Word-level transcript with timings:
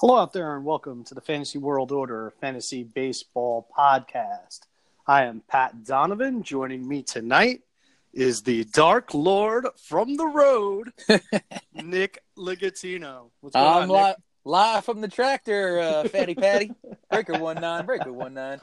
Hello 0.00 0.16
out 0.16 0.32
there, 0.32 0.56
and 0.56 0.64
welcome 0.64 1.04
to 1.04 1.14
the 1.14 1.20
Fantasy 1.20 1.58
World 1.58 1.92
Order 1.92 2.32
Fantasy 2.40 2.84
Baseball 2.84 3.68
Podcast. 3.78 4.60
I 5.06 5.24
am 5.24 5.42
Pat 5.46 5.84
Donovan. 5.84 6.42
Joining 6.42 6.88
me 6.88 7.02
tonight 7.02 7.60
is 8.14 8.42
the 8.42 8.64
Dark 8.64 9.12
Lord 9.12 9.66
from 9.76 10.16
the 10.16 10.24
road, 10.24 10.90
Nick 11.74 12.24
Ligatino. 12.38 13.28
What's 13.42 13.54
going 13.54 13.82
I'm 13.82 13.90
on, 13.90 14.08
li- 14.08 14.14
live 14.46 14.86
from 14.86 15.02
the 15.02 15.08
tractor, 15.08 15.80
uh, 15.80 16.08
Fatty 16.08 16.34
Patty. 16.34 16.72
breaker 17.10 17.38
one 17.38 17.60
nine, 17.60 17.84
breaker 17.84 18.10
one 18.10 18.32
nine. 18.32 18.58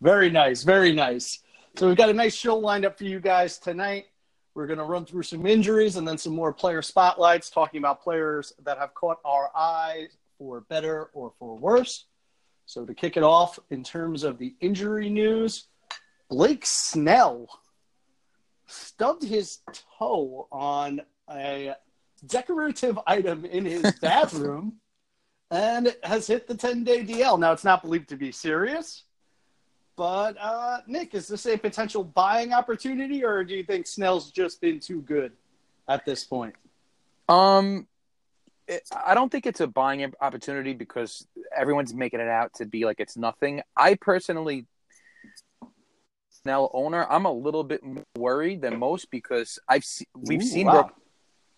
Very 0.00 0.28
nice, 0.28 0.64
very 0.64 0.92
nice. 0.92 1.38
So 1.76 1.86
we've 1.86 1.96
got 1.96 2.08
a 2.10 2.14
nice 2.14 2.34
show 2.34 2.58
lined 2.58 2.84
up 2.84 2.98
for 2.98 3.04
you 3.04 3.20
guys 3.20 3.58
tonight. 3.58 4.06
We're 4.54 4.66
going 4.66 4.78
to 4.78 4.84
run 4.84 5.06
through 5.06 5.22
some 5.22 5.46
injuries 5.46 5.96
and 5.96 6.06
then 6.06 6.18
some 6.18 6.34
more 6.34 6.52
player 6.52 6.82
spotlights, 6.82 7.50
talking 7.50 7.78
about 7.78 8.02
players 8.02 8.52
that 8.64 8.78
have 8.78 8.92
caught 8.94 9.18
our 9.24 9.50
eye 9.54 10.08
for 10.38 10.60
better 10.62 11.10
or 11.14 11.32
for 11.38 11.56
worse. 11.56 12.06
So, 12.66 12.84
to 12.84 12.94
kick 12.94 13.16
it 13.16 13.22
off, 13.22 13.58
in 13.70 13.82
terms 13.82 14.24
of 14.24 14.38
the 14.38 14.54
injury 14.60 15.08
news, 15.08 15.68
Blake 16.28 16.64
Snell 16.64 17.48
stubbed 18.66 19.22
his 19.22 19.58
toe 19.98 20.48
on 20.52 21.00
a 21.30 21.74
decorative 22.26 22.98
item 23.06 23.44
in 23.44 23.64
his 23.64 23.92
bathroom 24.00 24.74
and 25.50 25.94
has 26.02 26.26
hit 26.26 26.46
the 26.46 26.54
10 26.54 26.84
day 26.84 27.04
DL. 27.04 27.38
Now, 27.38 27.52
it's 27.52 27.64
not 27.64 27.82
believed 27.82 28.08
to 28.10 28.16
be 28.16 28.32
serious, 28.32 29.04
but 29.96 30.36
uh, 30.40 30.78
Nick, 30.86 31.14
is 31.14 31.28
this 31.28 31.46
a 31.46 31.56
potential 31.56 32.02
buying 32.04 32.52
opportunity, 32.52 33.24
or 33.24 33.44
do 33.44 33.54
you 33.54 33.62
think 33.62 33.86
Snell's 33.86 34.30
just 34.30 34.60
been 34.60 34.80
too 34.80 35.02
good 35.02 35.32
at 35.88 36.04
this 36.04 36.24
point? 36.24 36.54
Um, 37.28 37.86
it, 38.66 38.82
I 39.04 39.14
don't 39.14 39.30
think 39.30 39.46
it's 39.46 39.60
a 39.60 39.66
buying 39.66 40.12
opportunity 40.20 40.72
because 40.72 41.26
everyone's 41.54 41.92
making 41.92 42.20
it 42.20 42.28
out 42.28 42.54
to 42.54 42.66
be 42.66 42.84
like 42.84 43.00
it's 43.00 43.16
nothing. 43.16 43.62
I 43.76 43.94
personally, 43.94 44.66
Snell 46.30 46.70
owner, 46.72 47.06
I'm 47.10 47.26
a 47.26 47.32
little 47.32 47.64
bit 47.64 47.82
more 47.82 48.04
worried 48.16 48.62
than 48.62 48.78
most 48.78 49.10
because 49.10 49.58
I've 49.68 49.84
se- 49.84 50.06
we've 50.16 50.42
Ooh, 50.42 50.46
seen. 50.46 50.66
Wow. 50.66 50.72
Bro- 50.72 50.90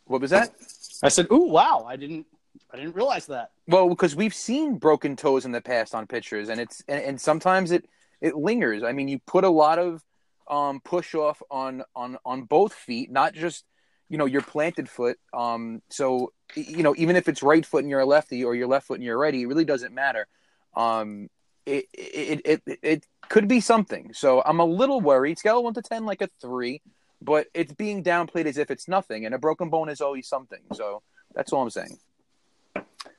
what 0.07 0.21
was 0.21 0.31
that? 0.33 0.55
I 1.03 1.09
said, 1.09 1.29
"Ooh, 1.33 1.49
wow! 1.49 1.87
I 1.89 1.97
didn't, 1.97 2.27
I 2.71 2.77
didn't 2.77 2.95
realize 2.95 3.27
that." 3.27 3.53
Well, 3.67 3.89
because 3.89 4.15
we've 4.15 4.35
seen 4.35 4.77
broken 4.77 5.17
toes 5.17 5.47
in 5.47 5.53
the 5.53 5.63
past 5.63 5.95
on 5.95 6.07
pitchers, 6.07 6.51
and 6.51 6.61
it's 6.61 6.83
and, 6.89 7.03
and 7.03 7.21
sometimes 7.21 7.71
it 7.71 7.89
it 8.25 8.35
lingers. 8.35 8.83
I 8.83 8.93
mean, 8.93 9.07
you 9.07 9.19
put 9.27 9.45
a 9.45 9.51
lot 9.51 9.79
of 9.79 10.03
um, 10.49 10.81
push 10.81 11.15
off 11.15 11.43
on 11.51 11.85
on 11.95 12.17
on 12.25 12.45
both 12.45 12.73
feet, 12.73 13.11
not 13.11 13.35
just 13.35 13.67
you 14.09 14.17
know 14.17 14.25
your 14.25 14.41
planted 14.41 14.89
foot. 14.89 15.19
Um, 15.35 15.83
so 15.91 16.33
you 16.55 16.83
know 16.83 16.95
even 16.97 17.17
if 17.17 17.29
it's 17.29 17.43
right 17.43 17.65
foot 17.65 17.85
and 17.85 17.91
you're 17.91 18.01
a 18.01 18.07
lefty, 18.07 18.43
or 18.43 18.55
your 18.55 18.67
left 18.67 18.87
foot 18.87 18.95
and 18.95 19.05
you're 19.05 19.17
a 19.17 19.19
righty, 19.19 19.43
it 19.43 19.47
really 19.47 19.67
doesn't 19.67 19.95
matter. 19.95 20.27
Um, 20.75 21.29
it, 21.67 21.85
it 21.93 22.41
it 22.47 22.63
it 22.67 22.79
it 22.83 23.07
could 23.29 23.47
be 23.47 23.61
something. 23.61 24.15
So 24.15 24.43
I'm 24.43 24.59
a 24.59 24.65
little 24.65 25.03
worried. 25.03 25.39
Scale 25.39 25.63
one 25.63 25.75
to 25.75 25.83
ten, 25.83 26.07
like 26.07 26.23
a 26.23 26.29
three, 26.41 26.81
but 27.21 27.49
it's 27.53 27.75
being 27.75 28.03
downplayed 28.03 28.47
as 28.47 28.57
if 28.57 28.71
it's 28.71 28.89
nothing, 28.89 29.27
and 29.27 29.35
a 29.35 29.39
broken 29.39 29.69
bone 29.69 29.91
is 29.91 30.01
always 30.01 30.27
something. 30.27 30.63
So 30.73 31.03
that's 31.35 31.53
all 31.53 31.63
I'm 31.63 31.69
saying. 31.69 31.99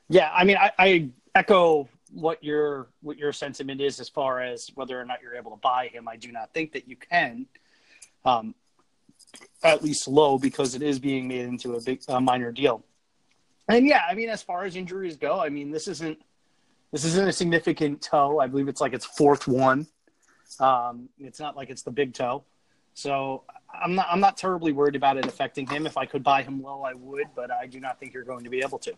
Yeah, 0.09 0.31
I 0.33 0.45
mean, 0.45 0.58
I, 0.58 0.72
I 0.80 1.09
echo 1.36 1.89
what 2.11 2.44
your 2.44 2.88
what 3.02 3.17
your 3.17 3.34
sentiment 3.34 3.81
is 3.81 4.00
as 4.00 4.09
far 4.09 4.42
as 4.42 4.70
whether 4.75 5.00
or 5.00 5.06
not 5.06 5.22
you're 5.22 5.36
able 5.36 5.52
to 5.52 5.58
buy 5.58 5.88
him. 5.88 6.08
I 6.08 6.16
do 6.16 6.31
not 6.31 6.53
think 6.53 6.73
that 6.73 6.88
you 6.88 6.95
can, 6.95 7.48
um, 8.23 8.56
at 9.64 9.84
least 9.84 10.08
low, 10.08 10.38
because 10.38 10.76
it 10.76 10.81
is 10.81 11.00
being 11.00 11.28
made 11.28 11.45
into 11.45 11.76
a 11.76 11.81
big 11.81 12.02
a 12.08 12.22
minor 12.22 12.52
deal. 12.52 12.83
And 13.67 13.88
yeah, 13.88 14.03
I 14.08 14.14
mean, 14.14 14.30
as 14.30 14.44
far 14.44 14.66
as 14.66 14.76
injuries 14.76 15.17
go, 15.17 15.39
I 15.39 15.50
mean, 15.50 15.72
this 15.72 15.88
isn't 15.88 16.20
this 16.92 17.03
isn't 17.03 17.28
a 17.28 17.33
significant 17.33 18.02
toe. 18.02 18.39
I 18.39 18.48
believe 18.48 18.67
it's 18.67 18.81
like 18.81 18.94
its 18.94 19.06
fourth 19.06 19.48
one. 19.48 19.88
Um, 20.59 21.09
it's 21.20 21.39
not 21.39 21.58
like 21.58 21.70
it's 21.70 21.81
the 21.81 21.92
big 21.92 22.14
toe. 22.14 22.44
So 22.94 23.44
I'm 23.73 23.95
not 23.95 24.08
I'm 24.10 24.20
not 24.20 24.38
terribly 24.38 24.71
worried 24.71 24.95
about 24.95 25.17
it 25.17 25.26
affecting 25.26 25.67
him. 25.67 25.86
If 25.86 25.98
I 25.98 26.05
could 26.05 26.23
buy 26.23 26.44
him 26.44 26.61
low, 26.61 26.83
I 26.83 26.94
would, 26.94 27.27
but 27.36 27.52
I 27.52 27.65
do 27.65 27.80
not 27.80 27.99
think 27.99 28.14
you're 28.14 28.23
going 28.23 28.44
to 28.44 28.49
be 28.49 28.61
able 28.61 28.80
to. 28.80 28.94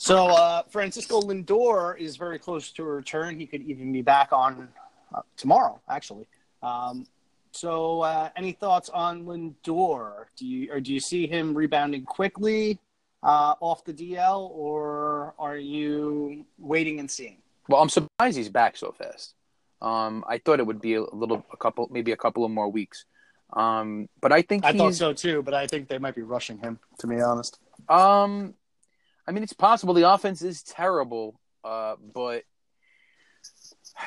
So 0.00 0.28
uh, 0.28 0.62
Francisco 0.70 1.20
Lindor 1.20 1.98
is 1.98 2.16
very 2.16 2.38
close 2.38 2.70
to 2.70 2.82
a 2.82 2.86
return. 2.86 3.38
He 3.38 3.44
could 3.44 3.60
even 3.60 3.92
be 3.92 4.00
back 4.00 4.32
on 4.32 4.66
uh, 5.14 5.20
tomorrow, 5.36 5.78
actually. 5.90 6.26
Um, 6.62 7.06
so, 7.52 8.00
uh, 8.00 8.30
any 8.34 8.52
thoughts 8.52 8.88
on 8.88 9.26
Lindor? 9.26 10.24
Do 10.36 10.46
you 10.46 10.72
or 10.72 10.80
do 10.80 10.94
you 10.94 11.00
see 11.00 11.26
him 11.26 11.52
rebounding 11.54 12.04
quickly 12.04 12.78
uh, 13.22 13.56
off 13.60 13.84
the 13.84 13.92
DL, 13.92 14.48
or 14.52 15.34
are 15.38 15.58
you 15.58 16.46
waiting 16.58 16.98
and 16.98 17.10
seeing? 17.10 17.36
Well, 17.68 17.82
I'm 17.82 17.90
surprised 17.90 18.38
he's 18.38 18.48
back 18.48 18.78
so 18.78 18.92
fast. 18.92 19.34
Um, 19.82 20.24
I 20.26 20.38
thought 20.38 20.60
it 20.60 20.66
would 20.66 20.80
be 20.80 20.94
a 20.94 21.02
little, 21.02 21.44
a 21.52 21.58
couple, 21.58 21.86
maybe 21.92 22.12
a 22.12 22.16
couple 22.16 22.46
of 22.46 22.50
more 22.50 22.70
weeks. 22.70 23.04
Um, 23.52 24.08
but 24.22 24.32
I 24.32 24.40
think 24.40 24.64
I 24.64 24.72
thought 24.72 24.94
so 24.94 25.12
too. 25.12 25.42
But 25.42 25.52
I 25.52 25.66
think 25.66 25.88
they 25.88 25.98
might 25.98 26.14
be 26.14 26.22
rushing 26.22 26.56
him. 26.56 26.78
To 27.00 27.06
be 27.06 27.20
honest. 27.20 27.58
Um, 27.90 28.54
I 29.30 29.32
mean, 29.32 29.44
it's 29.44 29.52
possible 29.52 29.94
the 29.94 30.10
offense 30.10 30.42
is 30.42 30.64
terrible, 30.64 31.38
uh, 31.62 31.94
but 32.12 32.42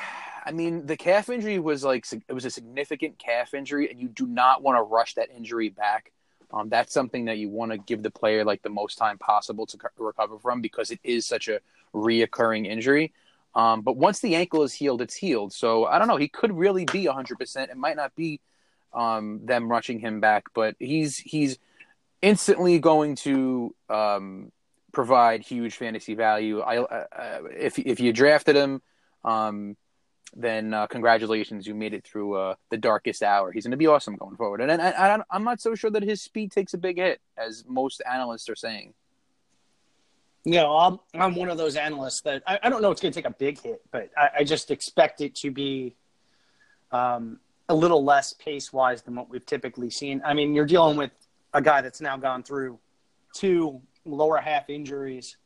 I 0.46 0.52
mean, 0.52 0.84
the 0.84 0.98
calf 0.98 1.30
injury 1.30 1.58
was 1.58 1.82
like 1.82 2.04
it 2.28 2.34
was 2.34 2.44
a 2.44 2.50
significant 2.50 3.18
calf 3.18 3.54
injury, 3.54 3.90
and 3.90 3.98
you 3.98 4.08
do 4.08 4.26
not 4.26 4.62
want 4.62 4.76
to 4.76 4.82
rush 4.82 5.14
that 5.14 5.30
injury 5.34 5.70
back. 5.70 6.12
Um, 6.52 6.68
that's 6.68 6.92
something 6.92 7.24
that 7.24 7.38
you 7.38 7.48
want 7.48 7.72
to 7.72 7.78
give 7.78 8.02
the 8.02 8.10
player 8.10 8.44
like 8.44 8.60
the 8.60 8.68
most 8.68 8.98
time 8.98 9.16
possible 9.16 9.64
to 9.64 9.78
recover 9.96 10.38
from 10.38 10.60
because 10.60 10.90
it 10.90 11.00
is 11.02 11.24
such 11.24 11.48
a 11.48 11.60
reoccurring 11.94 12.66
injury. 12.66 13.14
Um, 13.54 13.80
but 13.80 13.96
once 13.96 14.20
the 14.20 14.34
ankle 14.34 14.62
is 14.62 14.74
healed, 14.74 15.00
it's 15.00 15.14
healed. 15.14 15.54
So 15.54 15.86
I 15.86 15.98
don't 15.98 16.06
know. 16.06 16.18
He 16.18 16.28
could 16.28 16.52
really 16.52 16.84
be 16.84 17.06
100%. 17.06 17.70
It 17.70 17.76
might 17.78 17.96
not 17.96 18.14
be 18.14 18.42
um, 18.92 19.40
them 19.46 19.70
rushing 19.70 20.00
him 20.00 20.20
back, 20.20 20.44
but 20.52 20.76
he's 20.78 21.16
he's 21.16 21.56
instantly 22.20 22.78
going 22.78 23.16
to 23.16 23.74
um, 23.88 24.52
provide 24.94 25.42
huge 25.42 25.76
fantasy 25.76 26.14
value. 26.14 26.60
I 26.60 26.78
uh, 26.78 27.04
uh, 27.16 27.38
if 27.50 27.78
if 27.78 28.00
you 28.00 28.12
drafted 28.12 28.56
him, 28.56 28.80
um, 29.24 29.76
then 30.34 30.72
uh, 30.72 30.86
congratulations, 30.86 31.66
you 31.66 31.74
made 31.74 31.94
it 31.94 32.04
through 32.04 32.34
uh, 32.34 32.54
the 32.70 32.76
darkest 32.76 33.22
hour. 33.22 33.52
He's 33.52 33.64
going 33.64 33.72
to 33.72 33.76
be 33.76 33.86
awesome 33.86 34.16
going 34.16 34.36
forward, 34.36 34.60
and, 34.60 34.70
and 34.70 34.80
I, 34.80 35.18
I'm 35.30 35.44
not 35.44 35.60
so 35.60 35.74
sure 35.74 35.90
that 35.90 36.02
his 36.02 36.22
speed 36.22 36.52
takes 36.52 36.74
a 36.74 36.78
big 36.78 36.98
hit, 36.98 37.20
as 37.36 37.64
most 37.68 38.02
analysts 38.10 38.48
are 38.48 38.56
saying. 38.56 38.94
Know, 40.46 40.76
I'm 40.76 40.98
I'm 41.14 41.34
one 41.34 41.48
of 41.48 41.56
those 41.56 41.76
analysts 41.76 42.20
that 42.22 42.42
I, 42.46 42.58
I 42.62 42.68
don't 42.68 42.82
know 42.82 42.90
it's 42.90 43.00
going 43.00 43.12
to 43.12 43.18
take 43.18 43.28
a 43.28 43.34
big 43.34 43.60
hit, 43.60 43.82
but 43.90 44.10
I, 44.16 44.28
I 44.40 44.44
just 44.44 44.70
expect 44.70 45.20
it 45.20 45.34
to 45.36 45.50
be 45.50 45.96
um, 46.92 47.40
a 47.68 47.74
little 47.74 48.04
less 48.04 48.34
pace 48.34 48.72
wise 48.72 49.02
than 49.02 49.14
what 49.14 49.30
we've 49.30 49.46
typically 49.46 49.90
seen. 49.90 50.20
I 50.24 50.34
mean, 50.34 50.54
you're 50.54 50.66
dealing 50.66 50.98
with 50.98 51.12
a 51.54 51.62
guy 51.62 51.80
that's 51.80 52.00
now 52.00 52.18
gone 52.18 52.42
through 52.42 52.78
two 53.34 53.80
lower 54.04 54.38
half 54.38 54.68
injuries, 54.70 55.36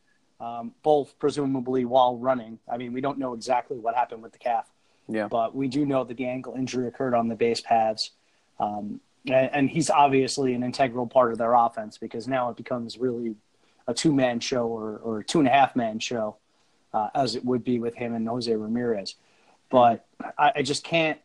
um, 0.40 0.72
both 0.82 1.18
presumably 1.18 1.84
while 1.84 2.16
running. 2.16 2.58
I 2.70 2.76
mean, 2.76 2.92
we 2.92 3.00
don't 3.00 3.18
know 3.18 3.34
exactly 3.34 3.78
what 3.78 3.94
happened 3.94 4.22
with 4.22 4.32
the 4.32 4.38
calf, 4.38 4.70
yeah, 5.08 5.28
but 5.28 5.54
we 5.54 5.68
do 5.68 5.86
know 5.86 6.04
that 6.04 6.16
the 6.16 6.26
ankle 6.26 6.54
injury 6.54 6.86
occurred 6.86 7.14
on 7.14 7.28
the 7.28 7.34
base 7.34 7.60
paths. 7.60 8.12
Um, 8.60 9.00
and, 9.26 9.50
and, 9.52 9.70
he's 9.70 9.90
obviously 9.90 10.54
an 10.54 10.64
integral 10.64 11.06
part 11.06 11.30
of 11.32 11.38
their 11.38 11.54
offense 11.54 11.96
because 11.98 12.26
now 12.26 12.50
it 12.50 12.56
becomes 12.56 12.98
really 12.98 13.36
a 13.86 13.94
two 13.94 14.12
man 14.12 14.40
show 14.40 14.66
or, 14.66 14.96
or 14.98 15.22
two 15.22 15.38
and 15.38 15.46
a 15.46 15.50
half 15.50 15.76
man 15.76 15.98
show, 16.00 16.36
uh, 16.92 17.08
as 17.14 17.36
it 17.36 17.44
would 17.44 17.62
be 17.62 17.78
with 17.78 17.94
him 17.94 18.14
and 18.14 18.26
Jose 18.26 18.52
Ramirez. 18.52 19.14
But 19.70 20.06
I, 20.38 20.52
I 20.56 20.62
just 20.62 20.82
can't 20.82 21.20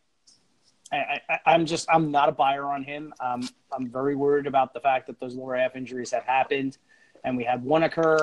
I, 0.94 1.40
am 1.48 1.66
just 1.66 1.88
I'm 1.92 2.12
not 2.12 2.30
a 2.30 2.32
buyer 2.32 2.66
on 2.66 2.84
him. 2.84 3.14
Um, 3.20 3.48
I'm 3.72 3.90
very 3.90 4.16
worried 4.16 4.48
about 4.48 4.74
the 4.74 4.80
fact 4.80 5.08
that 5.08 5.20
those 5.20 5.36
lower 5.36 5.56
half 5.56 5.76
injuries 5.76 6.12
have 6.12 6.24
happened 6.24 6.78
and 7.24 7.38
we 7.38 7.44
had 7.44 7.64
one 7.64 7.84
occur. 7.84 8.20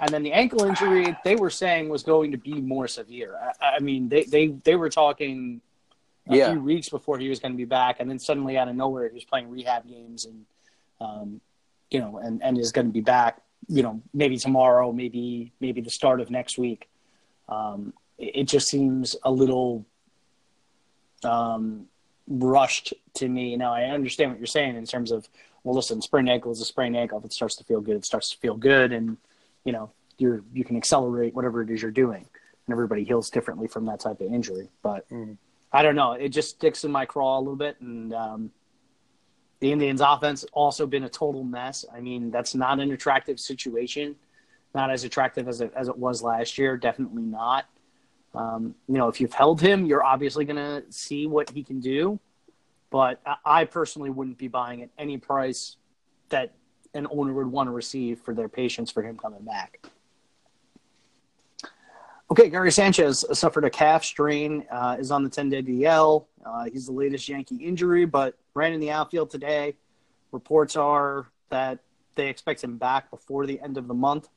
And 0.00 0.10
then 0.10 0.22
the 0.22 0.32
ankle 0.32 0.64
injury 0.64 1.16
they 1.24 1.36
were 1.36 1.50
saying 1.50 1.88
was 1.88 2.02
going 2.02 2.32
to 2.32 2.38
be 2.38 2.60
more 2.60 2.88
severe. 2.88 3.38
I, 3.60 3.76
I 3.76 3.78
mean, 3.78 4.08
they, 4.08 4.24
they, 4.24 4.48
they 4.48 4.74
were 4.74 4.90
talking 4.90 5.60
a 6.28 6.36
yeah. 6.36 6.50
few 6.50 6.60
weeks 6.60 6.88
before 6.88 7.18
he 7.18 7.28
was 7.28 7.38
going 7.38 7.52
to 7.52 7.56
be 7.58 7.64
back, 7.64 8.00
and 8.00 8.10
then 8.10 8.18
suddenly 8.18 8.56
out 8.56 8.68
of 8.68 8.74
nowhere 8.74 9.08
he 9.08 9.14
was 9.14 9.24
playing 9.24 9.50
rehab 9.50 9.86
games 9.86 10.24
and 10.24 10.46
um, 11.00 11.40
you 11.90 12.00
know, 12.00 12.18
and, 12.18 12.42
and 12.42 12.58
is 12.58 12.72
going 12.72 12.86
to 12.86 12.92
be 12.92 13.00
back. 13.00 13.40
You 13.68 13.82
know, 13.82 14.02
maybe 14.12 14.36
tomorrow, 14.36 14.92
maybe 14.92 15.52
maybe 15.60 15.80
the 15.80 15.90
start 15.90 16.20
of 16.20 16.30
next 16.30 16.58
week. 16.58 16.88
Um, 17.48 17.92
it, 18.18 18.36
it 18.36 18.44
just 18.44 18.68
seems 18.68 19.16
a 19.22 19.30
little 19.30 19.86
um, 21.22 21.86
rushed 22.26 22.94
to 23.14 23.28
me. 23.28 23.56
Now 23.56 23.74
I 23.74 23.84
understand 23.84 24.30
what 24.30 24.38
you're 24.38 24.46
saying 24.46 24.76
in 24.76 24.86
terms 24.86 25.12
of 25.12 25.28
well, 25.64 25.74
listen, 25.74 26.00
sprained 26.00 26.28
ankle 26.28 26.52
is 26.52 26.60
a 26.60 26.64
sprained 26.64 26.96
ankle. 26.96 27.18
If 27.18 27.24
it 27.24 27.32
starts 27.32 27.56
to 27.56 27.64
feel 27.64 27.80
good, 27.80 27.96
it 27.96 28.04
starts 28.04 28.30
to 28.30 28.38
feel 28.38 28.56
good, 28.56 28.92
and 28.92 29.16
you 29.64 29.72
know 29.72 29.90
you're 30.18 30.42
you 30.52 30.64
can 30.64 30.76
accelerate 30.76 31.34
whatever 31.34 31.62
it 31.62 31.70
is 31.70 31.82
you're 31.82 31.90
doing, 31.90 32.26
and 32.66 32.72
everybody 32.72 33.04
heals 33.04 33.30
differently 33.30 33.66
from 33.66 33.86
that 33.86 34.00
type 34.00 34.20
of 34.20 34.32
injury. 34.32 34.68
But 34.82 35.08
mm. 35.10 35.36
I 35.72 35.82
don't 35.82 35.96
know, 35.96 36.12
it 36.12 36.28
just 36.28 36.50
sticks 36.50 36.84
in 36.84 36.92
my 36.92 37.04
craw 37.04 37.38
a 37.38 37.40
little 37.40 37.56
bit, 37.56 37.80
and 37.80 38.14
um, 38.14 38.50
the 39.58 39.72
Indians' 39.72 40.00
offense 40.00 40.44
also 40.52 40.86
been 40.86 41.04
a 41.04 41.08
total 41.08 41.42
mess. 41.42 41.84
I 41.92 42.00
mean, 42.00 42.30
that's 42.30 42.54
not 42.54 42.78
an 42.78 42.92
attractive 42.92 43.40
situation 43.40 44.16
not 44.74 44.90
as 44.90 45.04
attractive 45.04 45.48
as 45.48 45.60
it 45.60 45.72
as 45.76 45.88
it 45.88 45.96
was 45.96 46.22
last 46.22 46.58
year. 46.58 46.76
Definitely 46.76 47.22
not. 47.22 47.66
Um, 48.34 48.74
you 48.88 48.94
know, 48.94 49.08
if 49.08 49.20
you've 49.20 49.32
held 49.32 49.60
him, 49.60 49.86
you're 49.86 50.04
obviously 50.04 50.44
going 50.44 50.56
to 50.56 50.82
see 50.90 51.26
what 51.26 51.50
he 51.50 51.62
can 51.62 51.78
do. 51.78 52.18
But 52.94 53.20
I 53.44 53.64
personally 53.64 54.10
wouldn't 54.10 54.38
be 54.38 54.46
buying 54.46 54.80
at 54.80 54.88
any 54.96 55.18
price 55.18 55.78
that 56.28 56.54
an 56.94 57.08
owner 57.10 57.32
would 57.32 57.48
want 57.48 57.66
to 57.66 57.72
receive 57.72 58.20
for 58.20 58.34
their 58.34 58.48
patience 58.48 58.88
for 58.88 59.02
him 59.02 59.18
coming 59.18 59.42
back. 59.42 59.84
Okay, 62.30 62.48
Gary 62.48 62.70
Sanchez 62.70 63.24
suffered 63.32 63.64
a 63.64 63.70
calf 63.70 64.04
strain, 64.04 64.64
uh, 64.70 64.96
is 64.96 65.10
on 65.10 65.24
the 65.24 65.28
10 65.28 65.48
day 65.48 65.60
DL. 65.60 66.26
Uh, 66.46 66.66
he's 66.72 66.86
the 66.86 66.92
latest 66.92 67.28
Yankee 67.28 67.56
injury, 67.56 68.04
but 68.04 68.38
ran 68.54 68.72
in 68.72 68.78
the 68.78 68.92
outfield 68.92 69.28
today. 69.28 69.74
Reports 70.30 70.76
are 70.76 71.26
that 71.48 71.80
they 72.14 72.28
expect 72.28 72.62
him 72.62 72.76
back 72.76 73.10
before 73.10 73.44
the 73.44 73.58
end 73.58 73.76
of 73.76 73.88
the 73.88 73.94
month. 73.94 74.28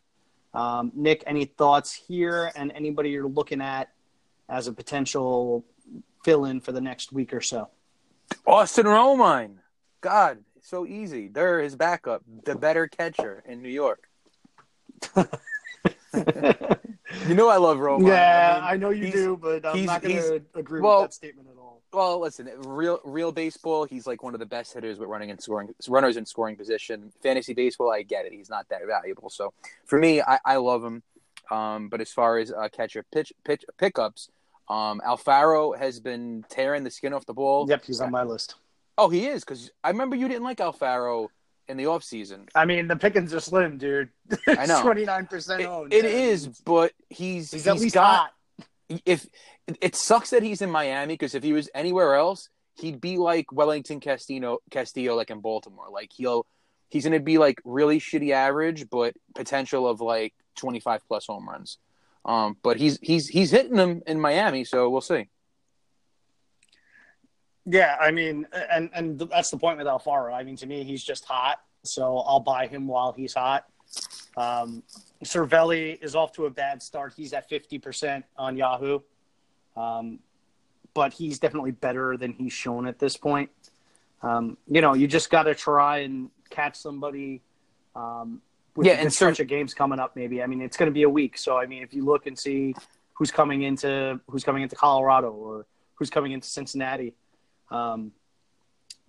Um, 0.56 0.92
Nick, 0.96 1.24
any 1.28 1.46
thoughts 1.46 1.94
here 1.94 2.52
and 2.56 2.72
anybody 2.72 3.12
you're 3.12 3.28
looking 3.28 3.62
at 3.62 3.92
as 4.50 4.66
a 4.66 4.74
potential 4.74 5.64
fill 6.24 6.46
in 6.46 6.60
for 6.60 6.72
the 6.72 6.82
next 6.82 7.12
week 7.12 7.36
or 7.36 7.42
so? 7.42 7.70
Austin 8.46 8.86
Romine. 8.86 9.58
God, 10.02 10.40
so 10.62 10.86
easy. 10.86 11.28
They're 11.28 11.62
his 11.62 11.76
backup, 11.76 12.24
the 12.44 12.56
better 12.56 12.88
catcher 12.88 13.44
in 13.48 13.62
New 13.62 13.70
York. 13.70 14.08
you 15.16 15.26
know 17.36 17.50
I 17.50 17.58
love 17.58 17.78
Romine. 17.78 18.08
Yeah, 18.08 18.54
I, 18.56 18.56
mean, 18.56 18.64
I 18.64 18.78
know 18.78 18.90
you 18.90 19.12
do, 19.12 19.38
but 19.38 19.66
I'm 19.66 19.86
not 19.86 20.02
going 20.02 20.16
to 20.16 20.42
agree 20.56 20.82
well, 20.82 21.02
with 21.02 21.12
that 21.12 21.14
statement 21.14 21.50
at 21.52 21.58
all. 21.58 21.82
Well, 21.94 22.20
listen, 22.20 22.50
real 22.66 23.00
real 23.06 23.32
baseball, 23.32 23.86
he's 23.86 24.06
like 24.06 24.24
one 24.24 24.34
of 24.34 24.40
the 24.40 24.46
best 24.46 24.74
hitters 24.74 25.00
with 25.00 25.08
running 25.08 25.32
and 25.32 25.42
scoring 25.42 25.70
runners 25.88 26.18
in 26.18 26.26
scoring 26.26 26.56
position. 26.56 27.12
Fantasy 27.24 27.54
baseball, 27.54 27.92
I 27.92 28.04
get 28.04 28.26
it. 28.26 28.34
He's 28.34 28.50
not 28.50 28.68
that 28.70 28.82
valuable. 28.86 29.30
So 29.30 29.54
for 29.86 29.98
me, 29.98 30.22
I, 30.22 30.40
I 30.44 30.56
love 30.58 30.84
him. 30.84 31.04
Um, 31.50 31.88
but 31.88 32.02
as 32.02 32.12
far 32.12 32.38
as 32.38 32.52
uh, 32.52 32.68
catcher 32.70 33.06
pitch, 33.12 33.32
pitch 33.46 33.64
pickups, 33.78 34.30
um, 34.70 35.02
Alfaro 35.06 35.78
has 35.78 36.00
been 36.00 36.46
tearing 36.50 36.84
the 36.84 36.92
skin 36.92 37.14
off 37.14 37.26
the 37.26 37.34
ball. 37.34 37.68
Yep, 37.70 37.86
he's 37.86 38.02
on 38.02 38.12
my 38.12 38.24
list. 38.24 38.56
Oh, 38.98 39.10
he 39.10 39.28
is 39.28 39.44
because 39.44 39.72
I 39.84 39.90
remember 39.90 40.16
you 40.16 40.28
didn't 40.28 40.44
like 40.44 40.58
Alfaro 40.58 41.28
in 41.68 41.78
the 41.78 41.86
off 41.88 42.04
season. 42.04 42.48
I 42.56 42.66
mean, 42.66 42.88
the 42.88 42.96
pickings 42.96 43.34
are 43.34 43.40
slim, 43.40 43.78
dude. 43.78 44.10
I 44.48 44.66
know 44.66 44.82
twenty 44.84 45.06
nine 45.06 45.28
percent 45.28 45.64
owned. 45.64 45.94
It, 45.94 46.06
it 46.06 46.14
is, 46.14 46.48
but 46.48 46.92
he's 47.10 47.52
he's, 47.52 47.64
he's 47.64 47.68
at 47.68 47.80
least 47.80 47.96
got. 47.96 48.06
hot. 48.06 48.32
If 49.06 49.28
it 49.82 49.96
sucks 49.96 50.30
that 50.30 50.44
he's 50.44 50.62
in 50.62 50.72
Miami 50.72 51.14
because 51.14 51.36
if 51.36 51.44
he 51.44 51.54
was 51.54 51.70
anywhere 51.76 52.16
else, 52.16 52.50
he'd 52.76 53.02
be 53.02 53.18
like 53.18 53.52
Wellington 53.52 54.00
Castillo, 54.00 54.60
Castillo, 54.72 55.16
like 55.16 55.30
in 55.30 55.42
Baltimore. 55.42 55.90
Like 55.92 56.12
he'll 56.14 56.46
he's 56.90 57.04
going 57.04 57.14
to 57.14 57.20
be 57.20 57.38
like 57.38 57.62
really 57.66 58.00
shitty 58.00 58.32
average, 58.32 58.90
but 58.90 59.14
potential 59.36 59.88
of 59.88 60.02
like 60.02 60.34
twenty 60.56 60.80
five 60.80 61.02
plus 61.08 61.26
home 61.26 61.48
runs. 61.48 61.78
Um, 62.28 62.58
but 62.62 62.78
he's 62.78 63.00
he's 63.02 63.30
he's 63.30 63.52
hitting 63.52 63.78
them 63.78 64.04
in 64.06 64.20
Miami, 64.20 64.66
so 64.66 64.90
we'll 64.90 65.02
see. 65.02 65.28
Yeah, 67.66 67.96
I 68.00 68.12
mean, 68.12 68.46
and 68.72 68.90
and 68.94 69.20
that's 69.20 69.50
the 69.50 69.58
point 69.58 69.78
with 69.78 69.88
Alfaro. 69.88 70.34
I 70.34 70.44
mean, 70.44 70.58
to 70.58 70.66
me, 70.66 70.84
he's 70.84 71.04
just 71.04 71.24
hot, 71.26 71.62
so 71.84 72.20
I'll 72.20 72.42
buy 72.42 72.68
him 72.68 72.88
while 72.88 73.14
he's 73.14 73.34
hot. 73.34 73.66
Um, 74.36 74.84
Cervelli 75.24 76.02
is 76.04 76.16
off 76.16 76.34
to 76.34 76.46
a 76.46 76.50
bad 76.50 76.84
start. 76.84 77.14
He's 77.16 77.32
at 77.34 77.48
fifty 77.48 77.80
percent 77.80 78.26
on 78.38 78.58
Yahoo, 78.58 79.00
um, 79.78 80.20
but 80.94 81.14
he's 81.14 81.40
definitely 81.40 81.72
better 81.72 82.18
than 82.18 82.34
he's 82.34 82.54
shown 82.54 82.88
at 82.88 83.00
this 83.00 83.16
point. 83.16 83.50
Um, 84.22 84.58
you 84.68 84.82
know, 84.82 84.96
you 84.96 85.08
just 85.08 85.30
got 85.30 85.44
to 85.44 85.56
try 85.56 86.00
and 86.00 86.30
catch 86.50 86.76
somebody. 86.76 87.42
Um, 87.96 88.42
with 88.78 88.88
Yeah, 88.88 88.94
and 88.94 89.12
stretch 89.12 89.40
of 89.40 89.48
games 89.48 89.74
coming 89.74 90.00
up. 90.00 90.16
Maybe 90.16 90.42
I 90.42 90.46
mean 90.46 90.62
it's 90.62 90.78
going 90.78 90.90
to 90.90 90.94
be 90.94 91.04
a 91.04 91.10
week, 91.10 91.38
so 91.38 91.58
I 91.58 91.66
mean 91.66 91.84
if 91.84 91.94
you 91.94 92.06
look 92.06 92.28
and 92.28 92.38
see 92.38 92.76
who's 93.14 93.32
coming 93.32 93.64
into 93.64 94.22
who's 94.30 94.44
coming 94.44 94.64
into 94.64 94.76
Colorado 94.76 95.32
or 95.32 95.66
who's 95.96 96.10
coming 96.10 96.32
into 96.32 96.48
Cincinnati, 96.48 97.14
um, 97.72 98.12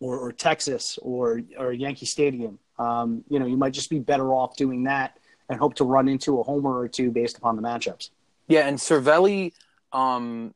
or, 0.01 0.19
or 0.19 0.33
Texas 0.33 0.99
or 1.03 1.43
or 1.59 1.73
Yankee 1.73 2.07
Stadium, 2.07 2.59
um, 2.79 3.23
you 3.29 3.39
know 3.39 3.47
you 3.47 3.59
might 3.59 3.75
just 3.75 3.91
be 3.91 3.99
better 3.99 4.33
off 4.33 4.57
doing 4.57 4.85
that 4.85 5.19
and 5.51 5.59
hope 5.59 5.75
to 5.75 5.85
run 5.85 6.09
into 6.09 6.41
a 6.41 6.43
homer 6.43 6.79
or 6.79 6.89
two 6.89 7.11
based 7.11 7.37
upon 7.37 7.57
the 7.57 7.63
matchups. 7.63 8.11
Yeah, 8.49 8.67
and 8.67 8.79
Cervelli, 8.79 9.53
um, 9.93 10.55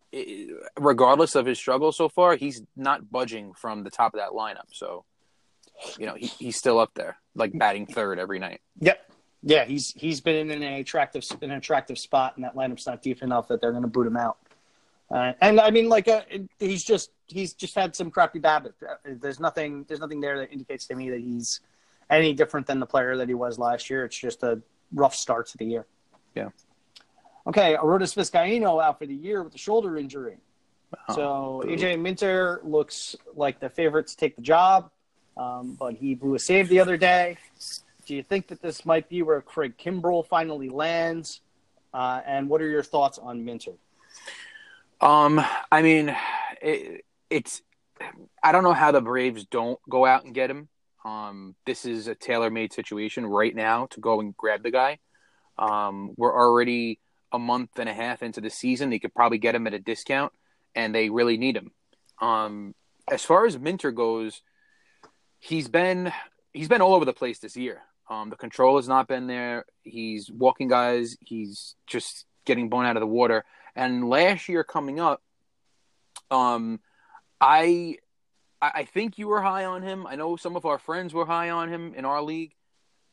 regardless 0.79 1.35
of 1.35 1.45
his 1.47 1.59
struggle 1.59 1.93
so 1.93 2.09
far, 2.09 2.37
he's 2.37 2.63
not 2.77 3.11
budging 3.11 3.53
from 3.53 3.85
the 3.85 3.91
top 3.91 4.15
of 4.15 4.21
that 4.21 4.31
lineup. 4.31 4.73
So, 4.73 5.05
you 5.99 6.07
know, 6.07 6.15
he, 6.15 6.27
he's 6.27 6.57
still 6.57 6.79
up 6.79 6.93
there, 6.95 7.17
like 7.35 7.57
batting 7.57 7.87
third 7.87 8.19
every 8.19 8.39
night. 8.39 8.61
Yep. 8.81 9.11
Yeah, 9.45 9.65
he's 9.65 9.93
he's 9.93 10.21
been 10.21 10.51
in 10.51 10.63
an 10.63 10.75
attractive 10.75 11.25
an 11.41 11.51
attractive 11.51 11.99
spot, 11.99 12.37
and 12.37 12.45
that 12.45 12.55
lineup's 12.55 12.87
not 12.87 13.03
deep 13.03 13.23
enough 13.23 13.49
that 13.49 13.61
they're 13.61 13.73
going 13.73 13.83
to 13.83 13.89
boot 13.89 14.07
him 14.07 14.17
out. 14.17 14.39
Uh, 15.11 15.33
and 15.41 15.61
I 15.61 15.71
mean, 15.71 15.89
like, 15.89 16.09
uh, 16.09 16.23
he's 16.59 16.85
just 16.85 17.11
he's 17.27 17.53
just 17.53 17.75
had 17.75 17.95
some 17.97 18.11
crappy 18.11 18.41
habits. 18.43 18.83
There's 19.05 19.41
nothing 19.41 19.85
there's 19.89 20.01
nothing 20.01 20.21
there 20.21 20.39
that 20.39 20.53
indicates 20.53 20.87
to 20.87 20.95
me 20.95 21.11
that 21.11 21.21
he's 21.21 21.61
any 22.09 22.33
different 22.35 22.67
than 22.67 22.79
the 22.79 22.87
player 22.87 23.17
that 23.17 23.29
he 23.29 23.35
was 23.35 23.59
last 23.59 23.91
year. 23.91 24.05
It's 24.05 24.17
just 24.17 24.43
a 24.43 24.61
rough 24.95 25.15
start 25.15 25.49
to 25.49 25.59
the 25.59 25.65
year. 25.65 25.87
Yeah. 26.35 26.49
Okay, 27.47 27.75
Arodys 27.75 28.15
Vizcaino 28.15 28.83
out 28.83 28.99
for 28.99 29.07
the 29.07 29.15
year 29.15 29.43
with 29.43 29.55
a 29.55 29.59
shoulder 29.59 29.97
injury. 29.97 30.37
Oh, 31.09 31.15
So 31.15 31.61
boo. 31.65 31.75
AJ 31.75 32.01
Minter 32.01 32.61
looks 32.63 33.17
like 33.35 33.59
the 33.59 33.69
favorite 33.69 34.07
to 34.09 34.17
take 34.17 34.37
the 34.37 34.43
job, 34.43 34.91
um, 35.37 35.77
but 35.79 35.95
he 35.95 36.15
blew 36.15 36.35
a 36.35 36.39
save 36.39 36.69
the 36.69 36.81
other 36.81 36.97
day. 36.97 37.39
Do 38.07 38.15
you 38.15 38.23
think 38.23 38.49
that 38.49 38.61
this 38.61 38.85
might 38.85 39.09
be 39.09 39.23
where 39.23 39.41
Craig 39.41 39.75
Kimbrel 39.79 40.27
finally 40.27 40.69
lands? 40.69 41.41
Uh, 41.95 42.21
and 42.27 42.49
what 42.49 42.61
are 42.63 42.69
your 42.69 42.83
thoughts 42.83 43.19
on 43.19 43.45
Minter? 43.45 43.73
Um, 45.01 45.45
I 45.71 45.83
mean, 45.83 46.15
it, 46.61 47.05
it's 47.31 47.63
I 48.43 48.53
don't 48.53 48.65
know 48.65 48.73
how 48.73 48.93
the 48.93 49.01
Braves 49.01 49.45
don't 49.45 49.79
go 49.89 50.05
out 50.05 50.25
and 50.25 50.35
get 50.35 50.51
him. 50.51 50.69
Um, 51.05 51.55
this 51.67 51.85
is 51.85 52.07
a 52.07 52.15
tailor-made 52.15 52.73
situation 52.73 53.27
right 53.27 53.55
now 53.55 53.87
to 53.87 54.01
go 54.01 54.21
and 54.21 54.37
grab 54.37 54.63
the 54.63 54.71
guy. 54.71 54.99
Um, 55.59 56.13
we're 56.17 56.35
already 56.35 57.01
a 57.33 57.39
month 57.39 57.79
and 57.79 57.89
a 57.89 57.95
half 57.95 58.23
into 58.23 58.41
the 58.41 58.51
season. 58.51 58.91
They 58.91 58.99
could 58.99 59.15
probably 59.15 59.39
get 59.39 59.55
him 59.55 59.67
at 59.67 59.75
a 59.75 59.79
discount, 59.79 60.33
and 60.75 60.95
they 60.95 61.11
really 61.11 61.37
need 61.37 61.57
him. 61.57 61.73
Um, 62.21 62.75
as 63.11 63.25
far 63.25 63.47
as 63.47 63.59
Minter 63.59 63.91
goes, 63.91 64.43
he's 65.43 65.67
been 65.67 66.13
he's 66.53 66.69
been 66.69 66.81
all 66.81 66.95
over 66.95 67.05
the 67.05 67.13
place 67.13 67.41
this 67.41 67.57
year. 67.57 67.83
Um, 68.09 68.31
the 68.31 68.37
control 68.37 68.77
has 68.77 68.89
not 68.89 69.09
been 69.09 69.27
there. 69.27 69.65
He's 69.83 70.31
walking 70.31 70.69
guys. 70.69 71.17
He's 71.21 71.75
just 71.87 72.27
getting 72.47 72.69
blown 72.69 72.87
out 72.87 72.97
of 72.97 73.01
the 73.01 73.07
water. 73.07 73.45
And 73.75 74.09
last 74.09 74.49
year 74.49 74.65
coming 74.65 75.01
up, 75.01 75.21
um, 76.31 76.81
I 77.41 77.97
I 78.61 78.85
think 78.85 79.19
you 79.19 79.27
were 79.27 79.43
high 79.43 79.65
on 79.65 79.83
him. 79.83 80.07
I 80.07 80.15
know 80.15 80.37
some 80.37 80.57
of 80.57 80.65
our 80.65 80.79
friends 80.79 81.13
were 81.13 81.27
high 81.27 81.51
on 81.51 81.69
him 81.69 81.95
in 81.97 82.05
our 82.05 82.23
league. 82.23 82.55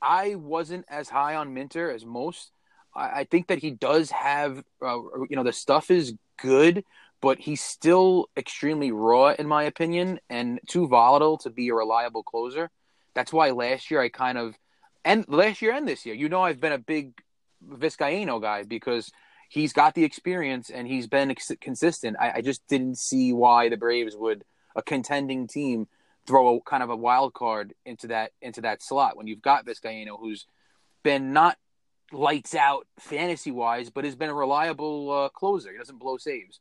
I 0.02 0.36
wasn't 0.36 0.86
as 0.88 1.10
high 1.10 1.36
on 1.36 1.54
Minter 1.54 1.92
as 1.92 2.06
most. 2.06 2.52
I, 2.96 3.22
I 3.22 3.24
think 3.24 3.48
that 3.48 3.58
he 3.60 3.72
does 3.72 4.12
have, 4.12 4.64
uh, 4.86 5.00
you 5.30 5.36
know, 5.36 5.44
the 5.44 5.52
stuff 5.52 5.90
is 5.90 6.14
good, 6.40 6.84
but 7.22 7.40
he's 7.40 7.62
still 7.62 8.30
extremely 8.38 8.92
raw, 8.92 9.30
in 9.38 9.48
my 9.48 9.64
opinion, 9.64 10.20
and 10.30 10.60
too 10.68 10.88
volatile 10.88 11.38
to 11.40 11.50
be 11.50 11.70
a 11.70 11.74
reliable 11.74 12.24
closer. 12.24 12.70
That's 13.14 13.34
why 13.34 13.52
last 13.52 13.92
year 13.92 14.02
I 14.02 14.10
kind 14.10 14.38
of, 14.38 14.58
and 15.04 15.28
last 15.28 15.62
year 15.62 15.74
and 15.74 15.88
this 15.88 16.06
year, 16.06 16.16
you 16.16 16.30
know, 16.30 16.42
I've 16.42 16.62
been 16.62 16.72
a 16.72 16.78
big 16.78 17.14
Vizcaino 17.68 18.42
guy 18.42 18.64
because 18.64 19.12
he's 19.50 19.74
got 19.74 19.96
the 19.96 20.06
experience 20.06 20.70
and 20.70 20.88
he's 20.88 21.08
been 21.08 21.32
ex- 21.32 21.52
consistent. 21.60 22.16
I, 22.20 22.34
I 22.36 22.42
just 22.42 22.66
didn't 22.68 22.98
see 22.98 23.34
why 23.34 23.68
the 23.68 23.78
Braves 23.78 24.16
would, 24.16 24.46
a 24.76 24.82
contending 24.82 25.48
team, 25.48 25.88
throw 26.26 26.56
a 26.56 26.62
kind 26.62 26.84
of 26.84 26.90
a 26.90 26.96
wild 26.96 27.34
card 27.34 27.74
into 27.86 28.08
that 28.08 28.32
into 28.42 28.62
that 28.62 28.84
slot 28.84 29.18
when 29.18 29.26
you've 29.26 29.42
got 29.42 29.66
Vizcaino, 29.66 30.20
who's 30.20 30.46
been 31.04 31.34
not 31.34 31.58
lights 32.12 32.56
out 32.56 32.88
fantasy 33.00 33.52
wise, 33.52 33.90
but 33.90 34.06
has 34.06 34.16
been 34.16 34.30
a 34.30 34.34
reliable 34.34 35.12
uh, 35.12 35.30
closer. 35.30 35.72
He 35.72 35.78
doesn't 35.78 36.00
blow 36.00 36.18
saves. 36.18 36.60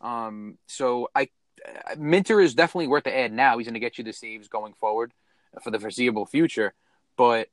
Um, 0.00 0.58
so 0.66 1.08
I 1.14 1.28
uh, 1.66 1.96
Minter 1.98 2.40
is 2.40 2.54
definitely 2.54 2.88
worth 2.88 3.04
the 3.04 3.16
add 3.16 3.32
now. 3.32 3.58
He's 3.58 3.66
going 3.66 3.74
to 3.74 3.80
get 3.80 3.98
you 3.98 4.04
the 4.04 4.12
saves 4.12 4.48
going 4.48 4.74
forward 4.74 5.12
for 5.62 5.70
the 5.70 5.78
foreseeable 5.78 6.26
future. 6.26 6.74
But 7.16 7.48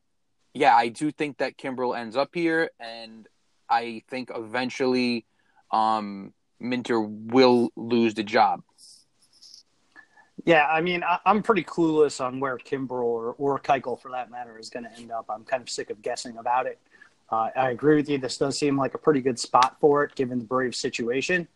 yeah, 0.54 0.75
I 0.75 0.90
do 0.90 1.12
think 1.12 1.38
that 1.38 1.58
Kimbrel 1.58 1.98
ends 1.98 2.16
up 2.16 2.30
here, 2.34 2.70
and 2.80 3.28
I 3.70 4.04
think 4.10 4.32
eventually 4.34 5.25
um, 5.72 6.34
Minter 6.60 7.02
will 7.02 7.72
lose 7.75 8.14
the 8.14 8.24
job. 8.24 8.62
Yeah, 10.46 10.68
I 10.68 10.82
mean, 10.82 11.04
I, 11.04 11.20
I'm 11.25 11.42
pretty 11.42 11.64
clueless 11.64 12.24
on 12.24 12.40
where 12.40 12.58
Kimbrel 12.58 13.04
or, 13.04 13.36
or 13.38 13.60
Keuchel, 13.60 14.00
for 14.00 14.12
that 14.12 14.30
matter, 14.30 14.60
is 14.60 14.70
going 14.70 14.86
to 14.86 14.94
end 14.94 15.12
up. 15.12 15.25
I'm 15.30 15.44
kind 15.44 15.62
of 15.62 15.70
sick 15.70 15.90
of 15.90 16.02
guessing 16.02 16.38
about 16.38 16.68
it. 16.68 16.80
Uh, 17.32 17.50
I 17.56 17.72
agree 17.72 17.96
with 17.96 18.08
you. 18.08 18.20
This 18.20 18.38
does 18.38 18.58
seem 18.58 18.78
like 18.78 18.94
a 18.94 19.00
pretty 19.00 19.22
good 19.22 19.40
spot 19.40 19.78
for 19.80 20.04
it, 20.04 20.14
given 20.14 20.38
the 20.38 20.46
Brave 20.46 20.75
situation. 20.75 21.48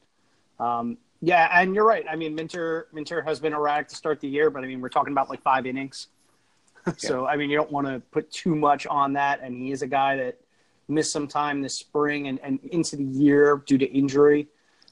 Um, 0.60 0.98
yeah, 1.22 1.50
and 1.52 1.76
you're 1.76 1.86
right. 1.86 2.06
I 2.10 2.16
mean, 2.16 2.36
Minter 2.36 2.88
Minter 2.94 3.22
has 3.22 3.40
been 3.40 3.54
erratic 3.54 3.90
to 3.90 3.96
start 3.96 4.20
the 4.20 4.28
year, 4.28 4.50
but 4.50 4.64
I 4.64 4.68
mean, 4.68 4.82
we're 4.82 4.90
talking 4.90 5.12
about 5.12 5.30
like 5.30 5.42
five 5.42 5.66
innings. 5.66 6.08
so 6.98 7.26
I 7.26 7.36
mean, 7.36 7.50
you 7.50 7.58
don't 7.58 7.72
want 7.72 7.88
to 7.88 8.00
put 8.12 8.32
too 8.32 8.56
much 8.56 8.88
on 8.88 9.14
that. 9.14 9.42
And 9.42 9.56
he 9.56 9.72
is 9.72 9.82
a 9.82 9.88
guy 9.88 10.16
that 10.18 10.40
missed 10.88 11.12
some 11.12 11.28
time 11.28 11.62
this 11.62 11.76
spring 11.76 12.28
and, 12.28 12.40
and 12.42 12.60
into 12.72 12.96
the 12.96 13.04
year 13.04 13.62
due 13.66 13.78
to 13.78 13.86
injury. 13.86 14.48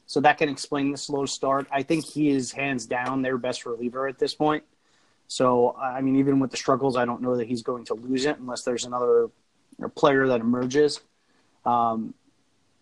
So 0.05 0.21
that 0.21 0.37
can 0.37 0.47
explain 0.47 0.91
the 0.91 0.97
slow 0.97 1.25
start. 1.25 1.67
I 1.71 1.83
think 1.83 2.05
he 2.05 2.29
is 2.29 2.51
hands 2.51 2.85
down 2.85 3.21
their 3.21 3.37
best 3.37 3.65
reliever 3.65 4.07
at 4.07 4.19
this 4.19 4.33
point. 4.33 4.63
So, 5.27 5.75
I 5.75 5.99
mean, 5.99 6.15
even 6.17 6.39
with 6.39 6.51
the 6.51 6.57
struggles, 6.57 6.95
I 6.95 7.03
don't 7.03 7.21
know 7.21 7.35
that 7.35 7.47
he's 7.47 7.61
going 7.61 7.83
to 7.85 7.93
lose 7.93 8.25
it 8.25 8.37
unless 8.39 8.63
there's 8.63 8.85
another 8.85 9.29
player 9.95 10.27
that 10.27 10.39
emerges, 10.39 11.01
um, 11.65 12.13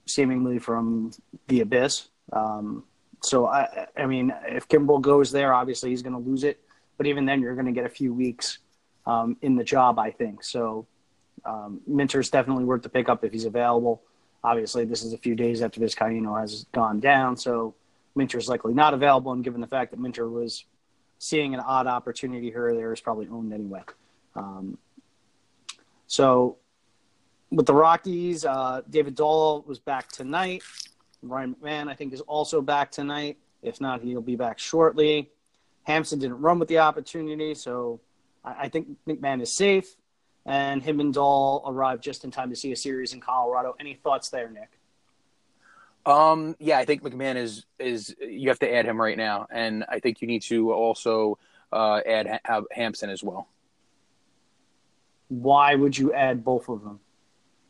seemingly 0.05 0.59
from 0.59 1.11
the 1.47 1.61
abyss. 1.61 2.07
Um, 2.33 2.83
so, 3.21 3.47
I, 3.47 3.87
I 3.97 4.05
mean, 4.05 4.33
if 4.47 4.67
Kimbrel 4.67 5.01
goes 5.01 5.31
there, 5.31 5.53
obviously 5.53 5.89
he's 5.89 6.01
going 6.01 6.13
to 6.13 6.29
lose 6.29 6.43
it. 6.43 6.59
But 6.97 7.07
even 7.07 7.25
then, 7.25 7.41
you're 7.41 7.55
going 7.55 7.65
to 7.65 7.71
get 7.71 7.85
a 7.85 7.89
few 7.89 8.13
weeks 8.13 8.59
um, 9.05 9.37
in 9.41 9.55
the 9.55 9.63
job, 9.63 9.99
I 9.99 10.11
think. 10.11 10.43
So, 10.43 10.87
um, 11.45 11.81
Minter's 11.85 12.29
definitely 12.29 12.65
worth 12.65 12.83
the 12.83 12.89
pickup 12.89 13.23
if 13.23 13.31
he's 13.31 13.45
available. 13.45 14.01
Obviously, 14.43 14.85
this 14.85 15.03
is 15.03 15.13
a 15.13 15.17
few 15.17 15.35
days 15.35 15.61
after 15.61 15.79
Vizcaino 15.79 16.39
has 16.39 16.65
gone 16.71 16.99
down, 16.99 17.35
so 17.35 17.73
Minter's 18.15 18.47
likely 18.47 18.73
not 18.73 18.93
available. 18.93 19.31
And 19.31 19.43
given 19.43 19.59
the 19.61 19.67
fact 19.67 19.91
that 19.91 19.99
Minter 19.99 20.29
was 20.29 20.65
seeing 21.17 21.53
an 21.53 21.59
odd 21.59 21.87
opportunity 21.87 22.51
here 22.51 22.73
there, 22.73 22.93
is 22.93 23.01
probably 23.01 23.27
owned 23.27 23.53
anyway. 23.53 23.81
Um, 24.35 24.77
so 26.07 26.57
with 27.49 27.65
the 27.65 27.73
Rockies, 27.73 28.45
uh, 28.45 28.81
David 28.89 29.15
Dahl 29.15 29.63
was 29.67 29.79
back 29.79 30.11
tonight. 30.11 30.63
Ryan 31.29 31.55
McMahon, 31.55 31.89
I 31.89 31.95
think, 31.95 32.13
is 32.13 32.21
also 32.21 32.61
back 32.61 32.91
tonight. 32.91 33.37
If 33.61 33.81
not, 33.81 34.01
he'll 34.01 34.21
be 34.21 34.35
back 34.35 34.59
shortly. 34.59 35.31
Hampson 35.83 36.19
didn't 36.19 36.41
run 36.41 36.59
with 36.59 36.67
the 36.67 36.79
opportunity, 36.79 37.53
so 37.55 37.99
I, 38.43 38.63
I 38.63 38.69
think 38.69 38.97
McMahon 39.07 39.41
is 39.41 39.55
safe 39.55 39.95
and 40.45 40.83
him 40.83 40.99
and 40.99 41.13
Dahl 41.13 41.63
arrived 41.65 42.03
just 42.03 42.23
in 42.23 42.31
time 42.31 42.49
to 42.49 42.55
see 42.55 42.71
a 42.71 42.75
series 42.75 43.13
in 43.13 43.21
Colorado. 43.21 43.75
Any 43.79 43.95
thoughts 43.95 44.29
there, 44.29 44.49
Nick? 44.49 44.79
Um, 46.05 46.55
yeah, 46.59 46.77
I 46.77 46.85
think 46.85 47.01
McMahon 47.01 47.35
is 47.35 47.65
is 47.79 48.15
you 48.19 48.49
have 48.49 48.59
to 48.59 48.71
add 48.71 48.85
him 48.85 49.01
right 49.01 49.17
now, 49.17 49.47
and 49.49 49.83
I 49.89 49.99
think 49.99 50.21
you 50.21 50.27
need 50.27 50.43
to 50.43 50.71
also 50.71 51.39
uh, 51.71 52.01
add 52.05 52.39
Hampson 52.71 53.09
as 53.09 53.23
well. 53.23 53.47
Why 55.29 55.73
would 55.73 55.97
you 55.97 56.13
add 56.13 56.43
both 56.43 56.69
of 56.69 56.83
them? 56.83 56.99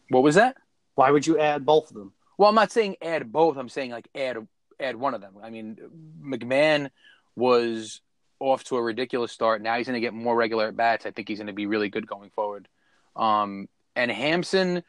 What 0.10 0.24
was 0.24 0.36
that? 0.36 0.58
Why 0.96 1.12
would 1.12 1.26
you 1.26 1.40
add 1.40 1.66
both 1.66 1.90
of 1.90 1.96
them? 1.96 2.12
Well, 2.38 2.50
I'm 2.50 2.56
not 2.56 2.72
saying 2.72 2.98
add 3.02 3.32
both. 3.32 3.58
I'm 3.58 3.70
saying 3.70 3.92
like 3.92 4.08
add 4.16 4.48
add 4.80 4.96
one 4.96 5.14
of 5.14 5.22
them. 5.22 5.36
I 5.42 5.50
mean, 5.50 5.78
McMahon 6.22 6.90
was 7.36 8.02
off 8.40 8.64
to 8.66 8.78
a 8.78 8.82
ridiculous 8.82 9.32
start. 9.32 9.62
Now 9.62 9.78
he's 9.78 9.88
going 9.88 9.96
to 9.96 10.02
get 10.02 10.14
more 10.14 10.36
regular 10.36 10.68
at 10.68 10.76
bats. 10.76 11.06
I 11.06 11.12
think 11.12 11.28
he's 11.28 11.38
going 11.38 11.48
to 11.48 11.54
be 11.54 11.66
really 11.66 11.90
good 11.90 12.08
going 12.08 12.30
forward. 12.32 12.68
Um, 13.16 13.70
and 13.96 14.12
Hampson, 14.12 14.84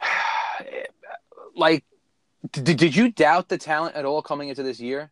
like, 1.56 1.84
did, 2.52 2.76
did 2.76 2.96
you 2.96 3.10
doubt 3.10 3.48
the 3.48 3.58
talent 3.58 3.96
at 3.96 4.04
all 4.04 4.22
coming 4.22 4.48
into 4.48 4.62
this 4.62 4.80
year? 4.80 5.10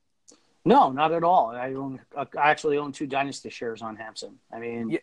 No, 0.65 0.91
not 0.91 1.13
at 1.13 1.25
all. 1.25 1.51
I 1.51 1.73
own, 1.75 2.01
I 2.17 2.27
actually 2.37 2.77
own 2.77 2.93
two 2.93 3.07
dynasty 3.07 3.49
shares 3.49 3.81
on 3.81 3.97
Hampson. 3.97 4.39
I 4.53 4.59
mean, 4.59 4.91
yeah. 4.91 4.99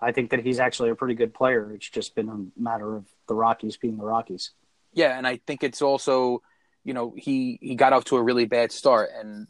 I 0.00 0.12
think 0.12 0.30
that 0.30 0.40
he's 0.40 0.58
actually 0.58 0.90
a 0.90 0.94
pretty 0.94 1.14
good 1.14 1.34
player. 1.34 1.72
It's 1.72 1.88
just 1.88 2.14
been 2.14 2.28
a 2.28 2.60
matter 2.60 2.96
of 2.96 3.06
the 3.28 3.34
Rockies 3.34 3.76
being 3.76 3.96
the 3.96 4.04
Rockies. 4.04 4.52
Yeah, 4.96 5.16
and 5.16 5.26
I 5.26 5.36
think 5.46 5.62
it's 5.62 5.82
also, 5.82 6.42
you 6.82 6.94
know, 6.94 7.14
he 7.16 7.58
he 7.60 7.76
got 7.76 7.92
off 7.92 8.04
to 8.06 8.16
a 8.16 8.22
really 8.22 8.46
bad 8.46 8.72
start, 8.72 9.10
and 9.14 9.46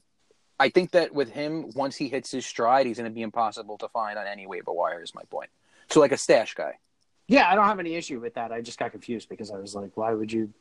I 0.58 0.70
think 0.70 0.90
that 0.90 1.14
with 1.14 1.30
him, 1.30 1.70
once 1.74 1.94
he 1.96 2.08
hits 2.08 2.32
his 2.32 2.44
stride, 2.44 2.84
he's 2.84 2.98
going 2.98 3.08
to 3.08 3.14
be 3.14 3.22
impossible 3.22 3.78
to 3.78 3.88
find 3.88 4.18
on 4.18 4.26
any 4.26 4.46
waiver 4.48 4.72
wire. 4.72 5.00
Is 5.00 5.14
my 5.14 5.22
point. 5.30 5.48
So 5.88 6.00
like 6.00 6.10
a 6.10 6.16
stash 6.18 6.54
guy. 6.54 6.78
Yeah, 7.28 7.48
I 7.48 7.54
don't 7.54 7.66
have 7.66 7.78
any 7.78 7.94
issue 7.94 8.18
with 8.18 8.34
that. 8.34 8.50
I 8.50 8.60
just 8.60 8.78
got 8.78 8.90
confused 8.90 9.28
because 9.28 9.52
I 9.52 9.58
was 9.58 9.72
like, 9.74 9.96
why 9.96 10.12
would 10.12 10.32
you? 10.32 10.52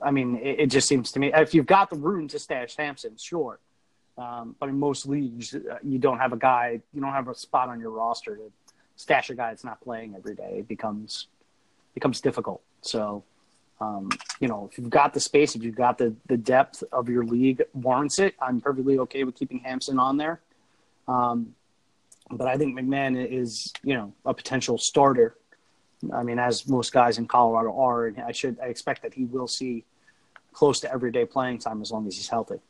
I 0.00 0.12
mean, 0.12 0.36
it, 0.36 0.60
it 0.60 0.66
just 0.66 0.86
seems 0.86 1.10
to 1.12 1.18
me 1.18 1.32
if 1.34 1.52
you've 1.52 1.66
got 1.66 1.90
the 1.90 1.96
room 1.96 2.28
to 2.28 2.38
stash 2.38 2.76
Hampson, 2.76 3.16
sure. 3.16 3.58
Um, 4.16 4.54
but 4.60 4.68
in 4.68 4.78
most 4.78 5.06
leagues, 5.06 5.52
uh, 5.54 5.78
you 5.82 5.98
don't 5.98 6.18
have 6.18 6.32
a 6.32 6.36
guy, 6.36 6.80
you 6.94 7.00
don't 7.00 7.12
have 7.12 7.26
a 7.26 7.34
spot 7.34 7.68
on 7.70 7.80
your 7.80 7.90
roster 7.90 8.36
to 8.36 8.52
stash 8.94 9.30
a 9.30 9.34
guy 9.34 9.48
that's 9.48 9.64
not 9.64 9.80
playing 9.80 10.14
every 10.14 10.36
day. 10.36 10.58
It 10.58 10.68
becomes 10.68 11.26
becomes 11.94 12.20
difficult. 12.20 12.62
So 12.82 13.24
um, 13.82 14.10
you 14.38 14.48
know, 14.48 14.68
if 14.70 14.78
you've 14.78 14.90
got 14.90 15.12
the 15.12 15.20
space, 15.20 15.56
if 15.56 15.62
you've 15.62 15.74
got 15.74 15.98
the, 15.98 16.14
the 16.26 16.36
depth 16.36 16.84
of 16.92 17.08
your 17.08 17.24
league 17.24 17.62
warrants 17.74 18.18
it, 18.18 18.34
I'm 18.40 18.60
perfectly 18.60 18.98
okay 18.98 19.24
with 19.24 19.34
keeping 19.34 19.58
Hampson 19.58 19.98
on 19.98 20.16
there. 20.16 20.40
Um, 21.08 21.54
but 22.30 22.46
I 22.46 22.56
think 22.56 22.78
McMahon 22.78 23.16
is, 23.30 23.72
you 23.82 23.94
know, 23.94 24.12
a 24.24 24.32
potential 24.32 24.78
starter. 24.78 25.36
I 26.12 26.22
mean, 26.22 26.38
as 26.38 26.68
most 26.68 26.92
guys 26.92 27.18
in 27.18 27.26
Colorado 27.26 27.76
are, 27.76 28.06
and 28.06 28.20
I 28.20 28.32
should 28.32 28.58
I 28.60 28.66
expect 28.66 29.02
that 29.02 29.14
he 29.14 29.24
will 29.24 29.48
see 29.48 29.84
close 30.52 30.80
to 30.80 30.92
everyday 30.92 31.24
playing 31.24 31.58
time 31.58 31.82
as 31.82 31.90
long 31.90 32.06
as 32.06 32.16
he's 32.16 32.28
healthy. 32.28 32.60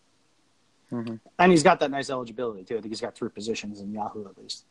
Mm-hmm. 0.90 1.16
And 1.38 1.52
he's 1.52 1.62
got 1.62 1.80
that 1.80 1.90
nice 1.90 2.10
eligibility 2.10 2.64
too. 2.64 2.76
I 2.76 2.80
think 2.80 2.92
he's 2.92 3.00
got 3.00 3.14
three 3.14 3.30
positions 3.30 3.80
in 3.80 3.92
Yahoo 3.92 4.26
at 4.26 4.36
least. 4.38 4.64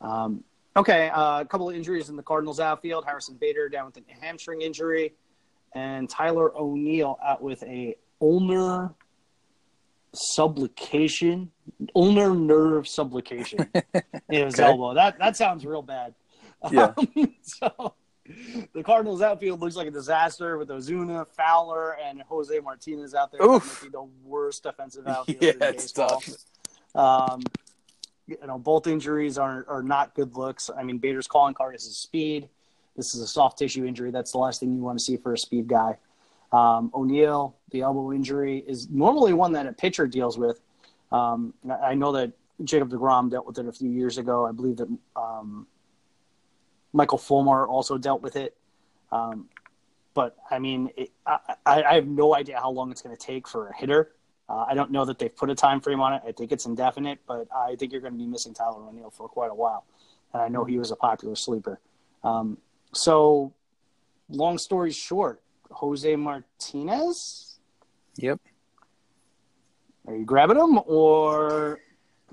Um, 0.00 0.44
okay, 0.76 1.10
uh, 1.10 1.40
a 1.40 1.44
couple 1.44 1.68
of 1.68 1.76
injuries 1.76 2.08
in 2.08 2.16
the 2.16 2.22
Cardinals 2.22 2.60
outfield. 2.60 3.04
Harrison 3.04 3.36
Bader 3.40 3.68
down 3.68 3.86
with 3.86 3.96
a 3.96 4.24
hamstring 4.24 4.62
injury 4.62 5.14
and 5.74 6.08
Tyler 6.08 6.56
O'Neill 6.56 7.18
out 7.22 7.42
with 7.42 7.62
a 7.64 7.96
ulnar 8.20 8.94
subluxation, 10.14 11.48
ulnar 11.94 12.34
nerve 12.34 12.84
subluxation 12.84 13.68
in 14.30 14.46
his 14.46 14.54
okay. 14.54 14.64
elbow. 14.64 14.94
That 14.94 15.18
that 15.18 15.36
sounds 15.36 15.66
real 15.66 15.82
bad. 15.82 16.14
Yeah. 16.70 16.94
Um, 17.16 17.34
so 17.42 17.94
the 18.72 18.82
Cardinals 18.82 19.20
outfield 19.20 19.60
looks 19.60 19.76
like 19.76 19.86
a 19.86 19.90
disaster 19.90 20.56
with 20.56 20.70
Ozuna, 20.70 21.26
Fowler, 21.28 21.98
and 22.02 22.22
Jose 22.22 22.58
Martinez 22.60 23.14
out 23.14 23.30
there. 23.30 23.42
Oof. 23.42 23.86
the 23.92 24.08
worst 24.24 24.64
offensive 24.64 25.06
outfield 25.06 25.42
yeah, 25.42 25.50
in 25.50 25.58
baseball. 25.58 26.22
Um, 26.94 27.42
you 28.26 28.38
know, 28.46 28.58
both 28.58 28.86
injuries 28.86 29.36
are 29.36 29.66
are 29.68 29.82
not 29.82 30.14
good 30.14 30.36
looks. 30.36 30.70
I 30.74 30.82
mean, 30.84 30.98
Bader's 30.98 31.26
calling 31.26 31.52
card 31.52 31.74
is 31.74 31.84
his 31.84 31.98
speed. 31.98 32.48
This 32.96 33.14
is 33.14 33.20
a 33.20 33.26
soft 33.26 33.58
tissue 33.58 33.84
injury. 33.84 34.10
That's 34.10 34.32
the 34.32 34.38
last 34.38 34.60
thing 34.60 34.72
you 34.72 34.82
want 34.82 34.98
to 34.98 35.04
see 35.04 35.16
for 35.16 35.32
a 35.32 35.38
speed 35.38 35.66
guy. 35.66 35.98
Um, 36.52 36.90
O'Neill, 36.94 37.56
the 37.70 37.80
elbow 37.80 38.12
injury, 38.12 38.64
is 38.66 38.88
normally 38.88 39.32
one 39.32 39.52
that 39.52 39.66
a 39.66 39.72
pitcher 39.72 40.06
deals 40.06 40.38
with. 40.38 40.60
Um, 41.10 41.54
I 41.82 41.94
know 41.94 42.12
that 42.12 42.32
Jacob 42.62 42.90
DeGrom 42.90 43.30
dealt 43.30 43.46
with 43.46 43.58
it 43.58 43.66
a 43.66 43.72
few 43.72 43.90
years 43.90 44.18
ago. 44.18 44.46
I 44.46 44.52
believe 44.52 44.76
that 44.76 44.88
um, 45.16 45.66
Michael 46.92 47.18
Fulmer 47.18 47.66
also 47.66 47.98
dealt 47.98 48.22
with 48.22 48.36
it. 48.36 48.56
Um, 49.10 49.48
but 50.14 50.36
I 50.50 50.60
mean, 50.60 50.90
it, 50.96 51.10
I, 51.26 51.56
I, 51.66 51.94
have 51.94 52.06
no 52.06 52.34
idea 52.34 52.58
how 52.58 52.70
long 52.70 52.90
it's 52.90 53.02
going 53.02 53.14
to 53.14 53.20
take 53.20 53.48
for 53.48 53.68
a 53.68 53.76
hitter. 53.76 54.12
Uh, 54.48 54.64
I 54.68 54.74
don't 54.74 54.90
know 54.90 55.04
that 55.04 55.18
they've 55.18 55.34
put 55.34 55.50
a 55.50 55.54
time 55.54 55.80
frame 55.80 56.00
on 56.00 56.12
it. 56.14 56.22
I 56.26 56.32
think 56.32 56.52
it's 56.52 56.66
indefinite, 56.66 57.18
but 57.26 57.48
I 57.54 57.76
think 57.76 57.92
you're 57.92 58.00
going 58.00 58.12
to 58.12 58.18
be 58.18 58.26
missing 58.26 58.54
Tyler 58.54 58.82
O'Neill 58.88 59.10
for 59.10 59.28
quite 59.28 59.50
a 59.50 59.54
while. 59.54 59.84
And 60.32 60.42
I 60.42 60.48
know 60.48 60.64
he 60.64 60.78
was 60.78 60.90
a 60.90 60.96
popular 60.96 61.34
sleeper. 61.34 61.80
Um, 62.22 62.58
so, 62.94 63.52
long 64.28 64.58
story 64.58 64.92
short, 64.92 65.42
Jose 65.70 66.16
Martinez. 66.16 67.58
Yep. 68.16 68.40
Are 70.06 70.16
you 70.16 70.24
grabbing 70.24 70.58
him, 70.58 70.78
or 70.86 71.80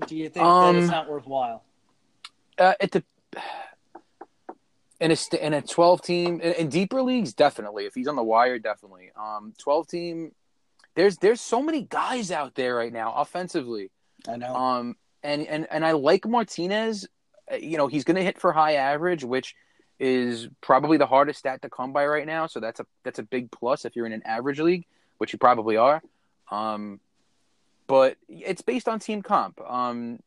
do 0.06 0.16
you 0.16 0.28
think 0.28 0.44
um, 0.44 0.74
that 0.74 0.82
it's 0.82 0.90
not 0.90 1.08
worthwhile? 1.08 1.64
Uh, 2.58 2.74
at 2.80 2.90
the 2.90 3.02
in 5.00 5.10
a 5.10 5.44
in 5.44 5.54
a 5.54 5.62
twelve 5.62 6.02
team 6.02 6.40
in, 6.40 6.52
in, 6.54 6.68
deeper 6.68 7.02
leagues, 7.02 7.32
definitely. 7.32 7.86
If 7.86 7.94
he's 7.94 8.08
on 8.08 8.16
the 8.16 8.22
wire, 8.22 8.58
definitely. 8.58 9.10
Um, 9.16 9.54
twelve 9.58 9.88
team. 9.88 10.32
There's 10.94 11.16
there's 11.16 11.40
so 11.40 11.62
many 11.62 11.82
guys 11.82 12.30
out 12.30 12.54
there 12.54 12.76
right 12.76 12.92
now 12.92 13.14
offensively. 13.14 13.90
I 14.28 14.36
know. 14.36 14.54
Um, 14.54 14.96
and 15.22 15.46
and 15.46 15.66
and 15.70 15.84
I 15.84 15.92
like 15.92 16.26
Martinez. 16.26 17.08
Uh, 17.50 17.56
you 17.56 17.78
know, 17.78 17.86
he's 17.86 18.04
going 18.04 18.16
to 18.16 18.22
hit 18.22 18.38
for 18.38 18.52
high 18.52 18.74
average, 18.74 19.24
which 19.24 19.54
is 20.02 20.48
probably 20.60 20.98
the 20.98 21.06
hardest 21.06 21.38
stat 21.38 21.62
to 21.62 21.70
come 21.70 21.92
by 21.92 22.04
right 22.04 22.26
now. 22.26 22.48
So 22.48 22.58
that's 22.58 22.80
a 22.80 22.86
that's 23.04 23.20
a 23.20 23.22
big 23.22 23.52
plus 23.52 23.84
if 23.84 23.94
you're 23.94 24.04
in 24.04 24.12
an 24.12 24.24
average 24.24 24.58
league, 24.58 24.84
which 25.18 25.32
you 25.32 25.38
probably 25.38 25.76
are. 25.76 26.02
Um, 26.50 26.98
but 27.86 28.16
it's 28.28 28.62
based 28.62 28.88
on 28.88 28.98
team 28.98 29.22
comp. 29.22 29.60
Um, 29.60 30.18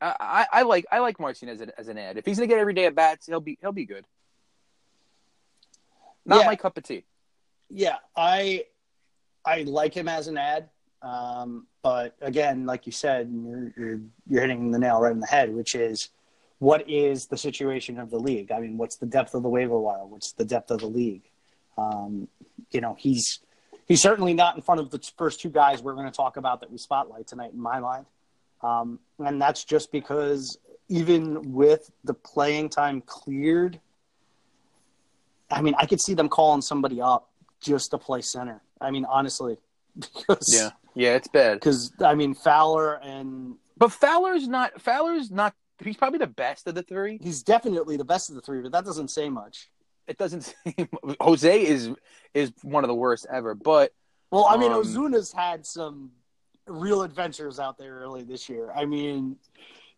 I, 0.00 0.46
I, 0.50 0.62
like 0.62 0.86
I 0.90 1.00
like 1.00 1.20
Martinez 1.20 1.60
as, 1.60 1.68
as 1.76 1.88
an 1.88 1.98
ad. 1.98 2.16
If 2.16 2.24
he's 2.24 2.38
gonna 2.38 2.46
get 2.46 2.58
every 2.58 2.72
day 2.72 2.86
at 2.86 2.94
bats, 2.94 3.26
he'll 3.26 3.40
be 3.40 3.58
he'll 3.60 3.72
be 3.72 3.84
good. 3.84 4.06
Not 6.24 6.40
yeah. 6.40 6.46
my 6.46 6.56
cup 6.56 6.78
of 6.78 6.84
tea. 6.84 7.04
Yeah, 7.68 7.96
I 8.16 8.64
I 9.44 9.64
like 9.64 9.92
him 9.92 10.08
as 10.08 10.28
an 10.28 10.38
ad. 10.38 10.70
Um, 11.02 11.66
but 11.82 12.16
again, 12.22 12.64
like 12.64 12.86
you 12.86 12.92
said, 12.92 13.30
you're, 13.30 13.72
you're 13.76 14.00
you're 14.26 14.40
hitting 14.40 14.70
the 14.70 14.78
nail 14.78 15.00
right 15.00 15.12
in 15.12 15.20
the 15.20 15.26
head, 15.26 15.54
which 15.54 15.74
is 15.74 16.08
what 16.58 16.88
is 16.88 17.26
the 17.26 17.36
situation 17.36 17.98
of 17.98 18.10
the 18.10 18.18
league? 18.18 18.50
I 18.50 18.60
mean, 18.60 18.78
what's 18.78 18.96
the 18.96 19.06
depth 19.06 19.34
of 19.34 19.42
the 19.42 19.48
waiver 19.48 19.78
wire? 19.78 20.04
What's 20.04 20.32
the 20.32 20.44
depth 20.44 20.70
of 20.70 20.80
the 20.80 20.86
league? 20.88 21.22
Um, 21.76 22.28
you 22.70 22.80
know, 22.80 22.96
he's 22.98 23.38
he's 23.86 24.02
certainly 24.02 24.34
not 24.34 24.56
in 24.56 24.62
front 24.62 24.80
of 24.80 24.90
the 24.90 24.98
first 25.16 25.40
two 25.40 25.50
guys 25.50 25.82
we're 25.82 25.94
going 25.94 26.06
to 26.10 26.16
talk 26.16 26.36
about 26.36 26.60
that 26.60 26.70
we 26.70 26.78
spotlight 26.78 27.26
tonight 27.26 27.52
in 27.52 27.60
my 27.60 27.78
mind, 27.80 28.06
um, 28.62 28.98
and 29.18 29.40
that's 29.40 29.64
just 29.64 29.92
because 29.92 30.58
even 30.88 31.52
with 31.52 31.90
the 32.04 32.14
playing 32.14 32.68
time 32.70 33.00
cleared, 33.02 33.78
I 35.50 35.62
mean, 35.62 35.74
I 35.78 35.86
could 35.86 36.00
see 36.00 36.14
them 36.14 36.28
calling 36.28 36.62
somebody 36.62 37.00
up 37.00 37.28
just 37.60 37.90
to 37.92 37.98
play 37.98 38.22
center. 38.22 38.60
I 38.80 38.90
mean, 38.90 39.04
honestly, 39.04 39.58
because 39.98 40.52
Yeah, 40.52 40.70
yeah, 40.94 41.14
it's 41.14 41.28
bad. 41.28 41.54
because 41.54 41.92
I 42.04 42.14
mean 42.14 42.34
Fowler 42.34 42.94
and 42.94 43.56
But 43.76 43.92
Fowler's 43.92 44.48
not. 44.48 44.80
Fowler's 44.80 45.30
not. 45.30 45.54
He's 45.82 45.96
probably 45.96 46.18
the 46.18 46.26
best 46.26 46.66
of 46.66 46.74
the 46.74 46.82
three. 46.82 47.18
he's 47.22 47.42
definitely 47.42 47.96
the 47.96 48.04
best 48.04 48.28
of 48.30 48.34
the 48.34 48.40
three, 48.42 48.60
but 48.60 48.72
that 48.72 48.84
doesn't 48.84 49.08
say 49.08 49.28
much. 49.28 49.70
It 50.06 50.18
doesn't 50.18 50.42
seem. 50.64 50.88
Jose 51.20 51.64
is 51.66 51.90
is 52.34 52.52
one 52.62 52.84
of 52.84 52.88
the 52.88 52.94
worst 52.94 53.26
ever. 53.30 53.54
But 53.54 53.92
Well, 54.30 54.46
I 54.48 54.56
mean, 54.56 54.72
Um, 54.72 54.82
Ozuna's 54.82 55.32
had 55.32 55.64
some 55.66 56.10
real 56.66 57.02
adventures 57.02 57.58
out 57.60 57.78
there 57.78 57.94
early 58.00 58.22
this 58.24 58.48
year. 58.48 58.70
I 58.74 58.84
mean, 58.84 59.36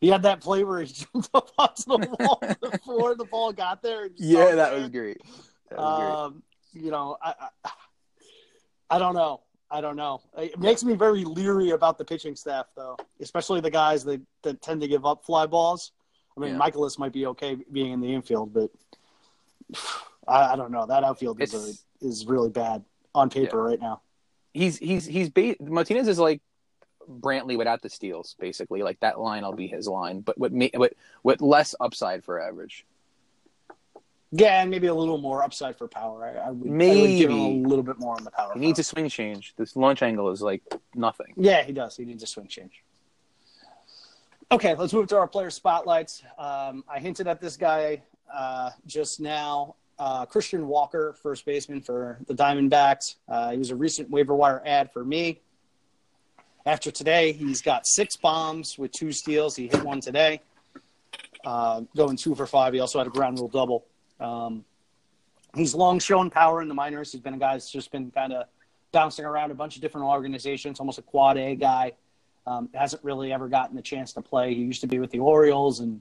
he 0.01 0.09
had 0.09 0.23
that 0.23 0.41
play 0.41 0.65
where 0.65 0.81
he 0.83 0.93
jumped 1.13 1.31
up 1.35 1.51
onto 1.59 1.83
the 1.85 2.17
wall 2.21 2.43
before 2.71 3.15
the 3.15 3.25
ball 3.25 3.53
got 3.53 3.83
there. 3.83 4.09
yeah, 4.17 4.55
that 4.55 4.73
was 4.75 4.89
great. 4.89 5.21
That 5.71 5.79
was 5.79 6.31
Um, 6.33 6.43
you 6.73 6.91
know, 6.91 7.17
I, 7.23 7.35
I, 7.65 7.71
I 8.91 8.99
don't 8.99 9.15
know. 9.15 9.41
I 9.71 9.81
don't 9.81 9.97
know. 9.97 10.21
It 10.37 10.59
makes 10.59 10.83
me 10.83 10.95
very 10.95 11.25
leery 11.25 11.71
about 11.71 11.97
the 11.97 12.05
pitching 12.05 12.35
staff, 12.35 12.67
though, 12.77 12.97
especially 13.21 13.61
the 13.61 13.71
guys 13.71 14.05
that, 14.05 14.21
that 14.43 14.61
tend 14.63 14.81
to 14.81 14.89
give 14.89 15.07
up 15.07 15.25
fly 15.25 15.47
balls. 15.47 15.93
I 16.37 16.41
mean, 16.41 16.55
Yeah. 16.55 16.59
Mikolas 16.59 16.99
might 16.99 17.13
be 17.13 17.27
okay 17.27 17.57
being 17.71 17.93
in 17.93 18.01
the 18.01 18.13
infield, 18.13 18.53
but 18.53 18.71
I, 20.29 20.53
I 20.53 20.57
don't 20.57 20.73
know. 20.73 20.87
That 20.87 21.05
outfield 21.05 21.41
is, 21.41 21.55
a, 21.55 22.05
is 22.07 22.27
really 22.27 22.51
bad 22.51 22.85
on 23.15 23.31
paper 23.31 23.63
right 23.63 23.81
now. 23.81 24.01
He's 24.53 24.79
he's 24.79 25.07
he's 25.07 25.31
ba- 25.31 25.57
Martinez 25.61 26.09
is 26.09 26.19
like 26.19 26.41
Brantley 27.09 27.57
without 27.57 27.83
the 27.83 27.89
steals, 27.89 28.35
basically. 28.41 28.83
Like 28.83 28.99
that 29.01 29.21
line 29.21 29.45
will 29.45 29.53
be 29.53 29.69
his 29.69 29.87
line, 29.87 30.21
but 30.21 30.37
with 30.39 30.53
me 30.53 30.71
with 30.75 30.93
with 31.23 31.41
less 31.41 31.75
upside 31.81 32.25
for 32.25 32.41
average. 32.41 32.85
Yeah, 34.33 34.63
and 34.63 34.71
maybe 34.71 34.87
a 34.87 34.95
little 34.95 35.19
more 35.19 35.43
upside 35.43 35.77
for 35.77 35.89
power. 35.89 36.25
I, 36.25 36.29
I, 36.29 36.33
would, 36.33 36.47
I 36.47 36.51
would 36.51 36.63
give 36.63 37.31
him 37.31 37.39
Maybe. 37.39 37.65
a 37.65 37.69
little 37.69 37.83
bit 37.83 37.99
more 37.99 38.15
on 38.15 38.23
the 38.23 38.31
power. 38.31 38.53
He 38.55 38.61
needs 38.61 38.79
a 38.79 38.85
swing 38.85 39.09
change. 39.09 39.55
This 39.57 39.75
launch 39.75 40.03
angle 40.03 40.31
is 40.31 40.41
like 40.41 40.63
nothing. 40.95 41.35
Yeah, 41.37 41.65
he 41.65 41.73
does. 41.73 41.97
He 41.97 42.05
needs 42.05 42.23
a 42.23 42.27
swing 42.27 42.47
change. 42.47 42.85
Okay, 44.53 44.75
let's 44.75 44.93
move 44.93 45.09
to 45.09 45.17
our 45.17 45.27
player 45.27 45.51
spotlights. 45.51 46.23
Um, 46.39 46.85
I 46.89 47.01
hinted 47.01 47.27
at 47.27 47.41
this 47.41 47.57
guy 47.57 48.03
uh, 48.33 48.71
just 48.87 49.21
now. 49.21 49.75
Uh, 49.99 50.27
Christian 50.27 50.67
Walker, 50.67 51.15
first 51.23 51.45
baseman 51.45 51.81
for 51.81 52.19
the 52.27 52.35
Diamondbacks. 52.35 53.17
Uh, 53.29 53.51
he 53.51 53.59
was 53.59 53.71
a 53.71 53.77
recent 53.77 54.11
waiver 54.11 54.35
wire 54.35 54.63
ad 54.65 54.93
for 54.93 55.05
me. 55.05 55.41
After 56.65 56.91
today, 56.91 57.33
he's 57.33 57.63
got 57.63 57.87
six 57.87 58.17
bombs 58.17 58.79
with 58.79 58.93
two 58.93 59.13
steals. 59.13 59.57
He 59.57 59.67
hit 59.69 59.83
one 59.83 60.01
today, 60.01 60.41
uh, 61.45 61.83
going 61.97 62.17
two 62.17 62.35
for 62.35 62.47
five. 62.47 62.75
He 62.75 62.81
also 62.81 62.99
had 62.99 63.07
a 63.07 63.11
ground 63.11 63.39
rule 63.39 63.49
double. 63.49 63.87
Um, 64.21 64.65
he's 65.55 65.75
long 65.75 65.99
shown 65.99 66.31
power 66.31 66.63
in 66.63 66.69
the 66.69 66.75
minors. 66.75 67.13
He's 67.13 67.21
been 67.21 67.35
a 67.35 67.39
guy 67.39 67.53
that's 67.53 67.71
just 67.71 67.91
been 67.91 68.11
kind 68.11 68.33
of 68.33 68.47
bouncing 68.93 69.25
around 69.25 69.51
a 69.51 69.55
bunch 69.55 69.77
of 69.77 69.83
different 69.83 70.07
organizations, 70.07 70.81
almost 70.81 70.99
a 70.99 71.03
quad 71.03 71.37
A 71.37 71.55
guy. 71.55 71.93
Um, 72.47 72.69
hasn't 72.75 73.05
really 73.05 73.33
ever 73.33 73.49
gotten 73.49 73.77
the 73.77 73.83
chance 73.83 74.13
to 74.15 74.23
play. 74.23 74.55
He 74.55 74.63
used 74.63 74.81
to 74.81 74.87
be 74.87 74.99
with 74.99 75.11
the 75.11 75.19
Orioles, 75.19 75.81
and 75.81 76.01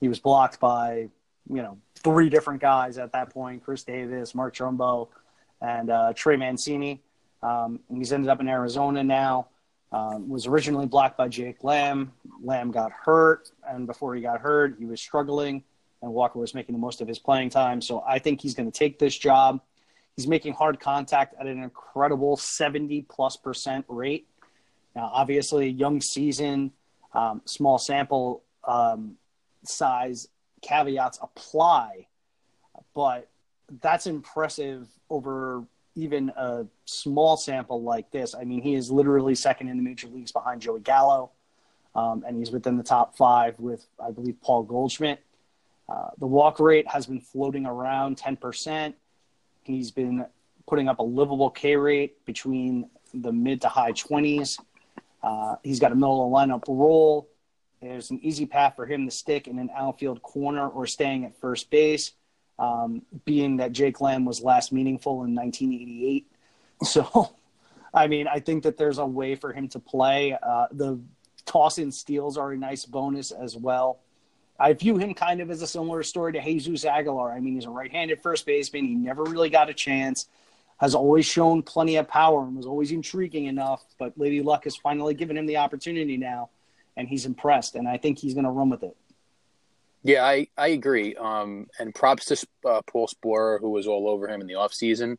he 0.00 0.08
was 0.08 0.18
blocked 0.18 0.60
by 0.60 1.08
you 1.48 1.62
know 1.62 1.78
three 1.96 2.28
different 2.28 2.60
guys 2.60 2.98
at 2.98 3.12
that 3.12 3.32
point: 3.32 3.64
Chris 3.64 3.82
Davis, 3.82 4.34
Mark 4.34 4.54
Trumbo, 4.54 5.08
and 5.60 5.90
uh, 5.90 6.12
Trey 6.14 6.36
Mancini. 6.36 7.00
Um, 7.42 7.80
he's 7.92 8.12
ended 8.12 8.28
up 8.28 8.40
in 8.40 8.48
Arizona 8.48 9.02
now. 9.02 9.48
Um, 9.92 10.28
was 10.28 10.46
originally 10.46 10.86
blocked 10.86 11.16
by 11.16 11.28
Jake 11.28 11.64
Lamb. 11.64 12.12
Lamb 12.42 12.70
got 12.70 12.92
hurt, 12.92 13.50
and 13.66 13.86
before 13.86 14.14
he 14.14 14.20
got 14.20 14.40
hurt, 14.40 14.76
he 14.78 14.84
was 14.84 15.00
struggling, 15.00 15.64
and 16.02 16.12
Walker 16.12 16.38
was 16.38 16.54
making 16.54 16.74
the 16.74 16.78
most 16.78 17.00
of 17.00 17.08
his 17.08 17.18
playing 17.18 17.50
time. 17.50 17.80
So 17.80 18.02
I 18.06 18.18
think 18.18 18.40
he's 18.40 18.54
going 18.54 18.70
to 18.70 18.76
take 18.76 18.98
this 18.98 19.16
job. 19.16 19.60
He's 20.16 20.26
making 20.26 20.54
hard 20.54 20.80
contact 20.80 21.34
at 21.38 21.46
an 21.46 21.62
incredible 21.62 22.36
70 22.36 23.02
plus 23.02 23.36
percent 23.36 23.84
rate. 23.88 24.26
Now, 24.94 25.10
obviously, 25.12 25.68
young 25.68 26.00
season, 26.00 26.72
um, 27.14 27.42
small 27.44 27.78
sample 27.78 28.42
um, 28.64 29.16
size 29.64 30.28
caveats 30.62 31.18
apply, 31.22 32.06
but 32.94 33.28
that's 33.80 34.06
impressive 34.06 34.88
over 35.08 35.64
even 35.94 36.30
a 36.36 36.66
small 36.84 37.36
sample 37.36 37.82
like 37.82 38.10
this. 38.10 38.34
I 38.34 38.44
mean, 38.44 38.62
he 38.62 38.74
is 38.74 38.90
literally 38.90 39.34
second 39.34 39.68
in 39.68 39.76
the 39.76 39.82
major 39.82 40.08
leagues 40.08 40.32
behind 40.32 40.60
Joey 40.60 40.80
Gallo, 40.80 41.30
um, 41.94 42.24
and 42.26 42.36
he's 42.36 42.50
within 42.50 42.76
the 42.76 42.82
top 42.82 43.16
five 43.16 43.58
with, 43.58 43.86
I 44.04 44.10
believe, 44.10 44.40
Paul 44.40 44.62
Goldschmidt. 44.62 45.22
Uh, 45.90 46.10
the 46.18 46.26
walk 46.26 46.60
rate 46.60 46.86
has 46.88 47.06
been 47.06 47.20
floating 47.20 47.66
around 47.66 48.16
10%. 48.16 48.94
He's 49.64 49.90
been 49.90 50.24
putting 50.66 50.88
up 50.88 51.00
a 51.00 51.02
livable 51.02 51.50
K 51.50 51.76
rate 51.76 52.24
between 52.24 52.88
the 53.12 53.32
mid 53.32 53.62
to 53.62 53.68
high 53.68 53.92
20s. 53.92 54.60
Uh, 55.22 55.56
he's 55.64 55.80
got 55.80 55.90
a 55.90 55.94
middle 55.94 56.24
of 56.24 56.32
lineup 56.32 56.64
role. 56.68 57.28
There's 57.82 58.10
an 58.10 58.20
easy 58.22 58.46
path 58.46 58.74
for 58.76 58.86
him 58.86 59.06
to 59.06 59.10
stick 59.10 59.48
in 59.48 59.58
an 59.58 59.70
outfield 59.74 60.22
corner 60.22 60.68
or 60.68 60.86
staying 60.86 61.24
at 61.24 61.36
first 61.40 61.70
base, 61.70 62.12
um, 62.58 63.02
being 63.24 63.56
that 63.56 63.72
Jake 63.72 64.00
Lamb 64.00 64.24
was 64.24 64.40
last 64.42 64.72
meaningful 64.72 65.24
in 65.24 65.34
1988. 65.34 66.26
So, 66.82 67.34
I 67.92 68.06
mean, 68.06 68.26
I 68.26 68.40
think 68.40 68.62
that 68.62 68.78
there's 68.78 68.96
a 68.96 69.04
way 69.04 69.34
for 69.34 69.52
him 69.52 69.68
to 69.68 69.78
play. 69.78 70.34
Uh, 70.42 70.64
the 70.72 70.98
toss 71.44 71.76
in 71.76 71.92
steals 71.92 72.38
are 72.38 72.52
a 72.52 72.56
nice 72.56 72.86
bonus 72.86 73.32
as 73.32 73.54
well. 73.54 73.98
I 74.60 74.74
view 74.74 74.98
him 74.98 75.14
kind 75.14 75.40
of 75.40 75.50
as 75.50 75.62
a 75.62 75.66
similar 75.66 76.02
story 76.02 76.34
to 76.34 76.42
Jesus 76.42 76.84
Aguilar. 76.84 77.32
I 77.32 77.40
mean, 77.40 77.54
he's 77.54 77.64
a 77.64 77.70
right 77.70 77.90
handed 77.90 78.22
first 78.22 78.44
baseman. 78.44 78.84
He 78.84 78.94
never 78.94 79.24
really 79.24 79.50
got 79.50 79.70
a 79.70 79.74
chance 79.74 80.26
has 80.80 80.94
always 80.94 81.26
shown 81.26 81.62
plenty 81.62 81.96
of 81.96 82.08
power 82.08 82.42
and 82.42 82.56
was 82.56 82.64
always 82.64 82.90
intriguing 82.90 83.44
enough. 83.44 83.84
But 83.98 84.18
Lady 84.18 84.40
Luck 84.42 84.64
has 84.64 84.76
finally 84.76 85.12
given 85.12 85.36
him 85.36 85.44
the 85.44 85.58
opportunity 85.58 86.16
now, 86.16 86.48
and 86.96 87.06
he's 87.06 87.26
impressed. 87.26 87.74
And 87.74 87.86
I 87.86 87.98
think 87.98 88.18
he's 88.18 88.32
going 88.32 88.44
to 88.44 88.50
run 88.50 88.70
with 88.70 88.82
it. 88.82 88.96
Yeah, 90.02 90.24
I, 90.24 90.48
I 90.56 90.68
agree. 90.68 91.14
Um, 91.16 91.66
and 91.78 91.94
props 91.94 92.26
to 92.26 92.46
uh, 92.64 92.80
Paul 92.86 93.08
Sporer, 93.08 93.60
who 93.60 93.68
was 93.68 93.86
all 93.86 94.08
over 94.08 94.26
him 94.26 94.40
in 94.40 94.46
the 94.46 94.54
offseason. 94.54 95.18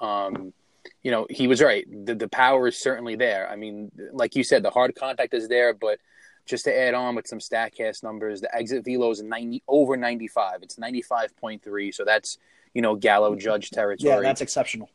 Um, 0.00 0.54
you 1.02 1.10
know, 1.10 1.26
he 1.28 1.46
was 1.46 1.60
right. 1.60 1.86
The, 2.06 2.14
the 2.14 2.28
power 2.28 2.68
is 2.68 2.78
certainly 2.78 3.14
there. 3.14 3.48
I 3.50 3.56
mean, 3.56 3.92
like 4.12 4.34
you 4.34 4.42
said, 4.42 4.62
the 4.62 4.70
hard 4.70 4.94
contact 4.96 5.34
is 5.34 5.46
there, 5.46 5.74
but 5.74 5.98
just 6.44 6.64
to 6.64 6.76
add 6.76 6.94
on 6.94 7.14
with 7.14 7.26
some 7.26 7.38
StatCast 7.38 8.02
numbers, 8.02 8.40
the 8.40 8.54
exit 8.54 8.84
velo 8.84 9.10
is 9.10 9.22
90 9.22 9.62
over 9.68 9.96
95. 9.96 10.62
It's 10.62 10.76
95.3. 10.76 11.94
So 11.94 12.04
that's, 12.04 12.38
you 12.74 12.82
know, 12.82 12.96
Gallo 12.96 13.36
Judge 13.36 13.70
territory. 13.70 14.12
Yeah, 14.12 14.20
that's 14.20 14.40
exceptional. 14.40 14.90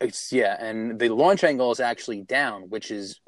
It's 0.00 0.32
yeah, 0.32 0.56
and 0.58 0.98
the 0.98 1.10
launch 1.10 1.44
angle 1.44 1.70
is 1.72 1.80
actually 1.80 2.22
down, 2.22 2.70
which 2.70 2.90
is 2.90 3.20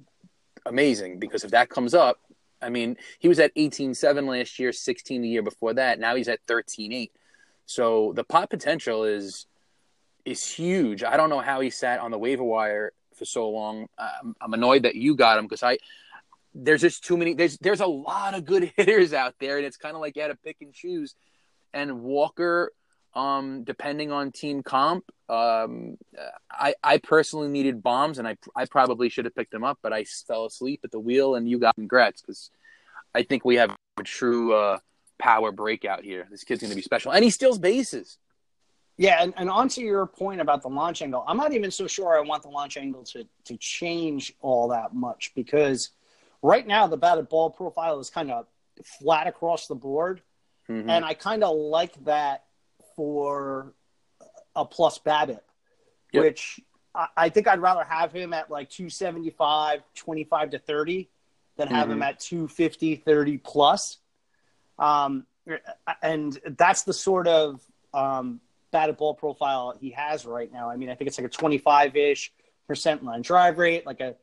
amazing 0.64 1.18
because 1.18 1.44
if 1.44 1.50
that 1.50 1.68
comes 1.68 1.92
up, 1.92 2.18
I 2.62 2.70
mean, 2.70 2.96
he 3.18 3.28
was 3.28 3.38
at 3.40 3.54
18.7 3.56 4.26
last 4.26 4.58
year, 4.58 4.72
16 4.72 5.20
the 5.20 5.28
year 5.28 5.42
before 5.42 5.74
that. 5.74 5.98
Now 5.98 6.14
he's 6.14 6.28
at 6.28 6.44
13.8. 6.46 7.10
So 7.66 8.12
the 8.14 8.24
pot 8.24 8.48
potential 8.50 9.04
is 9.04 9.46
is 10.24 10.46
huge. 10.46 11.02
I 11.02 11.16
don't 11.16 11.30
know 11.30 11.40
how 11.40 11.60
he 11.60 11.70
sat 11.70 12.00
on 12.00 12.10
the 12.10 12.18
waiver 12.18 12.44
wire 12.44 12.92
for 13.14 13.24
so 13.24 13.50
long. 13.50 13.88
I'm, 13.98 14.36
I'm 14.40 14.54
annoyed 14.54 14.84
that 14.84 14.94
you 14.94 15.16
got 15.16 15.38
him 15.38 15.46
because 15.46 15.62
I 15.62 15.78
there's 16.54 16.80
just 16.80 17.04
too 17.04 17.16
many. 17.16 17.34
There's 17.34 17.58
there's 17.58 17.80
a 17.80 17.86
lot 17.86 18.34
of 18.34 18.44
good 18.44 18.72
hitters 18.76 19.12
out 19.12 19.34
there, 19.40 19.56
and 19.56 19.66
it's 19.66 19.76
kind 19.76 19.94
of 19.94 20.00
like 20.00 20.16
you 20.16 20.22
had 20.22 20.28
to 20.28 20.36
pick 20.36 20.58
and 20.60 20.72
choose. 20.72 21.14
And 21.72 22.02
Walker, 22.02 22.72
um, 23.14 23.64
depending 23.64 24.12
on 24.12 24.32
team 24.32 24.62
comp, 24.62 25.04
um, 25.28 25.96
I 26.50 26.74
I 26.82 26.98
personally 26.98 27.48
needed 27.48 27.82
bombs, 27.82 28.18
and 28.18 28.28
I 28.28 28.36
I 28.54 28.66
probably 28.66 29.08
should 29.08 29.24
have 29.24 29.34
picked 29.34 29.52
them 29.52 29.64
up, 29.64 29.78
but 29.82 29.92
I 29.92 30.04
fell 30.04 30.44
asleep 30.46 30.80
at 30.84 30.90
the 30.90 31.00
wheel, 31.00 31.34
and 31.34 31.48
you 31.48 31.58
got 31.58 31.74
congrats 31.74 32.20
because 32.20 32.50
I 33.14 33.22
think 33.22 33.44
we 33.44 33.56
have 33.56 33.74
a 33.98 34.02
true 34.02 34.54
uh, 34.54 34.78
power 35.18 35.52
breakout 35.52 36.04
here. 36.04 36.26
This 36.30 36.44
kid's 36.44 36.60
going 36.60 36.70
to 36.70 36.76
be 36.76 36.82
special, 36.82 37.12
and 37.12 37.24
he 37.24 37.30
steals 37.30 37.58
bases. 37.58 38.18
Yeah, 38.98 39.22
and, 39.22 39.32
and 39.38 39.48
on 39.48 39.68
to 39.70 39.80
your 39.80 40.06
point 40.06 40.42
about 40.42 40.60
the 40.62 40.68
launch 40.68 41.00
angle, 41.00 41.24
I'm 41.26 41.38
not 41.38 41.54
even 41.54 41.70
so 41.70 41.86
sure 41.86 42.16
I 42.16 42.20
want 42.20 42.42
the 42.42 42.50
launch 42.50 42.76
angle 42.76 43.04
to, 43.04 43.26
to 43.46 43.56
change 43.56 44.34
all 44.40 44.68
that 44.68 44.94
much 44.94 45.32
because 45.34 45.90
right 46.42 46.66
now 46.66 46.86
the 46.86 46.96
batted 46.96 47.28
ball 47.28 47.50
profile 47.50 48.00
is 48.00 48.10
kind 48.10 48.30
of 48.30 48.46
flat 48.84 49.26
across 49.26 49.66
the 49.66 49.74
board. 49.74 50.20
Mhm. 50.68 50.88
And 50.88 51.04
I 51.04 51.14
kind 51.14 51.42
of 51.44 51.56
like 51.56 52.04
that 52.04 52.44
for 52.96 53.74
a 54.54 54.64
plus 54.64 54.98
BABIP, 54.98 55.40
Yep. 56.12 56.22
which 56.22 56.60
I, 56.94 57.08
I 57.16 57.28
think 57.28 57.48
I'd 57.48 57.60
rather 57.60 57.84
have 57.84 58.12
him 58.12 58.32
at 58.32 58.50
like 58.50 58.68
275, 58.70 59.82
25 59.94 60.50
to 60.50 60.58
30 60.58 61.08
than 61.56 61.68
have 61.68 61.90
him 61.90 62.02
at 62.02 62.18
250, 62.18 62.96
30 62.96 63.38
plus. 63.38 63.98
Um, 64.78 65.26
and 66.02 66.38
that's 66.56 66.82
the 66.82 66.92
sort 66.94 67.28
of 67.28 67.60
um, 67.92 68.40
batted 68.70 68.96
ball 68.96 69.14
profile 69.14 69.76
he 69.78 69.90
has 69.90 70.24
right 70.24 70.50
now. 70.50 70.70
I 70.70 70.76
mean, 70.76 70.88
I 70.88 70.94
think 70.94 71.08
it's 71.08 71.18
like 71.18 71.26
a 71.26 71.30
25 71.30 71.96
ish 71.96 72.32
percent 72.66 73.04
line 73.04 73.22
drive 73.22 73.58
rate, 73.58 73.84
like 73.84 74.00
a 74.00 74.16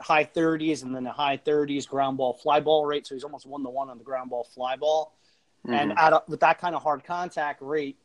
high 0.00 0.24
30s, 0.24 0.82
and 0.82 0.94
then 0.94 1.06
a 1.06 1.12
high 1.12 1.36
30s 1.36 1.88
ground 1.88 2.16
ball 2.16 2.34
fly 2.34 2.60
ball 2.60 2.84
rate. 2.84 3.06
So 3.06 3.14
he's 3.14 3.24
almost 3.24 3.46
one 3.46 3.62
to 3.62 3.70
one 3.70 3.90
on 3.90 3.98
the 3.98 4.04
ground 4.04 4.30
ball 4.30 4.44
fly 4.44 4.76
ball. 4.76 5.12
And 5.68 5.90
Mm-hmm. 5.90 5.98
at 5.98 6.12
a, 6.12 6.22
with 6.28 6.40
that 6.40 6.60
kind 6.60 6.76
of 6.76 6.82
hard 6.82 7.04
contact 7.04 7.60
rate, 7.60 7.96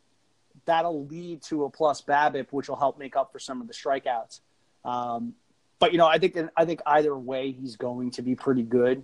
that'll 0.66 1.06
lead 1.06 1.42
to 1.44 1.66
a 1.66 1.70
plus 1.70 2.02
BABIP, 2.02 2.48
which 2.52 2.70
will 2.70 2.76
help 2.76 2.98
make 2.98 3.16
up 3.16 3.32
for 3.32 3.40
some 3.40 3.62
of 3.62 3.68
the 3.68 3.74
strikeouts. 3.74 4.40
Um, 4.84 5.34
but 5.80 5.92
you 5.92 5.98
know, 5.98 6.08
I 6.08 6.18
think 6.18 6.38
I 6.56 6.66
think 6.66 6.82
either 6.86 7.18
way, 7.18 7.52
he's 7.52 7.76
going 7.76 8.12
to 8.12 8.22
be 8.22 8.36
pretty 8.36 8.64
good. 8.64 9.04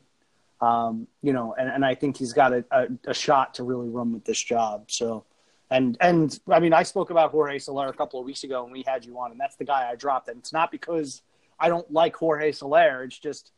Um, 0.59 1.07
you 1.21 1.33
know, 1.33 1.55
and, 1.57 1.69
and 1.69 1.85
I 1.85 1.93
think 1.93 2.17
he's 2.17 2.33
got 2.33 2.51
a, 2.51 2.65
a, 2.71 2.87
a, 3.07 3.13
shot 3.13 3.53
to 3.55 3.63
really 3.63 3.89
run 3.89 4.11
with 4.11 4.25
this 4.25 4.41
job. 4.41 4.89
So, 4.89 5.23
and 5.69 5.97
and 6.01 6.39
I 6.49 6.59
mean, 6.59 6.73
I 6.73 6.81
spoke 6.81 7.11
about 7.11 7.29
Jorge 7.29 7.59
Soler 7.59 7.87
a 7.87 7.93
couple 7.93 8.19
of 8.19 8.25
weeks 8.25 8.43
ago 8.43 8.63
when 8.63 8.71
we 8.71 8.83
had 8.85 9.05
you 9.05 9.19
on, 9.19 9.31
and 9.31 9.39
that's 9.39 9.55
the 9.55 9.65
guy 9.65 9.87
I 9.89 9.95
dropped. 9.95 10.29
And 10.29 10.39
it's 10.39 10.53
not 10.53 10.71
because 10.71 11.21
I 11.59 11.69
don't 11.69 11.91
like 11.91 12.15
Jorge 12.15 12.51
Soler. 12.51 13.03
It's 13.03 13.17
just 13.17 13.51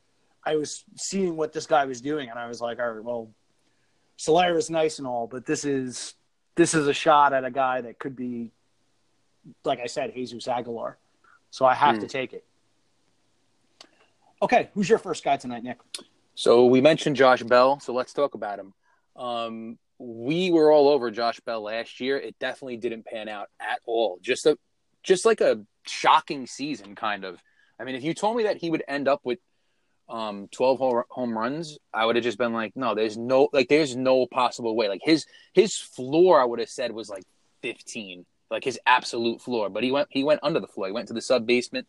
I 0.43 0.55
was 0.55 0.83
seeing 0.95 1.35
what 1.35 1.53
this 1.53 1.65
guy 1.65 1.85
was 1.85 2.01
doing, 2.01 2.29
and 2.29 2.39
I 2.39 2.47
was 2.47 2.61
like, 2.61 2.79
all 2.79 2.91
right, 2.91 3.03
well, 3.03 3.29
Soler 4.17 4.57
is 4.57 4.69
nice 4.69 4.99
and 4.99 5.07
all, 5.07 5.27
but 5.27 5.45
this 5.45 5.65
is 5.65 6.15
this 6.55 6.73
is 6.73 6.87
a 6.87 6.93
shot 6.93 7.33
at 7.33 7.45
a 7.45 7.51
guy 7.51 7.81
that 7.81 7.99
could 7.99 8.15
be, 8.15 8.51
like 9.63 9.79
I 9.79 9.87
said, 9.87 10.13
Jesus 10.13 10.47
Aguilar. 10.47 10.97
So 11.51 11.65
I 11.65 11.73
have 11.73 11.95
mm. 11.95 12.01
to 12.01 12.07
take 12.07 12.33
it. 12.33 12.43
Okay, 14.41 14.69
who's 14.73 14.89
your 14.89 14.99
first 14.99 15.23
guy 15.23 15.37
tonight, 15.37 15.63
Nick? 15.63 15.79
So 16.35 16.65
we 16.65 16.81
mentioned 16.81 17.15
Josh 17.15 17.43
Bell, 17.43 17.79
so 17.79 17.93
let's 17.93 18.13
talk 18.13 18.33
about 18.33 18.59
him. 18.59 18.73
Um, 19.15 19.77
we 19.97 20.51
were 20.51 20.71
all 20.71 20.87
over 20.87 21.11
Josh 21.11 21.39
Bell 21.41 21.61
last 21.61 21.99
year. 21.99 22.17
It 22.17 22.35
definitely 22.39 22.77
didn't 22.77 23.05
pan 23.05 23.27
out 23.27 23.49
at 23.59 23.79
all. 23.85 24.19
Just 24.21 24.45
a, 24.45 24.57
just 25.03 25.25
like 25.25 25.41
a 25.41 25.61
shocking 25.85 26.47
season, 26.47 26.95
kind 26.95 27.25
of. 27.25 27.41
I 27.79 27.83
mean, 27.83 27.95
if 27.95 28.03
you 28.03 28.13
told 28.13 28.37
me 28.37 28.43
that 28.43 28.57
he 28.57 28.69
would 28.69 28.83
end 28.87 29.07
up 29.07 29.21
with 29.23 29.39
um, 30.09 30.47
12 30.51 31.05
home 31.09 31.37
runs, 31.37 31.77
I 31.93 32.05
would 32.05 32.15
have 32.15 32.23
just 32.23 32.37
been 32.37 32.53
like, 32.53 32.75
no, 32.75 32.95
there's 32.95 33.17
no, 33.17 33.49
like, 33.53 33.69
there's 33.69 33.95
no 33.95 34.25
possible 34.25 34.75
way. 34.75 34.89
Like 34.89 35.01
his, 35.03 35.25
his 35.53 35.77
floor, 35.77 36.41
I 36.41 36.45
would 36.45 36.59
have 36.59 36.69
said 36.69 36.91
was 36.91 37.09
like 37.09 37.23
15, 37.61 38.25
like 38.49 38.63
his 38.63 38.79
absolute 38.85 39.41
floor. 39.41 39.69
But 39.69 39.83
he 39.83 39.91
went, 39.91 40.07
he 40.11 40.23
went 40.23 40.41
under 40.43 40.59
the 40.59 40.67
floor. 40.67 40.87
He 40.87 40.93
went 40.93 41.07
to 41.07 41.13
the 41.13 41.21
sub 41.21 41.45
basement, 41.45 41.87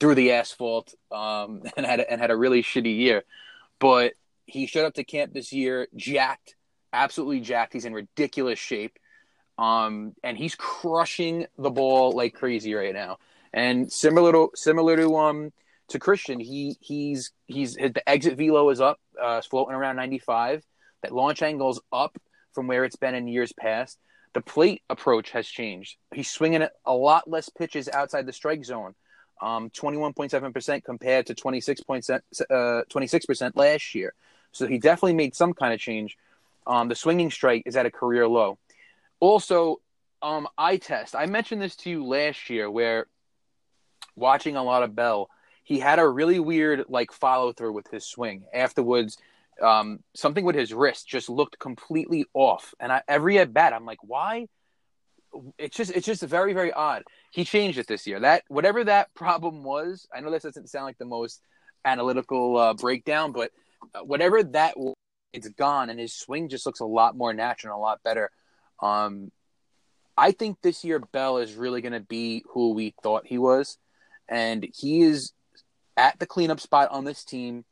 through 0.00 0.14
the 0.14 0.32
asphalt, 0.32 0.94
um, 1.10 1.62
and 1.76 1.86
had, 1.86 2.00
and 2.00 2.20
had 2.20 2.30
a 2.30 2.36
really 2.36 2.62
shitty 2.62 2.96
year. 2.96 3.24
But 3.78 4.14
he 4.46 4.66
showed 4.66 4.86
up 4.86 4.94
to 4.94 5.04
camp 5.04 5.32
this 5.32 5.52
year 5.52 5.88
jacked, 5.96 6.56
absolutely 6.92 7.40
jacked. 7.40 7.72
He's 7.72 7.84
in 7.84 7.94
ridiculous 7.94 8.58
shape. 8.58 8.98
Um, 9.56 10.14
and 10.24 10.36
he's 10.36 10.54
crushing 10.56 11.46
the 11.56 11.70
ball 11.70 12.12
like 12.12 12.34
crazy 12.34 12.74
right 12.74 12.92
now. 12.92 13.18
And 13.54 13.90
similar 13.90 14.32
to 14.32 14.50
similar 14.54 14.96
to 14.96 15.16
um 15.16 15.52
to 15.88 15.98
Christian, 15.98 16.40
he 16.40 16.76
he's 16.80 17.32
he's 17.46 17.76
his, 17.76 17.92
the 17.92 18.06
exit 18.06 18.36
velo 18.36 18.68
is 18.68 18.80
up, 18.80 18.98
uh, 19.20 19.40
floating 19.40 19.74
around 19.74 19.96
95. 19.96 20.62
That 21.02 21.12
launch 21.12 21.42
angle's 21.42 21.80
up 21.92 22.18
from 22.52 22.66
where 22.66 22.84
it's 22.84 22.96
been 22.96 23.14
in 23.14 23.28
years 23.28 23.52
past. 23.52 23.98
The 24.32 24.40
plate 24.40 24.82
approach 24.90 25.30
has 25.30 25.46
changed. 25.46 25.96
He's 26.12 26.30
swinging 26.30 26.66
a 26.84 26.92
lot 26.92 27.30
less 27.30 27.48
pitches 27.48 27.88
outside 27.88 28.26
the 28.26 28.32
strike 28.32 28.64
zone 28.64 28.94
um, 29.40 29.70
21.7% 29.70 30.84
compared 30.84 31.26
to 31.26 31.34
26.6% 31.34 32.20
uh, 32.50 32.82
26% 32.90 33.52
last 33.54 33.94
year. 33.94 34.14
So 34.52 34.66
he 34.66 34.78
definitely 34.78 35.14
made 35.14 35.34
some 35.34 35.52
kind 35.52 35.74
of 35.74 35.80
change. 35.80 36.16
Um, 36.66 36.88
the 36.88 36.94
swinging 36.94 37.30
strike 37.30 37.64
is 37.66 37.76
at 37.76 37.86
a 37.86 37.90
career 37.90 38.26
low. 38.26 38.58
Also, 39.20 39.80
um, 40.22 40.48
eye 40.56 40.78
test. 40.78 41.14
I 41.14 41.26
mentioned 41.26 41.60
this 41.60 41.76
to 41.76 41.90
you 41.90 42.06
last 42.06 42.48
year 42.48 42.70
where 42.70 43.06
watching 44.16 44.56
a 44.56 44.62
lot 44.62 44.82
of 44.82 44.94
Bell, 44.94 45.28
he 45.62 45.78
had 45.78 45.98
a 45.98 46.08
really 46.08 46.40
weird 46.40 46.84
like 46.88 47.12
follow 47.12 47.52
through 47.52 47.72
with 47.72 47.88
his 47.90 48.04
swing. 48.04 48.44
Afterwards, 48.52 49.16
um, 49.62 50.00
something 50.14 50.44
with 50.44 50.56
his 50.56 50.72
wrist 50.72 51.08
just 51.08 51.28
looked 51.28 51.58
completely 51.58 52.26
off. 52.34 52.74
And 52.80 52.92
I, 52.92 53.02
every 53.08 53.38
at 53.38 53.52
bat, 53.52 53.72
I'm 53.72 53.86
like, 53.86 54.02
why? 54.02 54.48
It's 55.58 55.76
just 55.76 55.90
it's 55.90 56.06
just 56.06 56.22
very 56.22 56.52
very 56.52 56.72
odd 56.72 57.02
he 57.34 57.44
changed 57.44 57.78
it 57.78 57.88
this 57.88 58.06
year. 58.06 58.20
That 58.20 58.44
whatever 58.46 58.84
that 58.84 59.12
problem 59.14 59.64
was, 59.64 60.06
I 60.14 60.20
know 60.20 60.30
this 60.30 60.44
doesn't 60.44 60.70
sound 60.70 60.86
like 60.86 60.98
the 60.98 61.04
most 61.04 61.42
analytical 61.84 62.56
uh, 62.56 62.74
breakdown, 62.74 63.32
but 63.32 63.50
uh, 63.94 64.04
whatever 64.04 64.42
that 64.44 64.78
was, 64.78 64.94
it's 65.32 65.48
gone, 65.48 65.90
and 65.90 65.98
his 65.98 66.14
swing 66.14 66.48
just 66.48 66.64
looks 66.64 66.78
a 66.78 66.86
lot 66.86 67.16
more 67.16 67.34
natural, 67.34 67.76
a 67.76 67.82
lot 67.82 68.00
better. 68.04 68.30
Um, 68.80 69.32
I 70.16 70.30
think 70.30 70.58
this 70.62 70.84
year 70.84 71.00
Bell 71.00 71.38
is 71.38 71.54
really 71.54 71.80
going 71.80 71.92
to 71.92 72.00
be 72.00 72.44
who 72.50 72.72
we 72.72 72.94
thought 73.02 73.26
he 73.26 73.38
was, 73.38 73.78
and 74.28 74.66
he 74.74 75.02
is 75.02 75.32
at 75.96 76.18
the 76.18 76.26
cleanup 76.26 76.60
spot 76.60 76.90
on 76.90 77.04
this 77.04 77.24
team. 77.24 77.64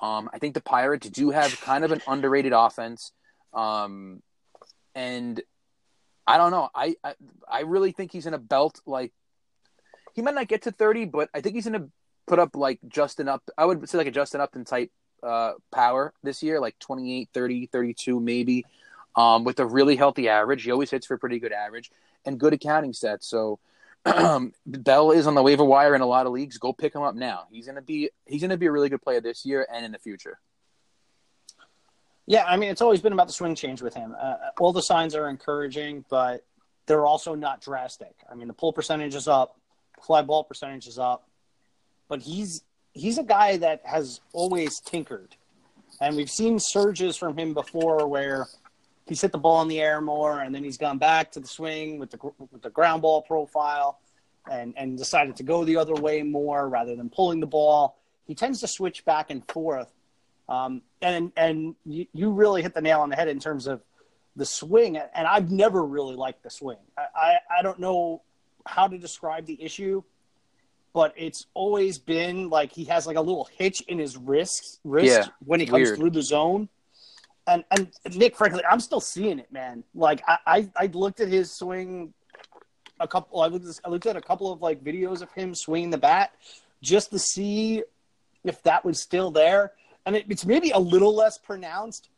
Um, 0.00 0.30
I 0.32 0.38
think 0.38 0.54
the 0.54 0.62
Pirates 0.62 1.08
do 1.10 1.30
have 1.30 1.60
kind 1.60 1.84
of 1.84 1.92
an 1.92 2.00
underrated 2.06 2.52
offense, 2.52 3.12
um, 3.52 4.22
and 4.94 5.40
I 6.26 6.36
don't 6.36 6.50
know. 6.50 6.68
I, 6.74 6.94
I, 7.04 7.14
I 7.50 7.60
really 7.62 7.92
think 7.92 8.12
he's 8.12 8.26
in 8.26 8.34
a 8.34 8.38
belt 8.38 8.80
like 8.86 9.12
he 10.14 10.22
might 10.22 10.34
not 10.34 10.48
get 10.48 10.62
to 10.62 10.72
30, 10.72 11.06
but 11.06 11.28
I 11.34 11.40
think 11.40 11.54
he's 11.54 11.66
going 11.66 11.80
to 11.80 11.90
put 12.26 12.38
up 12.38 12.56
like 12.56 12.78
Justin 12.88 13.28
up. 13.28 13.42
I 13.58 13.64
would 13.64 13.88
say 13.88 13.98
like 13.98 14.06
a 14.06 14.12
Justin 14.12 14.40
Upton 14.40 14.64
type 14.64 14.90
uh, 15.22 15.52
power 15.72 16.14
this 16.22 16.42
year, 16.42 16.60
like 16.60 16.78
28, 16.78 17.28
30, 17.32 17.66
32 17.66 18.20
maybe. 18.20 18.64
Um, 19.16 19.42
with 19.42 19.58
a 19.58 19.66
really 19.66 19.96
healthy 19.96 20.28
average, 20.28 20.62
he 20.62 20.70
always 20.70 20.90
hits 20.90 21.06
for 21.06 21.14
a 21.14 21.18
pretty 21.18 21.40
good 21.40 21.52
average 21.52 21.90
and 22.24 22.38
good 22.38 22.52
accounting 22.52 22.92
sets. 22.92 23.26
So 23.26 23.58
Bell 24.66 25.10
is 25.10 25.26
on 25.26 25.34
the 25.34 25.42
waiver 25.42 25.64
wire 25.64 25.94
in 25.94 26.00
a 26.00 26.06
lot 26.06 26.26
of 26.26 26.32
leagues. 26.32 26.58
Go 26.58 26.72
pick 26.72 26.94
him 26.94 27.02
up 27.02 27.14
now. 27.14 27.44
He's 27.50 27.66
gonna 27.66 27.82
be 27.82 28.10
he's 28.26 28.40
gonna 28.40 28.56
be 28.56 28.66
a 28.66 28.72
really 28.72 28.88
good 28.88 29.02
player 29.02 29.20
this 29.20 29.44
year 29.44 29.66
and 29.72 29.84
in 29.84 29.92
the 29.92 29.98
future. 29.98 30.38
Yeah, 32.26 32.44
I 32.44 32.56
mean, 32.56 32.70
it's 32.70 32.80
always 32.80 33.00
been 33.00 33.12
about 33.12 33.26
the 33.26 33.32
swing 33.32 33.54
change 33.54 33.82
with 33.82 33.94
him. 33.94 34.14
Uh, 34.18 34.36
all 34.60 34.72
the 34.72 34.82
signs 34.82 35.16
are 35.16 35.28
encouraging, 35.28 36.04
but 36.08 36.44
they're 36.86 37.04
also 37.04 37.34
not 37.34 37.60
drastic. 37.60 38.14
I 38.30 38.34
mean, 38.34 38.46
the 38.46 38.54
pull 38.54 38.72
percentage 38.72 39.14
is 39.14 39.28
up, 39.28 39.56
fly 40.00 40.22
ball 40.22 40.44
percentage 40.44 40.86
is 40.86 40.98
up, 40.98 41.28
but 42.08 42.22
he's 42.22 42.62
he's 42.92 43.18
a 43.18 43.22
guy 43.22 43.56
that 43.58 43.82
has 43.84 44.20
always 44.32 44.80
tinkered, 44.80 45.36
and 46.00 46.16
we've 46.16 46.30
seen 46.30 46.58
surges 46.58 47.16
from 47.16 47.36
him 47.36 47.52
before 47.52 48.06
where 48.06 48.46
he's 49.10 49.20
hit 49.20 49.32
the 49.32 49.38
ball 49.38 49.60
in 49.60 49.68
the 49.68 49.80
air 49.80 50.00
more, 50.00 50.40
and 50.40 50.54
then 50.54 50.64
he's 50.64 50.78
gone 50.78 50.96
back 50.96 51.30
to 51.32 51.40
the 51.40 51.48
swing 51.48 51.98
with 51.98 52.10
the 52.10 52.18
with 52.50 52.62
the 52.62 52.70
ground 52.70 53.02
ball 53.02 53.20
profile, 53.20 54.00
and 54.50 54.72
and 54.78 54.96
decided 54.96 55.36
to 55.36 55.42
go 55.42 55.64
the 55.64 55.76
other 55.76 55.94
way 55.94 56.22
more 56.22 56.66
rather 56.66 56.96
than 56.96 57.10
pulling 57.10 57.40
the 57.40 57.46
ball. 57.46 57.98
He 58.26 58.34
tends 58.34 58.60
to 58.60 58.66
switch 58.66 59.04
back 59.04 59.30
and 59.30 59.46
forth 59.46 59.92
um, 60.50 60.82
and 61.00 61.32
and 61.36 61.76
you, 61.86 62.06
you 62.12 62.30
really 62.32 62.60
hit 62.60 62.74
the 62.74 62.80
nail 62.82 63.00
on 63.00 63.08
the 63.08 63.16
head 63.16 63.28
in 63.28 63.38
terms 63.38 63.68
of 63.68 63.80
the 64.34 64.44
swing. 64.44 64.96
And 64.96 65.26
I've 65.26 65.50
never 65.50 65.82
really 65.82 66.16
liked 66.16 66.42
the 66.42 66.50
swing. 66.50 66.78
I, 66.98 67.06
I, 67.14 67.36
I 67.58 67.62
don't 67.62 67.78
know 67.78 68.22
how 68.66 68.88
to 68.88 68.98
describe 68.98 69.46
the 69.46 69.62
issue, 69.62 70.02
but 70.92 71.14
it's 71.16 71.46
always 71.54 71.98
been 71.98 72.50
like 72.50 72.72
he 72.72 72.84
has 72.86 73.06
like 73.06 73.16
a 73.16 73.20
little 73.20 73.48
hitch 73.56 73.80
in 73.82 73.98
his 73.98 74.16
wrist 74.16 74.80
wrist 74.82 75.06
yeah, 75.06 75.26
when 75.44 75.60
he 75.60 75.66
comes 75.66 75.84
weird. 75.84 75.96
through 75.98 76.10
the 76.10 76.22
zone. 76.22 76.68
And 77.46 77.64
and 77.70 77.90
Nick, 78.14 78.36
frankly, 78.36 78.62
I'm 78.70 78.80
still 78.80 79.00
seeing 79.00 79.38
it, 79.38 79.50
man. 79.52 79.84
Like 79.94 80.22
I, 80.28 80.38
I, 80.46 80.70
I 80.76 80.86
looked 80.86 81.20
at 81.20 81.28
his 81.28 81.50
swing 81.52 82.12
a 83.00 83.08
couple. 83.08 83.40
I 83.40 83.46
looked, 83.46 83.80
I 83.84 83.88
looked 83.88 84.06
at 84.06 84.16
a 84.16 84.20
couple 84.20 84.52
of 84.52 84.62
like 84.62 84.84
videos 84.84 85.22
of 85.22 85.32
him 85.32 85.54
swinging 85.54 85.90
the 85.90 85.98
bat 85.98 86.32
just 86.82 87.10
to 87.10 87.18
see 87.18 87.82
if 88.44 88.62
that 88.62 88.84
was 88.84 89.00
still 89.00 89.30
there 89.30 89.72
and 90.06 90.16
it, 90.16 90.26
it's 90.28 90.46
maybe 90.46 90.70
a 90.70 90.78
little 90.78 91.14
less 91.14 91.38
pronounced, 91.38 92.08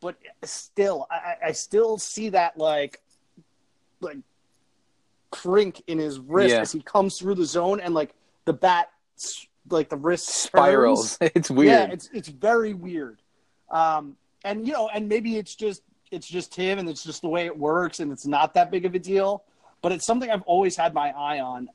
but 0.00 0.16
still, 0.44 1.06
I, 1.10 1.36
I 1.46 1.52
still 1.52 1.98
see 1.98 2.30
that 2.30 2.56
like 2.56 3.00
like 4.00 4.18
crink 5.30 5.82
in 5.86 5.98
his 5.98 6.18
wrist 6.18 6.54
yeah. 6.54 6.60
as 6.60 6.72
he 6.72 6.80
comes 6.80 7.18
through 7.18 7.34
the 7.36 7.44
zone, 7.44 7.80
and 7.80 7.94
like 7.94 8.14
the 8.44 8.52
bat, 8.52 8.90
like 9.68 9.88
the 9.88 9.96
wrist 9.96 10.28
spirals. 10.28 11.18
It's 11.20 11.50
weird. 11.50 11.68
Yeah, 11.70 11.92
it's 11.92 12.08
it's 12.12 12.28
very 12.28 12.74
weird. 12.74 13.20
Um, 13.70 14.16
and 14.44 14.66
you 14.66 14.72
know, 14.72 14.88
and 14.88 15.08
maybe 15.08 15.36
it's 15.36 15.54
just 15.54 15.82
it's 16.10 16.26
just 16.26 16.54
him, 16.54 16.78
and 16.78 16.88
it's 16.88 17.04
just 17.04 17.22
the 17.22 17.28
way 17.28 17.46
it 17.46 17.56
works, 17.56 18.00
and 18.00 18.10
it's 18.12 18.26
not 18.26 18.54
that 18.54 18.70
big 18.70 18.84
of 18.84 18.94
a 18.94 18.98
deal. 18.98 19.44
But 19.82 19.92
it's 19.92 20.04
something 20.04 20.30
I've 20.30 20.42
always 20.42 20.76
had 20.76 20.92
my 20.92 21.10
eye 21.10 21.40
on. 21.40 21.68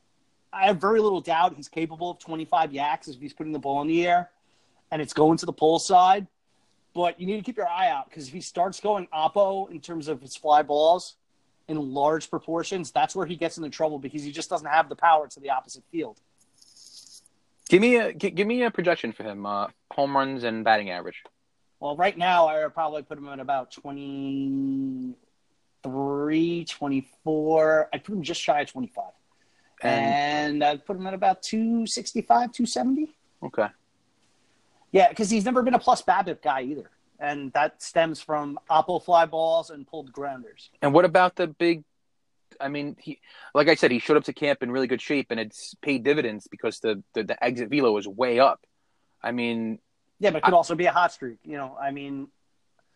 I 0.54 0.68
have 0.68 0.80
very 0.80 1.02
little 1.02 1.22
doubt 1.22 1.56
he's 1.56 1.68
capable 1.68 2.12
of 2.12 2.20
25 2.20 2.72
yaks 2.72 3.08
if 3.08 3.20
he's 3.20 3.34
putting 3.34 3.52
the 3.52 3.60
ball 3.60 3.82
in 3.82 3.88
the 3.88 4.08
air 4.08 4.30
and 4.92 5.02
it's 5.02 5.14
going 5.14 5.38
to 5.38 5.46
the 5.46 5.54
pole 5.54 5.80
side. 5.80 6.28
But 6.94 7.20
you 7.20 7.26
need 7.28 7.36
to 7.36 7.42
keep 7.42 7.58
your 7.58 7.68
eye 7.68 7.90
out 7.90 8.10
because 8.10 8.28
if 8.28 8.34
he 8.34 8.40
starts 8.40 8.80
going 8.80 9.08
oppo 9.14 9.70
in 9.70 9.82
terms 9.82 10.08
of 10.08 10.22
his 10.22 10.38
fly 10.38 10.62
balls 10.62 11.16
in 11.68 11.94
large 11.94 12.30
proportions, 12.30 12.92
that's 12.92 13.14
where 13.14 13.26
he 13.26 13.36
gets 13.36 13.58
into 13.58 13.70
trouble 13.70 14.00
because 14.00 14.24
he 14.24 14.32
just 14.32 14.50
doesn't 14.50 14.68
have 14.68 14.88
the 14.88 14.96
power 14.96 15.28
to 15.28 15.40
the 15.42 15.50
opposite 15.50 15.84
field. 15.92 16.22
Give 17.68 17.82
me 17.82 17.98
a 17.98 18.14
give 18.14 18.48
me 18.48 18.64
a 18.64 18.72
projection 18.72 19.12
for 19.12 19.24
him, 19.24 19.46
uh, 19.46 19.68
home 19.92 20.16
runs 20.16 20.44
and 20.44 20.64
batting 20.64 20.92
average. 20.92 21.24
Well, 21.80 21.96
right 21.96 22.18
now 22.18 22.48
I 22.48 22.64
would 22.64 22.74
probably 22.74 23.04
put 23.04 23.18
him 23.18 23.28
at 23.28 23.40
about 23.40 23.72
23, 23.72 26.66
24. 26.66 27.90
I'd 27.94 28.04
put 28.04 28.14
him 28.14 28.24
just 28.24 28.42
shy 28.42 28.62
of 28.62 28.72
25. 28.72 29.04
And, 29.82 29.94
and 29.94 30.64
I'd 30.64 30.86
put 30.86 30.98
him 30.98 31.06
at 31.06 31.14
about 31.14 31.44
265, 31.44 32.54
270. 32.54 33.14
Okay. 33.44 33.68
Yeah, 34.92 35.10
because 35.10 35.30
he's 35.30 35.46
never 35.46 35.62
been 35.62 35.74
a 35.74 35.80
plus 35.80 36.02
BABIP 36.02 36.42
guy 36.42 36.62
either, 36.62 36.90
and 37.20 37.52
that 37.52 37.82
stems 37.82 38.22
from 38.22 38.58
oppo 38.70 39.04
fly 39.04 39.26
balls 39.26 39.70
and 39.70 39.86
pulled 39.86 40.14
grounders. 40.14 40.70
And 40.82 40.94
what 40.94 41.04
about 41.04 41.36
the 41.36 41.48
big 41.48 41.84
I 42.60 42.70
mean, 42.70 42.96
he 43.00 43.20
like 43.54 43.68
I 43.68 43.76
said, 43.76 43.92
he 43.92 44.00
showed 44.00 44.18
up 44.18 44.24
to 44.26 44.34
camp 44.34 44.64
in 44.64 44.72
really 44.72 44.88
good 44.88 45.02
shape, 45.02 45.28
and 45.32 45.40
it's 45.40 45.76
paid 45.82 46.04
dividends 46.04 46.48
because 46.50 46.80
the 46.80 47.04
the, 47.14 47.24
the 47.24 47.44
exit 47.44 47.70
velo 47.70 47.92
was 47.92 48.08
way 48.08 48.40
up. 48.40 48.62
I 49.22 49.32
mean, 49.32 49.80
yeah, 50.20 50.32
but 50.32 50.38
it 50.38 50.44
could 50.44 50.54
I, 50.54 50.58
also 50.58 50.76
be 50.76 50.86
a 50.86 50.92
hot 50.92 51.12
streak. 51.12 51.38
You 51.44 51.58
know, 51.58 51.78
I 51.80 51.92
mean, 51.92 52.28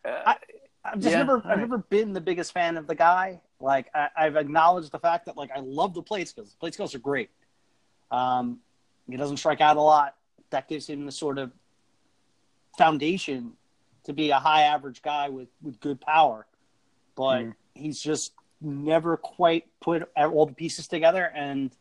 uh, 0.06 0.12
I, 0.26 0.36
I've 0.84 1.00
just 1.00 1.12
yeah, 1.12 1.18
never, 1.20 1.42
I've 1.46 1.60
never 1.60 1.78
been 1.78 2.14
the 2.14 2.22
biggest 2.22 2.54
fan 2.54 2.78
of 2.78 2.88
the 2.88 2.96
guy. 2.96 3.42
Like, 3.60 3.90
I, 3.94 4.10
have 4.16 4.38
acknowledged 4.38 4.92
the 4.92 5.00
fact 5.00 5.26
that 5.26 5.36
like 5.36 5.52
I 5.56 5.60
love 5.60 5.94
the 5.94 6.02
plate 6.02 6.30
skills. 6.30 6.52
The 6.52 6.58
plate 6.58 6.74
skills 6.74 6.96
are 6.96 7.00
great. 7.00 7.30
Um, 8.12 8.60
he 9.10 9.18
doesn't 9.18 9.38
strike 9.38 9.62
out 9.62 9.78
a 9.78 9.82
lot. 9.82 10.16
That 10.52 10.68
gives 10.68 10.88
him 10.88 11.06
the 11.06 11.12
sort 11.12 11.38
of 11.38 11.52
foundation 12.78 13.54
to 14.06 14.14
be 14.14 14.32
a 14.32 14.40
high 14.40 14.64
average 14.64 15.02
guy 15.02 15.30
with 15.30 15.50
with 15.62 15.80
good 15.80 16.00
power. 16.00 16.48
But 17.16 17.42
mm. 17.42 17.54
he's 17.76 18.02
just 18.02 18.34
never 18.62 19.18
quite 19.18 19.68
put 19.82 20.10
all 20.16 20.46
the 20.46 20.54
pieces 20.54 20.88
together, 20.88 21.30
and 21.36 21.72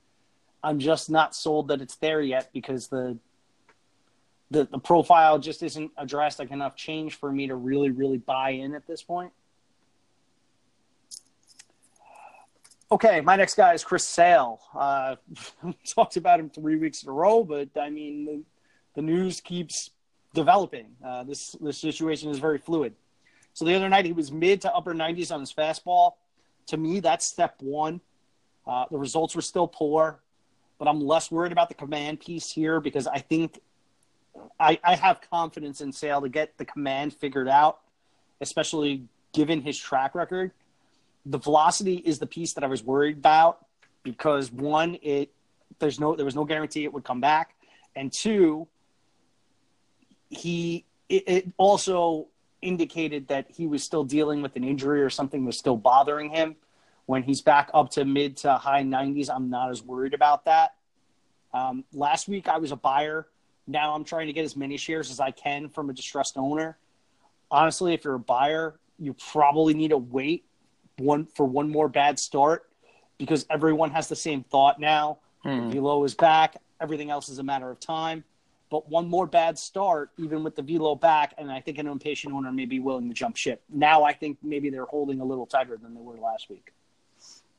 I'm 0.63 0.81
just 0.81 1.11
not 1.11 1.35
sold 1.35 1.69
that 1.69 1.81
it's 1.81 1.97
there 1.97 2.21
yet 2.21 2.51
because 2.53 2.89
the 2.89 3.19
the, 4.51 4.65
the 4.65 4.79
profile 4.79 5.39
just 5.39 5.63
isn't 5.63 5.91
a 5.97 6.07
drastic 6.07 6.51
enough 6.51 6.75
change 6.75 7.17
for 7.17 7.31
me 7.31 7.49
to 7.49 7.55
really, 7.55 7.91
really 7.91 8.19
buy 8.19 8.51
in 8.51 8.75
at 8.75 8.87
this 8.87 9.03
point. 9.03 9.33
Okay, 12.91 13.21
my 13.21 13.37
next 13.37 13.55
guy 13.55 13.75
is 13.75 13.85
Chris 13.85 14.05
Sale. 14.05 14.61
Uh, 14.75 15.17
talked 15.95 16.17
about 16.17 16.41
him 16.41 16.49
three 16.49 16.77
weeks 16.77 17.03
in 17.03 17.11
a 17.11 17.13
row, 17.13 17.45
but 17.45 17.69
I 17.79 17.91
mean, 17.91 18.25
the, 18.25 18.43
the 18.95 19.03
news 19.03 19.43
keeps 19.43 19.91
developing. 20.33 20.87
Uh, 21.05 21.25
this 21.25 21.55
this 21.61 21.79
situation 21.79 22.31
is 22.31 22.39
very 22.39 22.59
fluid. 22.59 22.95
So 23.53 23.67
the 23.67 23.75
other 23.75 23.89
night 23.91 24.07
he 24.07 24.13
was 24.13 24.33
mid 24.33 24.63
to 24.63 24.75
upper 24.75 24.95
90s 24.95 25.33
on 25.33 25.41
his 25.41 25.53
fastball. 25.53 26.13
To 26.69 26.77
me, 26.77 27.01
that's 27.01 27.27
step 27.27 27.57
one. 27.61 28.01
Uh, 28.67 28.85
the 28.91 28.99
results 28.99 29.35
were 29.35 29.43
still 29.43 29.67
poor, 29.67 30.21
but 30.79 30.89
I'm 30.89 31.01
less 31.01 31.31
worried 31.31 31.53
about 31.53 31.69
the 31.69 31.75
command 31.75 32.21
piece 32.21 32.51
here 32.51 32.81
because 32.81 33.07
I 33.07 33.19
think 33.19 33.61
I, 34.59 34.79
I 34.83 34.95
have 34.97 35.21
confidence 35.31 35.81
in 35.81 35.93
Sale 35.93 36.23
to 36.23 36.29
get 36.29 36.57
the 36.59 36.65
command 36.65 37.15
figured 37.15 37.49
out, 37.49 37.81
especially 38.41 39.05
given 39.33 39.63
his 39.63 39.79
track 39.79 40.15
record. 40.15 40.53
The 41.27 41.39
velocity 41.39 41.97
is 41.97 42.19
the 42.19 42.27
piece 42.27 42.55
that 42.55 42.65
I 42.65 42.67
was 42.67 42.83
worried 42.83 43.19
about 43.19 43.67
because 44.03 44.51
one, 44.51 44.99
it 45.03 45.31
there's 45.79 46.01
no 46.01 46.17
there 46.17 46.25
was 46.25 46.35
no 46.35 46.45
guarantee 46.45 46.85
it 46.85 46.93
would 46.93 47.05
come 47.05 47.21
back, 47.21 47.55
and 47.95 48.13
two, 48.13 48.67
he 50.31 50.85
it, 51.09 51.25
it 51.27 51.47
also 51.57 52.27
indicated 52.61 53.29
that 53.29 53.47
he 53.49 53.67
was 53.67 53.83
still 53.83 54.05
dealing 54.05 54.43
with 54.43 54.57
an 54.57 54.65
injury 54.65 55.03
or 55.03 55.11
something 55.11 55.45
was 55.45 55.57
still 55.57 55.77
bothering 55.77 56.31
him. 56.31 56.57
When 57.07 57.23
he's 57.23 57.41
back 57.41 57.71
up 57.73 57.91
to 57.93 58.05
mid 58.05 58.37
to 58.39 58.55
high 58.55 58.83
90s, 58.83 59.31
I'm 59.35 59.49
not 59.49 59.71
as 59.71 59.83
worried 59.83 60.13
about 60.13 60.45
that. 60.45 60.75
Um, 61.55 61.85
last 61.93 62.29
week 62.29 62.49
I 62.49 62.59
was 62.59 62.73
a 62.73 62.77
buyer 62.77 63.27
now 63.69 63.95
I'm 63.95 64.05
trying 64.05 64.27
to 64.27 64.33
get 64.33 64.45
as 64.45 64.57
many 64.57 64.77
shares 64.77 65.11
as 65.11 65.21
I 65.21 65.31
can 65.31 65.69
from 65.69 65.91
a 65.91 65.93
distressed 65.93 66.37
owner. 66.37 66.79
Honestly, 67.51 67.95
if 67.95 68.05
you're 68.05 68.15
a 68.15 68.19
buyer, 68.19 68.81
you 68.99 69.15
probably 69.15 69.75
need 69.75 69.91
to 69.91 69.99
wait 69.99 70.45
one 70.99 71.27
for 71.27 71.47
one 71.47 71.71
more 71.71 71.89
bad 71.89 72.19
start 72.19 72.69
because 73.19 73.47
everyone 73.51 73.91
has 73.91 74.09
the 74.09 74.17
same 74.17 74.43
thought 74.43 74.81
now. 74.81 75.19
Hmm. 75.43 75.71
Velo 75.71 76.03
is 76.05 76.15
back. 76.15 76.57
Everything 76.81 77.11
else 77.11 77.29
is 77.29 77.39
a 77.39 77.43
matter 77.43 77.71
of 77.71 77.79
time. 77.79 78.25
But 78.71 78.89
one 78.89 79.09
more 79.09 79.27
bad 79.27 79.59
start, 79.59 80.11
even 80.19 80.43
with 80.45 80.55
the 80.55 80.63
velo 80.63 80.95
back, 80.95 81.35
and 81.39 81.51
I 81.51 81.61
think 81.61 81.79
an 81.79 81.87
impatient 81.87 82.35
owner 82.35 82.53
may 82.53 82.67
be 82.67 82.81
willing 82.81 83.09
to 83.09 83.15
jump 83.15 83.37
ship. 83.37 83.63
Now 83.71 84.03
I 84.03 84.13
think 84.13 84.39
maybe 84.43 84.69
they're 84.69 84.85
holding 84.85 85.21
a 85.21 85.25
little 85.25 85.47
tighter 85.47 85.79
than 85.79 85.95
they 85.95 86.01
were 86.01 86.19
last 86.19 86.51
week. 86.51 86.73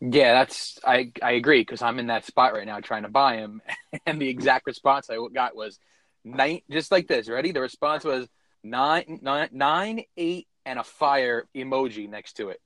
Yeah, 0.01 0.33
that's 0.33 0.79
I 0.85 1.11
I 1.21 1.31
agree 1.31 1.61
because 1.61 1.81
I'm 1.81 1.99
in 1.99 2.07
that 2.07 2.25
spot 2.25 2.53
right 2.53 2.65
now 2.65 2.79
trying 2.79 3.03
to 3.03 3.09
buy 3.09 3.37
him, 3.37 3.61
and 4.05 4.21
the 4.21 4.29
exact 4.29 4.65
response 4.65 5.09
I 5.09 5.17
got 5.33 5.55
was, 5.55 5.79
nine, 6.35 6.61
just 6.69 6.91
like 6.91 7.07
this. 7.07 7.29
Ready? 7.29 7.51
The 7.51 7.61
response 7.61 8.03
was 8.03 8.27
nine, 8.63 9.19
nine, 9.21 9.49
nine, 9.51 10.03
eight, 10.17 10.47
and 10.65 10.79
a 10.79 10.83
fire 10.83 11.47
emoji 11.55 12.09
next 12.09 12.33
to 12.33 12.49
it. 12.49 12.61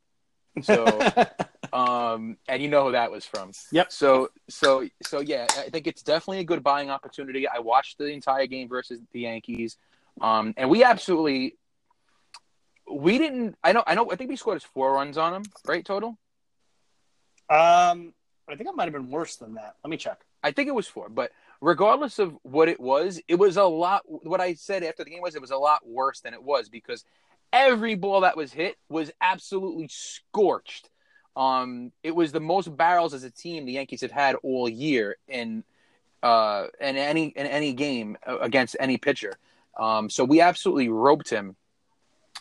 So, 0.61 0.85
um, 1.73 2.37
and 2.47 2.61
you 2.61 2.69
know 2.69 2.85
who 2.85 2.91
that 2.91 3.11
was 3.11 3.25
from. 3.25 3.51
Yep. 3.71 3.91
So, 3.91 4.29
so, 4.49 4.87
so 5.03 5.19
yeah, 5.19 5.47
I 5.57 5.69
think 5.69 5.87
it's 5.87 6.03
definitely 6.03 6.39
a 6.39 6.43
good 6.43 6.63
buying 6.63 6.89
opportunity. 6.89 7.47
I 7.47 7.59
watched 7.59 7.97
the 7.97 8.05
entire 8.05 8.47
game 8.47 8.69
versus 8.69 8.99
the 9.11 9.21
Yankees, 9.21 9.77
um, 10.21 10.53
and 10.57 10.69
we 10.69 10.83
absolutely, 10.83 11.57
we 12.91 13.17
didn't. 13.17 13.55
I 13.63 13.71
know. 13.73 13.83
I 13.87 13.95
know. 13.95 14.11
I 14.11 14.15
think 14.15 14.29
we 14.29 14.35
scored 14.35 14.61
four 14.61 14.93
runs 14.93 15.17
on 15.17 15.33
them, 15.33 15.43
right? 15.65 15.83
Total. 15.83 16.09
Um, 17.49 18.13
I 18.47 18.55
think 18.55 18.69
it 18.69 18.75
might 18.75 18.85
have 18.85 18.93
been 18.93 19.09
worse 19.09 19.37
than 19.37 19.55
that. 19.55 19.75
Let 19.83 19.89
me 19.89 19.97
check. 19.97 20.21
I 20.43 20.51
think 20.51 20.67
it 20.67 20.75
was 20.75 20.87
four, 20.87 21.09
but 21.09 21.31
regardless 21.63 22.19
of 22.19 22.35
what 22.43 22.67
it 22.67 22.79
was, 22.79 23.21
it 23.29 23.35
was 23.35 23.55
a 23.55 23.63
lot. 23.63 24.03
What 24.05 24.41
I 24.41 24.53
said 24.53 24.83
after 24.83 25.05
the 25.05 25.09
game 25.09 25.21
was 25.21 25.33
it 25.33 25.41
was 25.41 25.51
a 25.51 25.57
lot 25.57 25.87
worse 25.87 26.19
than 26.19 26.33
it 26.33 26.43
was 26.43 26.67
because 26.67 27.05
every 27.53 27.95
ball 27.95 28.21
that 28.21 28.35
was 28.35 28.51
hit 28.51 28.75
was 28.89 29.11
absolutely 29.21 29.87
scorched. 29.87 30.89
Um, 31.37 31.93
it 32.03 32.13
was 32.13 32.33
the 32.33 32.41
most 32.41 32.75
barrels 32.75 33.13
as 33.13 33.23
a 33.23 33.31
team 33.31 33.65
the 33.65 33.71
Yankees 33.71 34.01
have 34.01 34.11
had 34.11 34.35
all 34.43 34.67
year 34.67 35.15
in 35.29 35.63
uh, 36.21 36.67
in 36.81 36.97
any 36.97 37.27
in 37.27 37.47
any 37.47 37.71
game 37.73 38.17
against 38.27 38.75
any 38.79 38.97
pitcher. 38.97 39.33
Um, 39.79 40.09
so 40.09 40.25
we 40.25 40.41
absolutely 40.41 40.89
roped 40.89 41.29
him. 41.29 41.55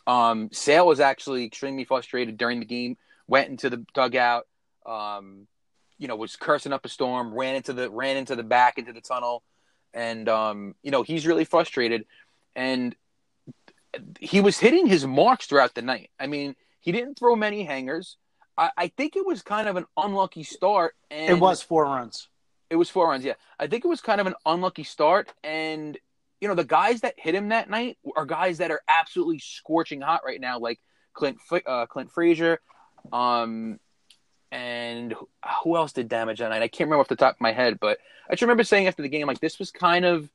Um, 0.06 0.50
Sale 0.52 0.86
was 0.88 0.98
actually 0.98 1.44
extremely 1.44 1.84
frustrated 1.84 2.36
during 2.36 2.58
the 2.58 2.66
game. 2.66 2.96
Went 3.28 3.48
into 3.50 3.70
the 3.70 3.86
dugout. 3.94 4.48
Um, 4.84 5.46
you 6.02 6.08
know 6.08 6.16
was 6.16 6.34
cursing 6.34 6.72
up 6.72 6.84
a 6.84 6.88
storm, 6.88 7.32
ran 7.32 7.54
into 7.54 7.72
the 7.72 7.88
ran 7.88 8.16
into 8.16 8.34
the 8.34 8.42
back 8.42 8.76
into 8.76 8.92
the 8.92 9.00
tunnel, 9.00 9.44
and 9.94 10.28
um, 10.28 10.74
you 10.82 10.90
know 10.90 11.04
he's 11.04 11.28
really 11.28 11.44
frustrated, 11.44 12.04
and 12.56 12.96
he 14.18 14.40
was 14.40 14.58
hitting 14.58 14.88
his 14.88 15.06
marks 15.06 15.46
throughout 15.46 15.76
the 15.76 15.82
night. 15.82 16.10
I 16.18 16.26
mean, 16.26 16.56
he 16.80 16.90
didn't 16.90 17.20
throw 17.20 17.36
many 17.36 17.62
hangers. 17.62 18.16
I, 18.58 18.70
I 18.76 18.88
think 18.88 19.14
it 19.14 19.24
was 19.24 19.42
kind 19.42 19.68
of 19.68 19.76
an 19.76 19.86
unlucky 19.96 20.42
start. 20.42 20.94
And 21.08 21.36
it 21.36 21.40
was 21.40 21.62
four 21.62 21.84
runs. 21.84 22.26
It 22.68 22.76
was 22.76 22.90
four 22.90 23.08
runs. 23.08 23.24
Yeah, 23.24 23.34
I 23.60 23.68
think 23.68 23.84
it 23.84 23.88
was 23.88 24.00
kind 24.00 24.20
of 24.20 24.26
an 24.26 24.34
unlucky 24.44 24.82
start, 24.82 25.32
and 25.44 25.96
you 26.40 26.48
know 26.48 26.56
the 26.56 26.64
guys 26.64 27.02
that 27.02 27.14
hit 27.16 27.36
him 27.36 27.50
that 27.50 27.70
night 27.70 27.96
are 28.16 28.26
guys 28.26 28.58
that 28.58 28.72
are 28.72 28.80
absolutely 28.88 29.38
scorching 29.38 30.00
hot 30.00 30.22
right 30.26 30.40
now, 30.40 30.58
like 30.58 30.80
Clint 31.12 31.38
uh, 31.64 31.86
Clint 31.86 32.10
Frazier, 32.10 32.58
um, 33.12 33.78
and 34.52 35.14
who 35.64 35.76
else 35.76 35.92
did 35.92 36.08
damage 36.08 36.38
that 36.38 36.50
night? 36.50 36.62
I 36.62 36.68
can't 36.68 36.86
remember 36.86 37.00
off 37.00 37.08
the 37.08 37.16
top 37.16 37.36
of 37.36 37.40
my 37.40 37.52
head, 37.52 37.80
but 37.80 37.98
I 38.28 38.34
just 38.34 38.42
remember 38.42 38.64
saying 38.64 38.86
after 38.86 39.02
the 39.02 39.08
game, 39.08 39.26
like 39.26 39.40
this 39.40 39.58
was 39.58 39.72
kind 39.72 40.04
of. 40.04 40.30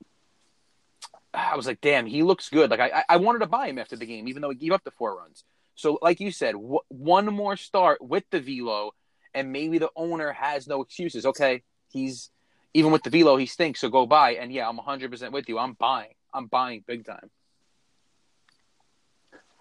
I 1.34 1.56
was 1.56 1.68
like, 1.68 1.82
damn, 1.82 2.08
he 2.08 2.24
looks 2.24 2.50
good. 2.50 2.72
Like 2.72 2.80
I, 2.80 3.04
I 3.08 3.18
wanted 3.18 3.40
to 3.40 3.46
buy 3.46 3.68
him 3.68 3.78
after 3.78 3.96
the 3.96 4.08
game, 4.08 4.28
even 4.28 4.42
though 4.42 4.50
he 4.50 4.56
gave 4.56 4.72
up 4.72 4.84
the 4.84 4.92
four 4.92 5.16
runs. 5.18 5.44
So, 5.76 6.00
like 6.02 6.20
you 6.20 6.32
said, 6.32 6.54
w- 6.54 6.80
one 6.88 7.28
more 7.28 7.56
start 7.56 8.02
with 8.02 8.24
the 8.32 8.40
velo, 8.40 8.94
and 9.36 9.52
maybe 9.52 9.78
the 9.78 9.92
owner 9.96 10.32
has 10.32 10.68
no 10.68 10.82
excuses. 10.82 11.28
Okay, 11.28 11.62
he's 11.90 12.32
even 12.74 12.92
with 12.92 13.04
the 13.04 13.12
velo, 13.12 13.38
he 13.38 13.46
stinks. 13.46 13.82
So 13.82 13.90
go 13.90 14.08
buy. 14.08 14.32
And 14.32 14.52
yeah, 14.52 14.68
I'm 14.68 14.78
100 14.78 15.12
percent 15.12 15.32
with 15.32 15.48
you. 15.48 15.60
I'm 15.60 15.74
buying. 15.74 16.16
I'm 16.34 16.48
buying 16.48 16.84
big 16.88 17.06
time. 17.06 17.30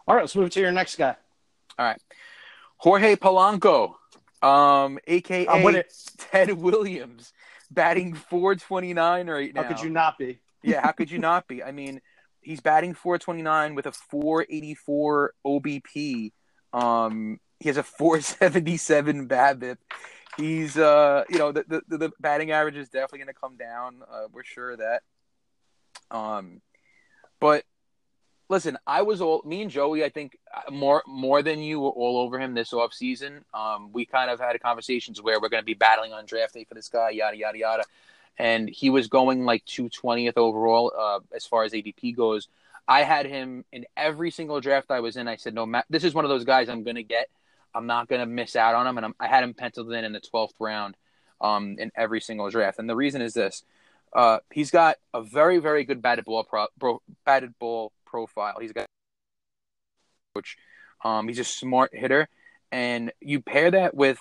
All 0.09 0.15
right, 0.15 0.23
let's 0.23 0.37
move 0.37 0.51
to 0.51 0.61
your 0.61 0.73
next 0.73 0.97
guy. 0.97 1.15
All 1.79 1.85
right, 1.85 2.01
Jorge 2.79 3.17
Polanco 3.17 3.97
um, 4.43 4.99
aka 5.07 5.85
Ted 6.19 6.53
Williams, 6.53 7.33
batting 7.71 8.15
429 8.15 9.29
right 9.29 9.55
now. 9.55 9.63
How 9.63 9.69
could 9.69 9.83
you 9.83 9.91
not 9.91 10.19
be? 10.19 10.41
yeah, 10.63 10.81
how 10.83 10.93
could 10.93 11.11
you 11.11 11.19
not 11.19 11.47
be? 11.49 11.63
I 11.63 11.73
mean, 11.73 12.01
he's 12.41 12.61
batting 12.61 12.95
429 12.95 13.75
with 13.75 13.87
a 13.87 13.93
484 13.93 15.35
OBP. 15.47 16.33
Um, 16.73 17.41
he 17.61 17.69
has 17.69 17.77
a 17.77 17.83
477 17.83 19.29
BABIP. 19.29 19.79
He's, 20.37 20.77
uh, 20.77 21.25
you 21.31 21.39
know, 21.39 21.53
the, 21.53 21.65
the, 21.89 21.97
the 21.97 22.13
batting 22.21 22.51
average 22.51 22.77
is 22.77 22.91
definitely 22.91 23.21
going 23.21 23.29
to 23.29 23.41
come 23.41 23.57
down. 23.57 24.03
Uh, 24.11 24.25
we're 24.31 24.45
sure 24.45 24.73
of 24.73 24.79
that. 24.81 25.03
Um, 26.11 26.61
but 27.41 27.65
listen, 28.49 28.79
I 28.87 29.03
was 29.03 29.21
all 29.21 29.43
me 29.45 29.63
and 29.63 29.71
Joey. 29.71 30.05
I 30.05 30.09
think 30.09 30.39
uh, 30.55 30.71
more 30.71 31.03
more 31.07 31.43
than 31.43 31.61
you 31.61 31.81
were 31.81 31.91
all 31.91 32.19
over 32.19 32.39
him 32.39 32.55
this 32.55 32.73
off 32.73 32.93
season. 32.93 33.45
Um, 33.53 33.93
we 33.93 34.05
kind 34.05 34.31
of 34.31 34.41
had 34.41 34.61
conversations 34.61 35.21
where 35.21 35.41
we're 35.41 35.49
going 35.49 35.63
to 35.63 35.67
be 35.67 35.75
battling 35.75 36.13
on 36.13 36.27
draft 36.27 36.55
day 36.55 36.65
for 36.65 36.75
this 36.75 36.89
guy, 36.89 37.11
yada 37.11 37.37
yada 37.37 37.59
yada. 37.59 37.85
And 38.39 38.69
he 38.69 38.91
was 38.91 39.09
going 39.09 39.45
like 39.45 39.65
220th 39.65 40.37
overall 40.37 40.93
uh, 40.97 41.21
as 41.35 41.47
far 41.47 41.65
as 41.65 41.73
ADP 41.73 42.15
goes. 42.17 42.49
I 42.87 43.03
had 43.03 43.27
him 43.27 43.65
in 43.73 43.87
every 43.97 44.31
single 44.31 44.61
draft 44.61 44.91
I 44.91 45.01
was 45.01 45.17
in. 45.17 45.27
I 45.27 45.37
said, 45.37 45.55
no, 45.55 45.67
Matt, 45.67 45.87
this 45.91 46.05
is 46.05 46.15
one 46.15 46.25
of 46.25 46.29
those 46.29 46.45
guys 46.45 46.69
I'm 46.69 46.85
going 46.85 46.97
to 46.97 47.03
get. 47.03 47.29
I'm 47.75 47.87
not 47.87 48.09
going 48.09 48.21
to 48.21 48.27
miss 48.27 48.55
out 48.55 48.75
on 48.75 48.87
him. 48.87 48.99
And 48.99 49.07
I'm, 49.07 49.15
i 49.19 49.27
had 49.27 49.43
him 49.43 49.55
penciled 49.55 49.91
in 49.93 50.05
in 50.05 50.13
the 50.13 50.21
12th 50.21 50.53
round 50.61 50.97
um, 51.41 51.77
in 51.79 51.91
every 51.97 52.21
single 52.21 52.51
draft. 52.51 52.79
And 52.79 52.89
the 52.89 52.95
reason 52.95 53.23
is 53.23 53.35
this. 53.35 53.65
Uh, 54.13 54.39
he's 54.53 54.71
got 54.71 54.97
a 55.13 55.23
very, 55.23 55.59
very 55.59 55.85
good 55.85 56.01
batted 56.01 56.27
ball, 56.27 56.45
pro, 56.45 56.67
bro, 56.79 57.03
batted 57.25 57.59
ball 57.59 57.93
profile. 58.17 58.57
He's 58.59 58.73
got 58.73 58.87
coach. 60.35 60.57
Um, 61.05 61.29
he's 61.29 61.39
a 61.39 61.45
smart 61.45 61.91
hitter, 61.93 62.29
and 62.73 63.13
you 63.21 63.43
pair 63.43 63.71
that 63.71 63.95
with 63.95 64.19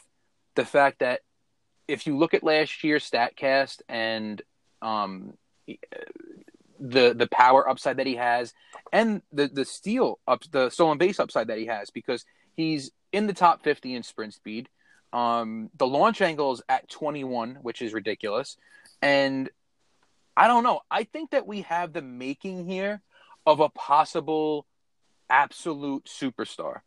the 0.56 0.66
fact 0.66 1.00
that 1.00 1.22
if 1.88 2.06
you 2.06 2.18
look 2.18 2.34
at 2.34 2.44
last 2.44 2.84
year's 2.84 3.10
Statcast 3.10 3.82
and 3.88 4.42
um, 4.82 5.38
the 6.78 7.14
the 7.14 7.30
power 7.32 7.68
upside 7.70 7.98
that 7.98 8.08
he 8.08 8.16
has, 8.16 8.54
and 8.92 9.22
the 9.32 9.48
the 9.48 9.64
steal 9.64 10.20
up 10.28 10.44
the 10.52 10.70
stolen 10.70 10.98
base 10.98 11.22
upside 11.22 11.48
that 11.48 11.58
he 11.58 11.68
has, 11.68 11.90
because 11.90 12.26
he's 12.58 12.92
in 13.14 13.28
the 13.28 13.34
top 13.34 13.64
fifty 13.64 13.96
in 13.96 14.04
sprint 14.04 14.34
speed. 14.34 14.68
Um, 15.14 15.70
the 15.78 15.88
launch 15.88 16.22
angle 16.22 16.52
is 16.52 16.62
at 16.68 16.90
twenty 16.90 17.24
one, 17.24 17.60
which 17.62 17.82
is 17.82 17.94
ridiculous, 17.94 18.58
and 19.02 19.50
I 20.36 20.48
don't 20.48 20.64
know. 20.64 20.82
I 20.92 21.06
think 21.06 21.32
that 21.32 21.48
we 21.48 21.62
have 21.62 21.94
the 21.94 22.02
making 22.02 22.68
here 22.68 23.02
of 23.46 23.60
a 23.60 23.70
possible 23.70 24.66
absolute 25.30 26.06
superstar. 26.06 26.82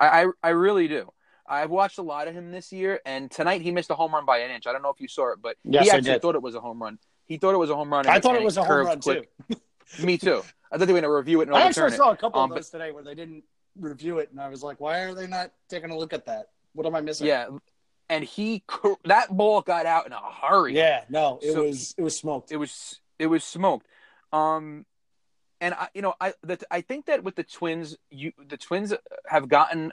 I, 0.00 0.22
I, 0.22 0.26
I 0.42 0.48
really 0.50 0.88
do. 0.88 1.12
I've 1.46 1.70
watched 1.70 1.98
a 1.98 2.02
lot 2.02 2.28
of 2.28 2.34
him 2.34 2.50
this 2.52 2.72
year, 2.72 3.00
and 3.04 3.30
tonight 3.30 3.62
he 3.62 3.70
missed 3.72 3.90
a 3.90 3.94
home 3.94 4.12
run 4.14 4.24
by 4.24 4.38
an 4.38 4.50
inch. 4.50 4.66
I 4.66 4.72
don't 4.72 4.82
know 4.82 4.90
if 4.90 5.00
you 5.00 5.08
saw 5.08 5.32
it, 5.32 5.38
but 5.42 5.56
Yes, 5.64 5.84
he 5.84 5.90
actually 5.90 6.18
thought 6.18 6.34
it 6.34 6.42
was 6.42 6.54
a 6.54 6.60
home 6.60 6.80
run. 6.82 6.98
He 7.26 7.36
thought 7.36 7.52
it 7.54 7.58
was 7.58 7.70
a 7.70 7.74
home 7.76 7.92
run. 7.92 8.06
I 8.06 8.20
thought 8.20 8.36
it 8.36 8.42
was 8.42 8.56
a 8.56 8.64
home 8.64 8.86
run 8.86 9.00
quick. 9.00 9.30
too. 9.50 9.56
Me 10.04 10.16
too. 10.18 10.42
I 10.70 10.78
thought 10.78 10.86
they 10.86 10.92
were 10.92 11.00
going 11.00 11.10
to 11.10 11.14
review 11.14 11.40
it 11.42 11.48
and 11.48 11.56
I 11.56 11.62
actually 11.66 11.90
saw 11.92 12.12
a 12.12 12.16
couple 12.16 12.40
Um, 12.40 12.50
of 12.50 12.56
those 12.56 12.70
today 12.70 12.92
where 12.92 13.04
they 13.04 13.14
didn't 13.14 13.44
review 13.78 14.18
it, 14.20 14.30
and 14.30 14.40
I 14.40 14.48
was 14.48 14.62
like, 14.62 14.80
why 14.80 15.00
are 15.00 15.14
they 15.14 15.26
not 15.26 15.50
taking 15.68 15.90
a 15.90 15.96
look 15.98 16.12
at 16.12 16.26
that? 16.26 16.46
What 16.74 16.86
am 16.86 16.94
I 16.94 17.00
missing? 17.02 17.26
Yeah, 17.26 17.48
and 18.08 18.24
he 18.24 18.62
that 19.04 19.28
ball 19.36 19.60
got 19.60 19.84
out 19.84 20.06
in 20.06 20.12
a 20.12 20.20
hurry. 20.20 20.74
yeah, 20.74 21.04
no, 21.10 21.38
it 21.42 21.52
So- 21.52 21.64
was 21.64 21.94
it 21.98 22.02
was 22.02 22.16
smoked. 22.16 22.50
it 22.52 22.56
was 22.56 23.00
it 23.18 23.26
was 23.26 23.44
smoked. 23.44 23.86
Um, 24.32 24.86
and 25.62 25.74
I, 25.74 25.88
you 25.94 26.02
know, 26.02 26.14
I 26.20 26.34
that 26.42 26.64
I 26.70 26.80
think 26.80 27.06
that 27.06 27.22
with 27.22 27.36
the 27.36 27.44
Twins, 27.44 27.96
you 28.10 28.32
the 28.48 28.56
Twins 28.56 28.92
have 29.26 29.48
gotten 29.48 29.92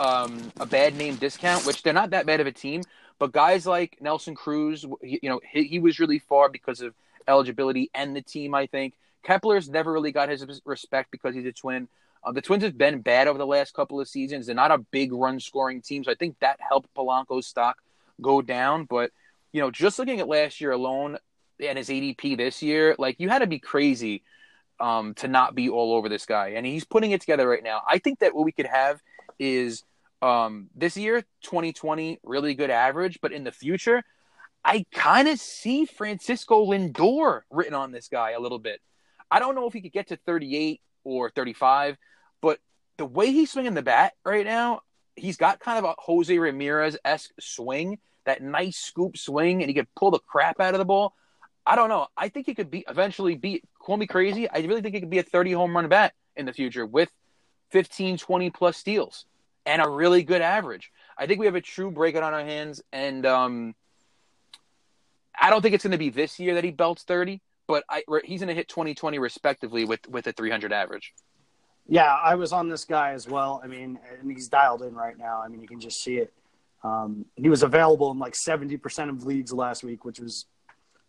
um, 0.00 0.50
a 0.58 0.66
bad 0.66 0.96
name 0.96 1.16
discount, 1.16 1.66
which 1.66 1.82
they're 1.82 1.92
not 1.92 2.10
that 2.10 2.26
bad 2.26 2.40
of 2.40 2.46
a 2.46 2.52
team. 2.52 2.82
But 3.18 3.30
guys 3.30 3.66
like 3.66 3.98
Nelson 4.00 4.34
Cruz, 4.34 4.86
he, 5.02 5.20
you 5.22 5.28
know, 5.28 5.40
he, 5.48 5.64
he 5.64 5.78
was 5.78 6.00
really 6.00 6.18
far 6.18 6.48
because 6.48 6.80
of 6.80 6.94
eligibility 7.28 7.90
and 7.94 8.16
the 8.16 8.22
team. 8.22 8.54
I 8.54 8.66
think 8.66 8.94
Kepler's 9.22 9.68
never 9.68 9.92
really 9.92 10.12
got 10.12 10.30
his 10.30 10.44
respect 10.64 11.10
because 11.10 11.34
he's 11.34 11.46
a 11.46 11.52
Twin. 11.52 11.88
Uh, 12.24 12.32
the 12.32 12.40
Twins 12.40 12.64
have 12.64 12.78
been 12.78 13.00
bad 13.00 13.28
over 13.28 13.38
the 13.38 13.46
last 13.46 13.74
couple 13.74 14.00
of 14.00 14.08
seasons. 14.08 14.46
They're 14.46 14.54
not 14.54 14.70
a 14.70 14.78
big 14.78 15.12
run 15.12 15.40
scoring 15.40 15.82
team, 15.82 16.04
so 16.04 16.10
I 16.10 16.14
think 16.14 16.38
that 16.40 16.58
helped 16.66 16.92
Polanco's 16.94 17.46
stock 17.46 17.76
go 18.22 18.40
down. 18.40 18.86
But 18.86 19.10
you 19.52 19.60
know, 19.60 19.70
just 19.70 19.98
looking 19.98 20.20
at 20.20 20.26
last 20.26 20.60
year 20.60 20.72
alone 20.72 21.18
and 21.60 21.76
his 21.76 21.90
ADP 21.90 22.38
this 22.38 22.62
year, 22.62 22.96
like 22.98 23.20
you 23.20 23.28
had 23.28 23.40
to 23.40 23.46
be 23.46 23.58
crazy 23.58 24.22
um, 24.82 25.14
to 25.14 25.28
not 25.28 25.54
be 25.54 25.70
all 25.70 25.94
over 25.94 26.08
this 26.08 26.26
guy, 26.26 26.48
and 26.50 26.66
he's 26.66 26.84
putting 26.84 27.12
it 27.12 27.20
together 27.20 27.48
right 27.48 27.62
now. 27.62 27.82
I 27.88 27.98
think 27.98 28.18
that 28.18 28.34
what 28.34 28.44
we 28.44 28.52
could 28.52 28.66
have 28.66 29.00
is 29.38 29.84
um, 30.20 30.68
this 30.74 30.96
year, 30.96 31.22
2020, 31.42 32.18
really 32.24 32.54
good 32.54 32.70
average, 32.70 33.20
but 33.22 33.32
in 33.32 33.44
the 33.44 33.52
future, 33.52 34.02
I 34.64 34.84
kind 34.92 35.28
of 35.28 35.38
see 35.38 35.86
Francisco 35.86 36.66
Lindor 36.66 37.42
written 37.50 37.74
on 37.74 37.92
this 37.92 38.08
guy 38.08 38.32
a 38.32 38.40
little 38.40 38.58
bit. 38.58 38.80
I 39.30 39.38
don't 39.38 39.54
know 39.54 39.66
if 39.66 39.72
he 39.72 39.80
could 39.80 39.92
get 39.92 40.08
to 40.08 40.16
38 40.16 40.80
or 41.04 41.30
35, 41.30 41.96
but 42.40 42.58
the 42.98 43.06
way 43.06 43.32
he's 43.32 43.52
swinging 43.52 43.74
the 43.74 43.82
bat 43.82 44.14
right 44.24 44.44
now, 44.44 44.80
he's 45.14 45.36
got 45.36 45.60
kind 45.60 45.78
of 45.78 45.84
a 45.84 45.94
Jose 45.98 46.36
Ramirez 46.36 46.96
esque 47.04 47.30
swing, 47.38 47.98
that 48.24 48.42
nice 48.42 48.76
scoop 48.76 49.16
swing, 49.16 49.62
and 49.62 49.68
he 49.68 49.74
could 49.74 49.92
pull 49.94 50.10
the 50.10 50.18
crap 50.18 50.60
out 50.60 50.74
of 50.74 50.78
the 50.78 50.84
ball. 50.84 51.14
I 51.64 51.76
don't 51.76 51.88
know. 51.88 52.08
I 52.16 52.28
think 52.28 52.46
he 52.46 52.54
could 52.54 52.70
be 52.70 52.84
eventually 52.88 53.36
be 53.36 53.62
call 53.82 53.96
me 53.96 54.06
crazy. 54.06 54.48
I 54.48 54.58
really 54.60 54.80
think 54.80 54.94
he 54.94 55.00
could 55.00 55.10
be 55.10 55.18
a 55.18 55.24
30 55.24 55.52
home 55.52 55.74
run 55.74 55.88
bat 55.88 56.14
in 56.36 56.46
the 56.46 56.52
future 56.52 56.86
with 56.86 57.10
15, 57.70 58.18
20 58.18 58.50
plus 58.50 58.76
steals 58.76 59.26
and 59.66 59.82
a 59.82 59.88
really 59.88 60.22
good 60.22 60.42
average. 60.42 60.90
I 61.16 61.26
think 61.26 61.40
we 61.40 61.46
have 61.46 61.54
a 61.54 61.60
true 61.60 61.90
breakout 61.90 62.22
on 62.22 62.34
our 62.34 62.44
hands, 62.44 62.82
and 62.92 63.26
um, 63.26 63.74
I 65.38 65.50
don't 65.50 65.62
think 65.62 65.74
it's 65.74 65.84
going 65.84 65.92
to 65.92 65.98
be 65.98 66.10
this 66.10 66.38
year 66.38 66.54
that 66.54 66.64
he 66.64 66.70
belts 66.70 67.02
30, 67.04 67.40
but 67.66 67.84
I, 67.88 68.02
he's 68.24 68.40
going 68.40 68.48
to 68.48 68.54
hit 68.54 68.68
20, 68.68 68.94
20 68.94 69.18
respectively 69.18 69.84
with 69.84 70.08
with 70.08 70.26
a 70.26 70.32
300 70.32 70.72
average. 70.72 71.12
Yeah, 71.88 72.16
I 72.22 72.36
was 72.36 72.52
on 72.52 72.68
this 72.68 72.84
guy 72.84 73.12
as 73.12 73.28
well. 73.28 73.60
I 73.62 73.66
mean, 73.66 73.98
and 74.20 74.30
he's 74.30 74.48
dialed 74.48 74.82
in 74.82 74.94
right 74.94 75.18
now. 75.18 75.42
I 75.44 75.48
mean, 75.48 75.60
you 75.60 75.68
can 75.68 75.80
just 75.80 76.02
see 76.02 76.18
it. 76.18 76.32
Um, 76.84 77.24
he 77.36 77.48
was 77.48 77.62
available 77.62 78.10
in 78.10 78.18
like 78.18 78.34
70% 78.34 79.08
of 79.08 79.24
leagues 79.24 79.52
last 79.52 79.84
week, 79.84 80.04
which 80.04 80.18
was 80.18 80.46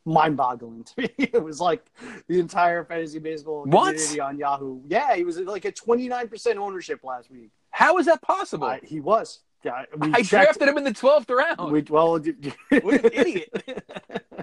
mind 0.06 0.36
boggling 0.38 0.84
to 0.84 0.94
me. 0.98 1.10
It 1.18 1.44
was 1.44 1.60
like 1.60 1.86
the 2.28 2.39
entire 2.39 2.84
fantasy 2.84 3.20
baseball 3.20 3.63
What? 3.66 3.94
community 3.96 4.20
on 4.20 4.38
Yahoo. 4.38 4.82
Yeah, 4.88 5.16
he 5.16 5.24
was 5.24 5.39
like 5.39 5.66
at 5.66 5.76
29% 5.76 6.56
ownership 6.58 7.04
last 7.04 7.32
week. 7.32 7.52
How 7.72 7.98
is 7.98 8.06
that 8.06 8.22
possible? 8.22 8.68
Uh, 8.68 8.78
he 8.84 9.00
was. 9.00 9.39
Yeah, 9.63 9.86
we 9.98 10.10
I 10.10 10.18
checked- 10.18 10.30
drafted 10.30 10.68
him 10.68 10.78
in 10.78 10.84
the 10.84 10.92
12th 10.92 11.30
round. 11.30 11.72
We, 11.72 11.82
well, 11.89 12.12
What 12.82 13.06
an 13.06 13.12
idiot. 13.13 13.50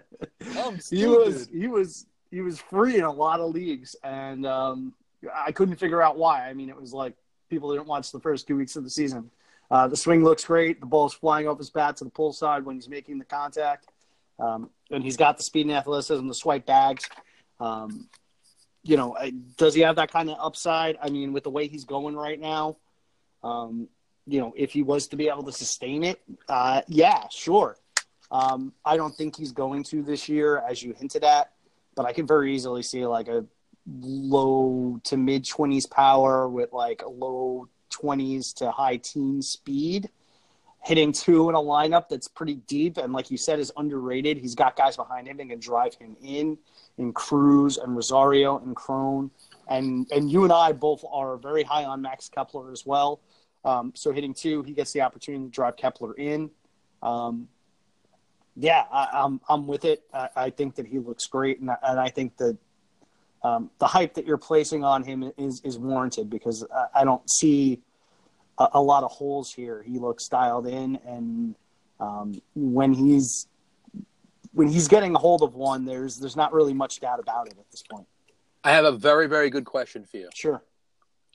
He 0.90 1.06
was 1.06 1.48
he 1.52 1.68
was 1.68 2.06
he 2.30 2.40
was 2.40 2.58
free 2.60 2.96
in 2.96 3.04
a 3.04 3.10
lot 3.12 3.40
of 3.40 3.52
leagues, 3.54 3.94
and 4.02 4.46
um, 4.46 4.94
I 5.34 5.52
couldn't 5.52 5.76
figure 5.76 6.02
out 6.02 6.16
why. 6.16 6.48
I 6.48 6.54
mean, 6.54 6.68
it 6.68 6.80
was 6.80 6.92
like 6.92 7.14
people 7.48 7.70
didn't 7.72 7.86
watch 7.86 8.10
the 8.10 8.20
first 8.20 8.46
two 8.48 8.56
weeks 8.56 8.74
of 8.76 8.82
the 8.84 8.90
season. 8.90 9.30
Uh, 9.70 9.86
the 9.86 9.96
swing 9.96 10.24
looks 10.24 10.44
great. 10.44 10.80
The 10.80 10.86
ball's 10.86 11.14
flying 11.14 11.46
off 11.46 11.58
his 11.58 11.70
bat 11.70 11.96
to 11.98 12.04
the 12.04 12.10
pull 12.10 12.32
side 12.32 12.64
when 12.64 12.74
he's 12.76 12.88
making 12.88 13.18
the 13.18 13.24
contact, 13.24 13.86
um, 14.40 14.70
and 14.90 15.04
he's 15.04 15.16
got 15.16 15.36
the 15.36 15.42
speed 15.42 15.66
and 15.66 15.74
athleticism, 15.74 16.26
the 16.26 16.34
swipe 16.34 16.66
bags. 16.66 17.08
Um, 17.58 18.08
you 18.82 18.96
know, 18.96 19.16
does 19.56 19.74
he 19.74 19.82
have 19.82 19.96
that 19.96 20.10
kind 20.10 20.30
of 20.30 20.38
upside? 20.40 20.96
I 21.02 21.10
mean, 21.10 21.32
with 21.32 21.44
the 21.44 21.50
way 21.50 21.68
he's 21.68 21.84
going 21.84 22.16
right 22.16 22.40
now, 22.40 22.78
um, 23.42 23.88
you 24.26 24.40
know, 24.40 24.54
if 24.56 24.72
he 24.72 24.82
was 24.82 25.08
to 25.08 25.16
be 25.16 25.28
able 25.28 25.42
to 25.44 25.52
sustain 25.52 26.02
it, 26.04 26.20
uh, 26.48 26.82
yeah, 26.88 27.28
sure. 27.28 27.76
Um, 28.30 28.72
I 28.84 28.96
don't 28.96 29.14
think 29.14 29.36
he's 29.36 29.52
going 29.52 29.82
to 29.84 30.02
this 30.02 30.28
year, 30.28 30.58
as 30.58 30.82
you 30.82 30.94
hinted 30.94 31.24
at, 31.24 31.52
but 31.94 32.06
I 32.06 32.12
could 32.12 32.28
very 32.28 32.54
easily 32.54 32.82
see 32.82 33.04
like 33.06 33.28
a 33.28 33.44
low 33.86 35.00
to 35.04 35.16
mid 35.16 35.44
20s 35.44 35.90
power 35.90 36.48
with 36.48 36.72
like 36.72 37.02
a 37.02 37.08
low 37.08 37.68
20s 37.90 38.54
to 38.56 38.70
high 38.70 38.96
teen 38.96 39.42
speed 39.42 40.08
hitting 40.82 41.12
two 41.12 41.48
in 41.48 41.54
a 41.54 41.58
lineup 41.58 42.08
that's 42.08 42.26
pretty 42.26 42.54
deep 42.66 42.96
and 42.96 43.12
like 43.12 43.30
you 43.30 43.36
said 43.36 43.58
is 43.58 43.70
underrated. 43.76 44.38
He's 44.38 44.54
got 44.54 44.76
guys 44.76 44.96
behind 44.96 45.28
him 45.28 45.36
that 45.36 45.48
can 45.48 45.60
drive 45.60 45.94
him 45.94 46.16
in 46.22 46.56
in 46.98 47.12
cruz 47.12 47.76
and 47.76 47.94
rosario 47.94 48.58
and 48.58 48.74
cron. 48.74 49.30
And 49.68 50.10
and 50.10 50.30
you 50.30 50.44
and 50.44 50.52
i 50.52 50.72
both 50.72 51.04
are 51.10 51.36
very 51.36 51.62
high 51.62 51.84
on 51.84 52.00
max 52.00 52.28
kepler 52.28 52.72
as 52.72 52.86
well. 52.86 53.20
Um, 53.64 53.92
so 53.94 54.10
hitting 54.10 54.32
two 54.32 54.62
he 54.62 54.72
gets 54.72 54.92
the 54.92 55.02
opportunity 55.02 55.44
to 55.44 55.50
drive 55.50 55.76
kepler 55.76 56.14
in. 56.14 56.50
Um, 57.02 57.48
yeah, 58.56 58.84
I, 58.90 59.08
I'm 59.12 59.40
I'm 59.48 59.66
with 59.66 59.84
it. 59.84 60.02
I, 60.12 60.28
I 60.36 60.50
think 60.50 60.74
that 60.76 60.86
he 60.86 60.98
looks 60.98 61.26
great, 61.26 61.60
and 61.60 61.70
I, 61.70 61.76
and 61.82 62.00
I 62.00 62.08
think 62.08 62.36
that 62.38 62.58
um, 63.42 63.70
the 63.78 63.86
hype 63.86 64.14
that 64.14 64.26
you're 64.26 64.38
placing 64.38 64.84
on 64.84 65.02
him 65.02 65.32
is 65.38 65.60
is 65.64 65.78
warranted 65.78 66.28
because 66.28 66.64
I, 66.74 67.00
I 67.00 67.04
don't 67.04 67.28
see 67.30 67.80
a, 68.60 68.68
a 68.74 68.80
lot 68.80 69.02
of 69.02 69.10
holes 69.10 69.52
here. 69.52 69.82
He 69.82 69.98
looks 69.98 70.28
dialed 70.28 70.68
in, 70.68 70.96
and 71.04 71.56
um, 71.98 72.40
when 72.54 72.92
he's 72.92 73.48
when 74.52 74.68
he's 74.68 74.86
getting 74.88 75.14
a 75.14 75.18
hold 75.18 75.42
of 75.42 75.54
one, 75.54 75.84
there's 75.84 76.18
there's 76.18 76.36
not 76.36 76.52
really 76.52 76.74
much 76.74 77.00
doubt 77.00 77.18
about 77.18 77.48
it 77.48 77.56
at 77.58 77.68
this 77.72 77.82
point. 77.82 78.06
I 78.62 78.72
have 78.72 78.84
a 78.84 78.92
very, 78.92 79.26
very 79.26 79.48
good 79.50 79.64
question 79.64 80.04
for 80.04 80.18
you. 80.18 80.28
Sure. 80.34 80.62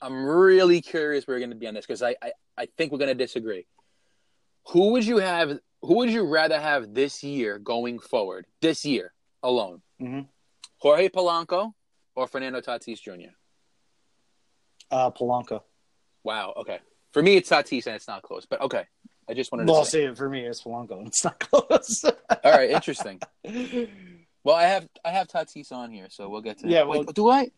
I'm 0.00 0.24
really 0.26 0.80
curious 0.80 1.26
where 1.26 1.36
you're 1.36 1.46
going 1.46 1.56
to 1.56 1.60
be 1.60 1.66
on 1.66 1.74
this 1.74 1.84
because 1.86 2.02
I, 2.02 2.14
I, 2.22 2.32
I 2.56 2.66
think 2.76 2.92
we're 2.92 2.98
going 2.98 3.08
to 3.08 3.14
disagree. 3.14 3.66
Who 4.68 4.92
would 4.92 5.04
you 5.04 5.18
have? 5.18 5.58
Who 5.82 5.96
would 5.96 6.10
you 6.10 6.24
rather 6.26 6.60
have 6.60 6.94
this 6.94 7.24
year 7.24 7.58
going 7.58 7.98
forward? 7.98 8.46
This 8.60 8.84
year 8.84 9.12
alone, 9.42 9.82
Mhm. 10.00 10.26
Jorge 10.78 11.08
Polanco 11.08 11.72
or 12.14 12.26
Fernando 12.26 12.60
Tatis 12.60 13.00
Jr. 13.00 13.32
Uh, 14.90 15.10
Polanco. 15.10 15.62
Wow. 16.24 16.52
Okay. 16.56 16.78
For 17.16 17.22
me, 17.22 17.38
it's 17.38 17.48
Tatis, 17.48 17.86
and 17.86 17.96
it's 17.96 18.06
not 18.06 18.20
close. 18.20 18.44
But 18.44 18.60
okay, 18.60 18.84
I 19.26 19.32
just 19.32 19.50
wanted 19.50 19.66
to 19.68 19.72
Well, 19.72 19.86
say. 19.86 20.06
see, 20.06 20.14
for 20.14 20.28
me, 20.28 20.44
it's 20.44 20.62
Polanco. 20.62 21.06
It's 21.06 21.24
not 21.24 21.38
close. 21.40 22.04
All 22.04 22.52
right, 22.52 22.68
interesting. 22.70 23.20
Well, 24.44 24.54
I 24.54 24.64
have 24.64 24.86
I 25.04 25.10
have 25.10 25.26
Tatis 25.26 25.72
on 25.72 25.90
here, 25.90 26.06
so 26.08 26.28
we'll 26.28 26.42
get 26.42 26.58
to. 26.58 26.68
Yeah, 26.68 26.84
Wait, 26.84 27.12
do 27.14 27.28
I? 27.28 27.50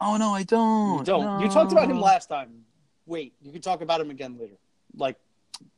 Oh 0.00 0.16
no, 0.18 0.32
I 0.32 0.44
don't. 0.44 0.98
You 0.98 1.04
don't. 1.04 1.40
You 1.40 1.48
talked 1.48 1.72
about 1.72 1.90
him 1.90 2.00
last 2.00 2.28
time. 2.28 2.64
Wait, 3.06 3.32
you 3.42 3.50
can 3.50 3.60
talk 3.60 3.80
about 3.80 4.00
him 4.00 4.10
again 4.10 4.36
later, 4.38 4.54
like 4.94 5.16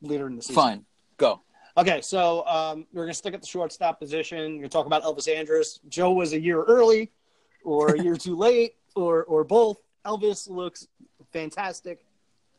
later 0.03 0.27
in 0.27 0.35
the 0.35 0.43
season. 0.43 0.55
Fine, 0.55 0.85
go. 1.17 1.41
Okay, 1.77 2.01
so 2.01 2.45
um, 2.45 2.85
we're 2.93 3.05
gonna 3.05 3.13
stick 3.15 3.33
at 3.33 3.41
the 3.41 3.47
shortstop 3.47 3.99
position. 3.99 4.51
We're 4.55 4.57
gonna 4.57 4.69
talk 4.69 4.85
about 4.85 5.01
Elvis 5.01 5.33
Andrus. 5.33 5.79
Joe 5.89 6.11
was 6.11 6.33
a 6.33 6.39
year 6.39 6.61
early, 6.61 7.11
or 7.63 7.95
a 7.95 7.99
year 8.03 8.17
too 8.27 8.35
late, 8.35 8.75
or 8.95 9.23
or 9.23 9.43
both. 9.45 9.77
Elvis 10.05 10.47
looks 10.47 10.87
fantastic, 11.33 12.05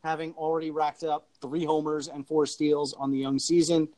having 0.03 0.33
already 0.35 0.71
racked 0.71 1.05
up 1.05 1.27
three 1.41 1.65
homers 1.65 2.09
and 2.09 2.27
four 2.27 2.47
steals 2.47 2.95
on 2.95 3.11
the 3.11 3.19
young 3.19 3.39
season 3.39 3.89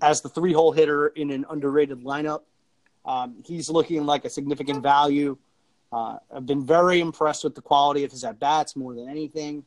as 0.00 0.20
the 0.20 0.28
three-hole 0.28 0.72
hitter 0.72 1.08
in 1.08 1.30
an 1.30 1.44
underrated 1.50 2.02
lineup. 2.02 2.42
Um, 3.04 3.36
he's 3.44 3.68
looking 3.68 4.06
like 4.06 4.24
a 4.24 4.30
significant 4.30 4.82
value. 4.82 5.36
Uh, 5.92 6.18
I've 6.32 6.46
been 6.46 6.64
very 6.64 7.00
impressed 7.00 7.42
with 7.42 7.54
the 7.54 7.62
quality 7.62 8.04
of 8.04 8.12
his 8.12 8.22
at 8.24 8.38
bats 8.38 8.76
more 8.76 8.94
than 8.94 9.08
anything. 9.08 9.64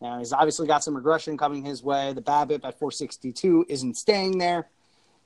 Now 0.00 0.18
he's 0.18 0.32
obviously 0.32 0.66
got 0.66 0.82
some 0.82 0.96
regression 0.96 1.38
coming 1.38 1.64
his 1.64 1.82
way. 1.82 2.12
The 2.12 2.22
BABIP 2.22 2.64
at 2.64 2.78
462 2.78 3.66
isn't 3.68 3.96
staying 3.96 4.38
there, 4.38 4.68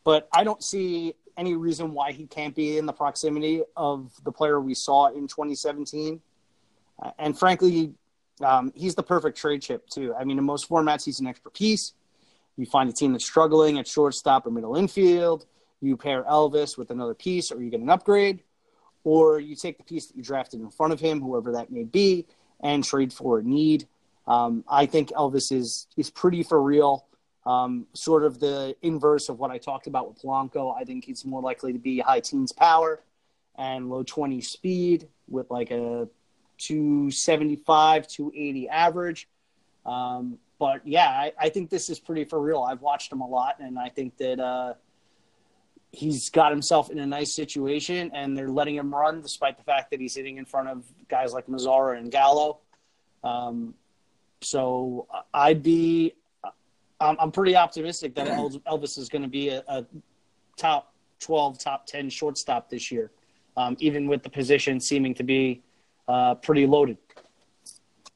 but 0.04 0.28
I 0.34 0.44
don't 0.44 0.62
see 0.62 1.14
any 1.38 1.54
reason 1.54 1.92
why 1.92 2.12
he 2.12 2.26
can't 2.26 2.54
be 2.54 2.76
in 2.76 2.84
the 2.86 2.92
proximity 2.92 3.62
of 3.76 4.12
the 4.24 4.32
player 4.32 4.60
we 4.60 4.74
saw 4.74 5.08
in 5.08 5.26
2017. 5.26 6.20
Uh, 7.02 7.10
and 7.18 7.38
frankly, 7.38 7.94
um, 8.44 8.72
he's 8.74 8.94
the 8.94 9.02
perfect 9.02 9.38
trade 9.38 9.62
chip 9.62 9.88
too. 9.88 10.14
I 10.14 10.24
mean, 10.24 10.38
in 10.38 10.44
most 10.44 10.68
formats, 10.68 11.04
he's 11.04 11.20
an 11.20 11.26
extra 11.26 11.50
piece. 11.50 11.92
You 12.56 12.66
find 12.66 12.88
a 12.88 12.92
team 12.92 13.12
that's 13.12 13.24
struggling 13.24 13.78
at 13.78 13.86
shortstop 13.86 14.46
or 14.46 14.50
middle 14.50 14.76
infield. 14.76 15.46
You 15.80 15.96
pair 15.96 16.24
Elvis 16.24 16.78
with 16.78 16.90
another 16.90 17.14
piece, 17.14 17.52
or 17.52 17.62
you 17.62 17.70
get 17.70 17.80
an 17.80 17.90
upgrade, 17.90 18.42
or 19.04 19.38
you 19.38 19.54
take 19.54 19.76
the 19.78 19.84
piece 19.84 20.06
that 20.06 20.16
you 20.16 20.22
drafted 20.22 20.60
in 20.60 20.70
front 20.70 20.92
of 20.92 21.00
him, 21.00 21.20
whoever 21.20 21.52
that 21.52 21.70
may 21.70 21.84
be, 21.84 22.26
and 22.60 22.82
trade 22.82 23.12
for 23.12 23.38
a 23.38 23.42
need. 23.42 23.86
Um, 24.26 24.64
I 24.68 24.86
think 24.86 25.10
Elvis 25.10 25.52
is 25.52 25.86
is 25.96 26.10
pretty 26.10 26.42
for 26.42 26.60
real. 26.62 27.06
Um, 27.44 27.86
sort 27.92 28.24
of 28.24 28.40
the 28.40 28.74
inverse 28.82 29.28
of 29.28 29.38
what 29.38 29.52
I 29.52 29.58
talked 29.58 29.86
about 29.86 30.08
with 30.08 30.20
Polanco. 30.20 30.74
I 30.76 30.82
think 30.84 31.04
he's 31.04 31.24
more 31.24 31.40
likely 31.40 31.72
to 31.72 31.78
be 31.78 32.00
high 32.00 32.18
teens 32.18 32.50
power 32.50 33.00
and 33.56 33.88
low 33.88 34.02
20 34.02 34.40
speed 34.40 35.08
with 35.28 35.48
like 35.50 35.70
a 35.70 36.08
275, 36.58 38.08
280 38.08 38.68
average. 38.68 39.28
Um, 39.84 40.38
but 40.58 40.86
yeah, 40.86 41.08
I, 41.08 41.32
I, 41.38 41.48
think 41.48 41.70
this 41.70 41.90
is 41.90 42.00
pretty 42.00 42.24
for 42.24 42.40
real. 42.40 42.62
I've 42.62 42.80
watched 42.80 43.12
him 43.12 43.20
a 43.20 43.26
lot, 43.26 43.56
and 43.60 43.78
I 43.78 43.88
think 43.88 44.16
that 44.16 44.40
uh, 44.40 44.74
he's 45.92 46.30
got 46.30 46.50
himself 46.50 46.90
in 46.90 46.98
a 46.98 47.06
nice 47.06 47.34
situation, 47.34 48.10
and 48.14 48.36
they're 48.36 48.50
letting 48.50 48.74
him 48.74 48.94
run 48.94 49.20
despite 49.20 49.58
the 49.58 49.64
fact 49.64 49.90
that 49.90 50.00
he's 50.00 50.14
hitting 50.14 50.38
in 50.38 50.44
front 50.44 50.68
of 50.68 50.84
guys 51.08 51.32
like 51.32 51.46
Mazara 51.46 51.98
and 51.98 52.10
Gallo. 52.10 52.58
Um, 53.22 53.74
so 54.40 55.06
I'd 55.32 55.62
be, 55.62 56.14
I'm, 57.00 57.16
I'm 57.18 57.32
pretty 57.32 57.56
optimistic 57.56 58.14
that 58.14 58.28
Elvis 58.28 58.98
is 58.98 59.08
going 59.08 59.22
to 59.22 59.28
be 59.28 59.48
a, 59.48 59.62
a, 59.68 59.84
top 60.56 60.94
12, 61.20 61.58
top 61.58 61.86
10 61.86 62.08
shortstop 62.08 62.70
this 62.70 62.90
year, 62.90 63.10
um, 63.56 63.76
even 63.78 64.06
with 64.06 64.22
the 64.22 64.30
position 64.30 64.80
seeming 64.80 65.14
to 65.14 65.22
be 65.22 65.62
uh, 66.08 66.34
pretty 66.36 66.66
loaded. 66.66 66.98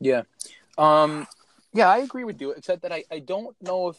Yeah. 0.00 0.22
Um, 0.78 1.26
yeah, 1.72 1.88
I 1.88 1.98
agree 1.98 2.24
with 2.24 2.40
you, 2.40 2.52
except 2.52 2.82
that 2.82 2.92
I, 2.92 3.04
I 3.10 3.18
don't 3.20 3.54
know 3.62 3.88
if 3.88 3.96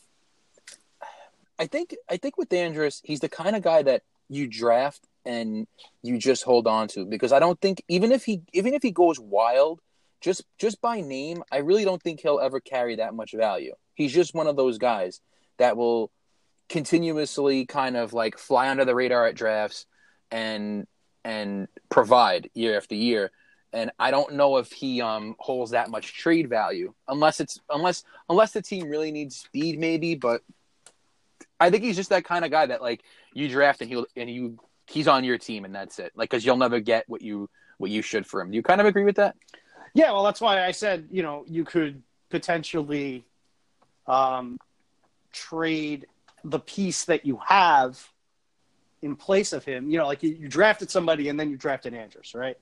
I 1.59 1.67
think 1.67 1.95
I 2.09 2.17
think 2.17 2.37
with 2.37 2.51
Andrus, 2.51 3.01
he's 3.03 3.19
the 3.19 3.29
kind 3.29 3.55
of 3.55 3.61
guy 3.61 3.83
that 3.83 4.01
you 4.29 4.47
draft 4.47 5.07
and 5.25 5.67
you 6.01 6.17
just 6.17 6.43
hold 6.43 6.65
on 6.65 6.87
to 6.87 7.05
because 7.05 7.31
I 7.31 7.39
don't 7.39 7.59
think 7.61 7.83
even 7.87 8.11
if 8.11 8.25
he 8.25 8.41
even 8.51 8.73
if 8.73 8.81
he 8.81 8.91
goes 8.91 9.19
wild, 9.19 9.79
just 10.21 10.43
just 10.57 10.81
by 10.81 11.01
name, 11.01 11.43
I 11.51 11.57
really 11.57 11.85
don't 11.85 12.01
think 12.01 12.21
he'll 12.21 12.39
ever 12.39 12.59
carry 12.59 12.95
that 12.95 13.13
much 13.13 13.33
value. 13.33 13.75
He's 13.93 14.13
just 14.13 14.33
one 14.33 14.47
of 14.47 14.55
those 14.55 14.79
guys 14.79 15.21
that 15.59 15.77
will 15.77 16.11
continuously 16.67 17.65
kind 17.65 17.95
of 17.95 18.13
like 18.13 18.37
fly 18.37 18.69
under 18.69 18.85
the 18.85 18.95
radar 18.95 19.27
at 19.27 19.35
drafts 19.35 19.85
and 20.31 20.87
and 21.23 21.67
provide 21.89 22.49
year 22.55 22.75
after 22.75 22.95
year 22.95 23.29
and 23.73 23.91
I 23.99 24.11
don't 24.11 24.33
know 24.33 24.57
if 24.57 24.71
he 24.71 25.01
um, 25.01 25.35
holds 25.39 25.71
that 25.71 25.89
much 25.89 26.13
trade 26.13 26.49
value 26.49 26.93
unless 27.07 27.39
it's 27.39 27.59
unless 27.69 28.03
unless 28.29 28.51
the 28.51 28.61
team 28.61 28.89
really 28.89 29.11
needs 29.11 29.37
speed 29.37 29.79
maybe 29.79 30.15
but 30.15 30.41
I 31.59 31.69
think 31.69 31.83
he's 31.83 31.95
just 31.95 32.09
that 32.09 32.25
kind 32.25 32.43
of 32.43 32.51
guy 32.51 32.65
that 32.65 32.81
like 32.81 33.03
you 33.33 33.47
draft 33.47 33.81
and 33.81 33.89
he'll 33.89 34.05
and 34.15 34.29
you 34.29 34.59
he's 34.87 35.07
on 35.07 35.23
your 35.23 35.37
team 35.37 35.63
and 35.63 35.73
that's 35.73 35.99
it. 35.99 36.11
Like 36.15 36.29
because 36.29 36.43
you'll 36.43 36.57
never 36.57 36.79
get 36.79 37.07
what 37.07 37.21
you 37.21 37.49
what 37.77 37.91
you 37.91 38.01
should 38.01 38.25
for 38.25 38.41
him. 38.41 38.51
Do 38.51 38.55
you 38.55 38.63
kind 38.63 38.81
of 38.81 38.87
agree 38.87 39.03
with 39.03 39.17
that? 39.17 39.35
Yeah 39.93 40.11
well 40.11 40.23
that's 40.23 40.41
why 40.41 40.65
I 40.65 40.71
said 40.71 41.07
you 41.11 41.21
know 41.21 41.45
you 41.47 41.63
could 41.63 42.01
potentially 42.29 43.25
um, 44.07 44.57
trade 45.31 46.07
the 46.43 46.59
piece 46.59 47.05
that 47.05 47.25
you 47.25 47.39
have 47.45 48.09
in 49.03 49.15
place 49.15 49.53
of 49.53 49.63
him. 49.63 49.91
You 49.91 49.99
know 49.99 50.07
like 50.07 50.23
you, 50.23 50.31
you 50.31 50.47
drafted 50.47 50.89
somebody 50.89 51.29
and 51.29 51.39
then 51.39 51.51
you 51.51 51.57
drafted 51.57 51.93
Andrus 51.93 52.33
right 52.33 52.57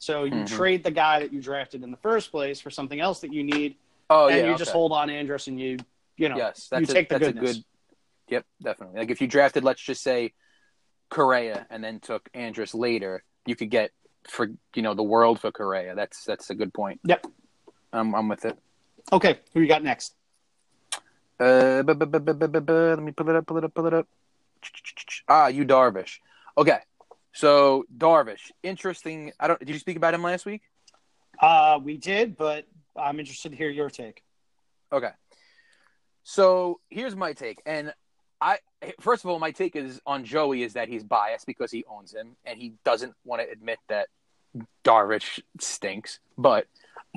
so 0.00 0.24
you 0.24 0.32
mm-hmm. 0.32 0.56
trade 0.56 0.82
the 0.82 0.90
guy 0.90 1.20
that 1.20 1.30
you 1.30 1.42
drafted 1.42 1.84
in 1.84 1.90
the 1.90 1.96
first 1.98 2.30
place 2.30 2.58
for 2.58 2.70
something 2.70 2.98
else 2.98 3.20
that 3.20 3.32
you 3.34 3.44
need. 3.44 3.76
Oh, 4.08 4.28
and 4.28 4.36
yeah, 4.36 4.44
you 4.44 4.50
okay. 4.52 4.58
just 4.58 4.72
hold 4.72 4.92
on 4.92 5.10
Andrus 5.10 5.46
and 5.46 5.60
you, 5.60 5.76
you 6.16 6.30
know, 6.30 6.38
yes, 6.38 6.68
that's 6.70 6.88
you 6.88 6.92
a, 6.92 6.94
take 6.94 7.08
the 7.10 7.18
that's 7.18 7.32
goodness. 7.32 7.50
a 7.50 7.54
good. 7.54 7.64
Yep, 8.28 8.46
definitely. 8.62 8.98
Like 8.98 9.10
if 9.10 9.20
you 9.20 9.26
drafted, 9.26 9.62
let's 9.62 9.82
just 9.82 10.02
say, 10.02 10.32
Correa, 11.10 11.66
and 11.68 11.84
then 11.84 12.00
took 12.00 12.30
Andrus 12.32 12.74
later, 12.74 13.22
you 13.44 13.54
could 13.54 13.68
get 13.68 13.90
for 14.26 14.50
you 14.74 14.82
know 14.82 14.94
the 14.94 15.02
world 15.02 15.38
for 15.38 15.52
Correa. 15.52 15.94
That's 15.94 16.24
that's 16.24 16.48
a 16.48 16.54
good 16.54 16.72
point. 16.72 17.00
Yep, 17.04 17.26
I'm 17.92 18.14
I'm 18.14 18.28
with 18.28 18.46
it. 18.46 18.58
Okay, 19.12 19.38
who 19.52 19.60
you 19.60 19.68
got 19.68 19.84
next? 19.84 20.14
Uh, 21.38 21.82
let 21.86 21.98
me 21.98 23.12
pull 23.12 23.28
it 23.28 23.36
up, 23.36 23.46
pull 23.46 23.58
it 23.58 23.64
up, 23.64 23.74
pull 23.74 23.86
it 23.86 23.94
up. 23.94 24.08
Ah, 25.28 25.48
Yu 25.48 25.64
Darvish. 25.64 26.18
Okay, 26.56 26.78
so 27.32 27.84
Darvish, 27.96 28.50
interesting. 28.62 29.32
I 29.38 29.48
don't. 29.48 29.58
Did 29.58 29.70
you 29.70 29.78
speak 29.78 29.96
about 29.96 30.14
him 30.14 30.22
last 30.22 30.46
week? 30.46 30.62
Uh, 31.38 31.78
we 31.82 31.96
did, 31.96 32.36
but 32.36 32.66
I'm 32.96 33.18
interested 33.18 33.50
to 33.50 33.56
hear 33.56 33.70
your 33.70 33.90
take. 33.90 34.22
Okay. 34.92 35.10
So 36.22 36.80
here's 36.90 37.16
my 37.16 37.32
take, 37.32 37.62
and 37.64 37.92
I 38.40 38.58
first 39.00 39.24
of 39.24 39.30
all, 39.30 39.38
my 39.38 39.50
take 39.50 39.76
is 39.76 40.00
on 40.06 40.24
Joey 40.24 40.62
is 40.62 40.74
that 40.74 40.88
he's 40.88 41.04
biased 41.04 41.46
because 41.46 41.70
he 41.70 41.84
owns 41.88 42.12
him, 42.12 42.36
and 42.44 42.58
he 42.58 42.74
doesn't 42.84 43.14
want 43.24 43.42
to 43.42 43.50
admit 43.50 43.78
that 43.88 44.08
Darvish 44.84 45.40
stinks. 45.58 46.18
But 46.36 46.66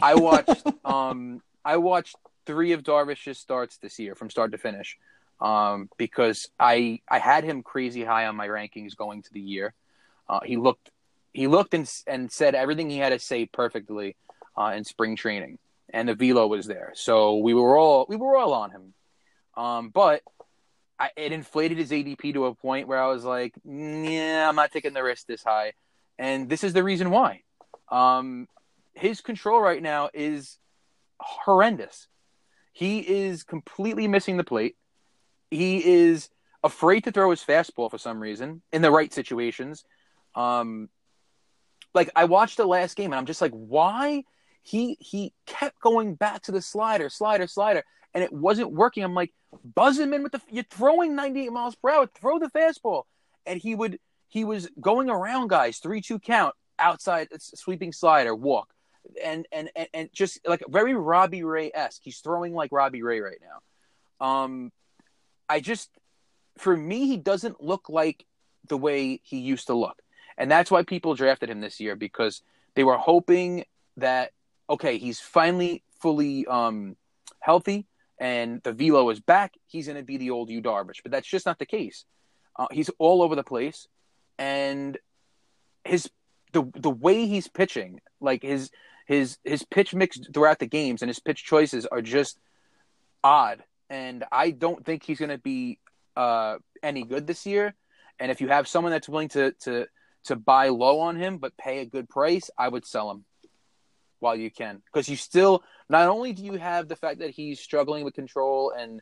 I 0.02 0.16
watched, 0.16 0.64
um, 0.86 1.42
I 1.64 1.78
watched 1.78 2.16
three 2.46 2.74
of 2.74 2.84
Darvish's 2.84 3.40
starts 3.40 3.78
this 3.78 4.00
year 4.00 4.16
from 4.16 4.30
start 4.30 4.52
to 4.52 4.58
finish, 4.58 4.98
um, 5.42 5.90
because 5.98 6.50
I 6.60 7.02
I 7.10 7.20
had 7.20 7.44
him 7.44 7.64
crazy 7.64 8.04
high 8.04 8.28
on 8.28 8.36
my 8.36 8.48
rankings 8.48 8.96
going 8.96 9.22
to 9.24 9.34
the 9.34 9.42
year. 9.42 9.74
Uh, 10.28 10.40
he 10.44 10.58
looked 10.58 10.92
he 11.34 11.48
looked 11.48 11.74
and 11.74 11.92
and 12.08 12.32
said 12.32 12.56
everything 12.56 12.90
he 12.90 12.98
had 12.98 13.10
to 13.10 13.20
say 13.20 13.46
perfectly 13.46 14.16
uh, 14.58 14.74
in 14.76 14.84
spring 14.84 15.16
training, 15.16 15.58
and 15.92 16.08
the 16.08 16.16
velo 16.16 16.48
was 16.48 16.66
there. 16.66 16.92
So 16.96 17.38
we 17.38 17.54
were 17.54 17.78
all 17.78 18.06
we 18.08 18.16
were 18.16 18.36
all 18.38 18.54
on 18.54 18.72
him. 18.72 18.94
Um, 19.56 19.90
but 19.90 20.24
I, 21.00 21.10
it 21.16 21.32
inflated 21.32 21.78
his 21.78 21.92
ADP 21.92 22.34
to 22.34 22.46
a 22.46 22.56
point 22.56 22.88
where 22.88 23.02
I 23.02 23.08
was 23.08 23.24
like, 23.24 23.54
yeah, 23.66 24.48
I'm 24.48 24.56
not 24.56 24.72
taking 24.72 24.94
the 24.94 25.04
risk 25.04 25.28
this 25.28 25.44
high, 25.44 25.74
and 26.18 26.50
this 26.50 26.64
is 26.64 26.74
the 26.74 26.84
reason 26.84 27.10
why. 27.10 27.42
Um, 27.92 28.48
his 28.94 29.22
control 29.22 29.60
right 29.60 29.82
now 29.82 30.10
is 30.14 30.58
horrendous. 31.20 32.08
He 32.72 33.00
is 33.00 33.44
completely 33.44 34.08
missing 34.08 34.38
the 34.38 34.44
plate. 34.44 34.76
He 35.52 35.86
is 35.86 36.30
afraid 36.64 37.04
to 37.04 37.12
throw 37.12 37.30
his 37.30 37.44
fastball 37.44 37.92
for 37.92 37.98
some 37.98 38.20
reason 38.20 38.62
in 38.72 38.82
the 38.82 38.92
right 38.92 39.14
situations. 39.14 39.84
Um, 40.36 40.90
like 41.94 42.10
I 42.16 42.26
watched 42.26 42.58
the 42.58 42.66
last 42.66 42.96
game 42.96 43.12
and 43.12 43.20
I'm 43.20 43.26
just 43.26 43.42
like, 43.42 43.52
why 43.52 44.24
he 44.62 44.98
he 45.00 45.34
kept 45.46 45.80
going 45.80 46.16
back 46.16 46.44
to 46.44 46.52
the 46.52 46.62
slider, 46.62 47.10
slider, 47.10 47.48
slider, 47.48 47.84
and 48.14 48.24
it 48.24 48.32
wasn't 48.32 48.72
working. 48.72 49.04
I'm 49.04 49.14
like, 49.14 49.34
buzz 49.64 50.00
him 50.00 50.14
in 50.14 50.24
with 50.24 50.32
the 50.32 50.42
you're 50.50 50.64
throwing 50.64 51.16
98 51.16 51.52
miles 51.52 51.76
per 51.76 51.90
hour, 51.90 52.08
throw 52.08 52.40
the 52.40 52.50
fastball, 52.50 53.04
and 53.46 53.60
he 53.60 53.76
would 53.76 54.00
he 54.30 54.44
was 54.44 54.70
going 54.80 55.10
around 55.10 55.50
guys, 55.50 55.78
three 55.78 56.02
two 56.02 56.20
count 56.20 56.56
outside 56.80 57.28
sweeping 57.40 57.92
slider, 57.92 58.34
walk, 58.34 58.74
and 59.24 59.46
and 59.52 59.70
and, 59.76 59.88
and 59.94 60.10
just 60.14 60.40
like 60.48 60.64
very 60.68 60.96
Robbie 60.96 61.44
Ray 61.44 61.72
esque. 61.74 62.02
He's 62.04 62.20
throwing 62.20 62.54
like 62.54 62.72
Robbie 62.72 63.04
Ray 63.04 63.20
right 63.20 63.42
now. 63.42 64.26
Um, 64.26 64.72
I 65.50 65.60
just 65.60 65.90
for 66.58 66.76
me, 66.76 67.08
he 67.08 67.18
doesn't 67.18 67.62
look 67.62 67.90
like 67.90 68.26
the 68.70 68.78
way 68.78 69.20
he 69.24 69.40
used 69.40 69.68
to 69.68 69.74
look. 69.74 70.02
And 70.38 70.50
that's 70.50 70.72
why 70.72 70.84
people 70.84 71.16
drafted 71.16 71.50
him 71.50 71.62
this 71.62 71.80
year 71.80 71.96
because 71.96 72.42
they 72.76 72.84
were 72.84 72.98
hoping 72.98 73.66
that 73.98 74.32
okay, 74.70 74.98
he's 74.98 75.20
finally 75.20 75.84
fully 76.00 76.48
um, 76.48 76.96
healthy 77.40 77.86
and 78.20 78.62
the 78.64 78.72
velo 78.72 79.10
is 79.10 79.20
back. 79.20 79.54
He's 79.68 79.88
going 79.88 79.98
to 79.98 80.04
be 80.04 80.18
the 80.18 80.32
old 80.32 80.50
Yu 80.50 80.62
Darvish, 80.62 81.04
but 81.04 81.12
that's 81.12 81.28
just 81.28 81.46
not 81.46 81.60
the 81.60 81.66
case. 81.66 82.06
Uh, 82.58 82.68
he's 82.72 82.90
all 83.00 83.22
over 83.22 83.36
the 83.36 83.44
place, 83.44 83.88
and 84.38 84.98
his 85.84 86.10
the 86.54 86.64
the 86.76 86.90
way 86.90 87.26
he's 87.26 87.48
pitching, 87.48 88.00
like 88.22 88.44
his 88.44 88.72
his 89.08 89.38
his 89.44 89.64
pitch 89.64 89.94
mix 89.94 90.20
throughout 90.34 90.60
the 90.60 90.68
games 90.68 91.02
and 91.02 91.10
his 91.10 91.20
pitch 91.20 91.44
choices 91.44 91.86
are 91.86 92.02
just 92.02 92.40
odd. 93.24 93.64
And 93.90 94.24
I 94.32 94.52
don't 94.52 94.86
think 94.86 95.04
he's 95.04 95.20
going 95.20 95.30
to 95.30 95.38
be 95.38 95.80
uh, 96.16 96.58
any 96.82 97.04
good 97.04 97.28
this 97.28 97.46
year. 97.46 97.76
And 98.20 98.32
if 98.32 98.40
you 98.40 98.48
have 98.48 98.68
someone 98.68 98.92
that's 98.92 99.10
willing 99.10 99.30
to 99.30 99.52
to 99.62 99.88
to 100.26 100.36
buy 100.36 100.70
low 100.70 101.00
on 101.00 101.16
him 101.16 101.38
but 101.38 101.58
pay 101.58 101.80
a 101.80 101.86
good 101.86 102.10
price, 102.10 102.50
I 102.58 102.68
would 102.68 102.86
sell 102.86 103.12
him 103.12 103.26
while 104.20 104.36
you 104.36 104.50
can 104.50 104.82
because 104.86 105.10
you 105.10 105.18
still 105.18 105.64
not 105.90 106.08
only 106.08 106.32
do 106.32 106.44
you 106.44 106.54
have 106.54 106.88
the 106.88 106.96
fact 106.96 107.20
that 107.20 107.32
he's 107.32 107.60
struggling 107.60 108.06
with 108.06 108.14
control 108.14 108.72
and 108.72 109.02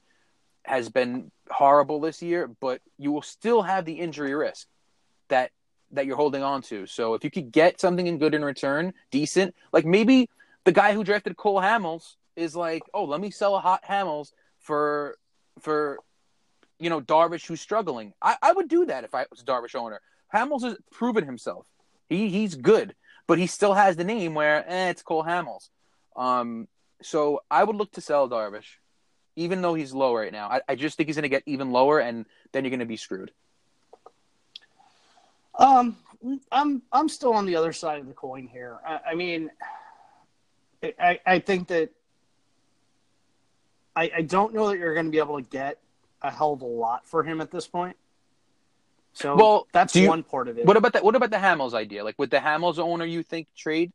has 0.63 0.89
been 0.89 1.31
horrible 1.49 1.99
this 1.99 2.21
year, 2.21 2.49
but 2.59 2.81
you 2.97 3.11
will 3.11 3.21
still 3.21 3.61
have 3.61 3.85
the 3.85 3.93
injury 3.93 4.33
risk 4.33 4.67
that 5.29 5.51
that 5.91 6.05
you're 6.05 6.17
holding 6.17 6.43
on 6.43 6.61
to. 6.61 6.85
So 6.85 7.13
if 7.13 7.23
you 7.23 7.29
could 7.29 7.51
get 7.51 7.81
something 7.81 8.07
in 8.07 8.17
good 8.17 8.33
in 8.33 8.45
return, 8.45 8.93
decent, 9.11 9.55
like 9.73 9.85
maybe 9.85 10.29
the 10.63 10.71
guy 10.71 10.93
who 10.93 11.03
drafted 11.03 11.35
Cole 11.35 11.59
Hamels 11.59 12.15
is 12.35 12.55
like, 12.55 12.83
oh, 12.93 13.03
let 13.03 13.19
me 13.19 13.29
sell 13.29 13.55
a 13.55 13.59
hot 13.59 13.83
Hamels 13.87 14.31
for 14.59 15.17
for 15.59 15.99
you 16.79 16.89
know 16.89 17.01
Darvish 17.01 17.45
who's 17.45 17.61
struggling. 17.61 18.13
I, 18.21 18.37
I 18.41 18.53
would 18.53 18.67
do 18.67 18.85
that 18.85 19.03
if 19.03 19.13
I 19.13 19.25
was 19.29 19.41
a 19.41 19.45
Darvish 19.45 19.75
owner. 19.75 20.01
Hamels 20.33 20.63
has 20.63 20.77
proven 20.91 21.25
himself. 21.25 21.65
He 22.09 22.29
he's 22.29 22.55
good, 22.55 22.95
but 23.27 23.37
he 23.37 23.47
still 23.47 23.73
has 23.73 23.95
the 23.95 24.03
name 24.03 24.33
where 24.33 24.65
eh, 24.67 24.89
it's 24.89 25.01
Cole 25.01 25.23
Hamels. 25.23 25.69
Um, 26.15 26.67
so 27.01 27.41
I 27.49 27.63
would 27.63 27.75
look 27.75 27.91
to 27.93 28.01
sell 28.01 28.29
Darvish, 28.29 28.77
even 29.35 29.61
though 29.61 29.73
he's 29.73 29.93
low 29.93 30.15
right 30.15 30.31
now. 30.31 30.47
I, 30.49 30.61
I 30.69 30.75
just 30.75 30.97
think 30.97 31.07
he's 31.07 31.15
going 31.15 31.23
to 31.23 31.29
get 31.29 31.43
even 31.45 31.71
lower, 31.71 31.99
and 31.99 32.25
then 32.51 32.63
you're 32.63 32.69
going 32.69 32.79
to 32.79 32.85
be 32.85 32.97
screwed. 32.97 33.31
Um, 35.57 35.97
I'm 36.51 36.81
I'm 36.91 37.09
still 37.09 37.33
on 37.33 37.45
the 37.45 37.55
other 37.55 37.73
side 37.73 37.99
of 37.99 38.07
the 38.07 38.13
coin 38.13 38.47
here. 38.47 38.77
I, 38.85 38.99
I 39.11 39.15
mean, 39.15 39.49
I 40.99 41.19
I 41.25 41.39
think 41.39 41.67
that 41.69 41.91
I 43.95 44.11
I 44.17 44.21
don't 44.21 44.53
know 44.53 44.69
that 44.69 44.77
you're 44.77 44.93
going 44.93 45.07
to 45.07 45.11
be 45.11 45.19
able 45.19 45.41
to 45.41 45.47
get 45.47 45.79
a 46.21 46.31
hell 46.31 46.53
of 46.53 46.61
a 46.61 46.65
lot 46.65 47.07
for 47.07 47.23
him 47.23 47.41
at 47.41 47.51
this 47.51 47.67
point. 47.67 47.97
So 49.13 49.35
Well, 49.35 49.67
that's 49.73 49.95
you- 49.95 50.07
one 50.07 50.23
part 50.23 50.47
of 50.47 50.57
it. 50.57 50.65
What 50.65 50.77
about 50.77 50.93
that? 50.93 51.03
What 51.03 51.15
about 51.15 51.31
the 51.31 51.37
Hamels 51.37 51.73
idea? 51.73 52.03
Like 52.03 52.17
with 52.17 52.29
the 52.31 52.37
Hamels 52.37 52.79
owner, 52.79 53.05
you 53.05 53.23
think 53.23 53.47
trade? 53.55 53.91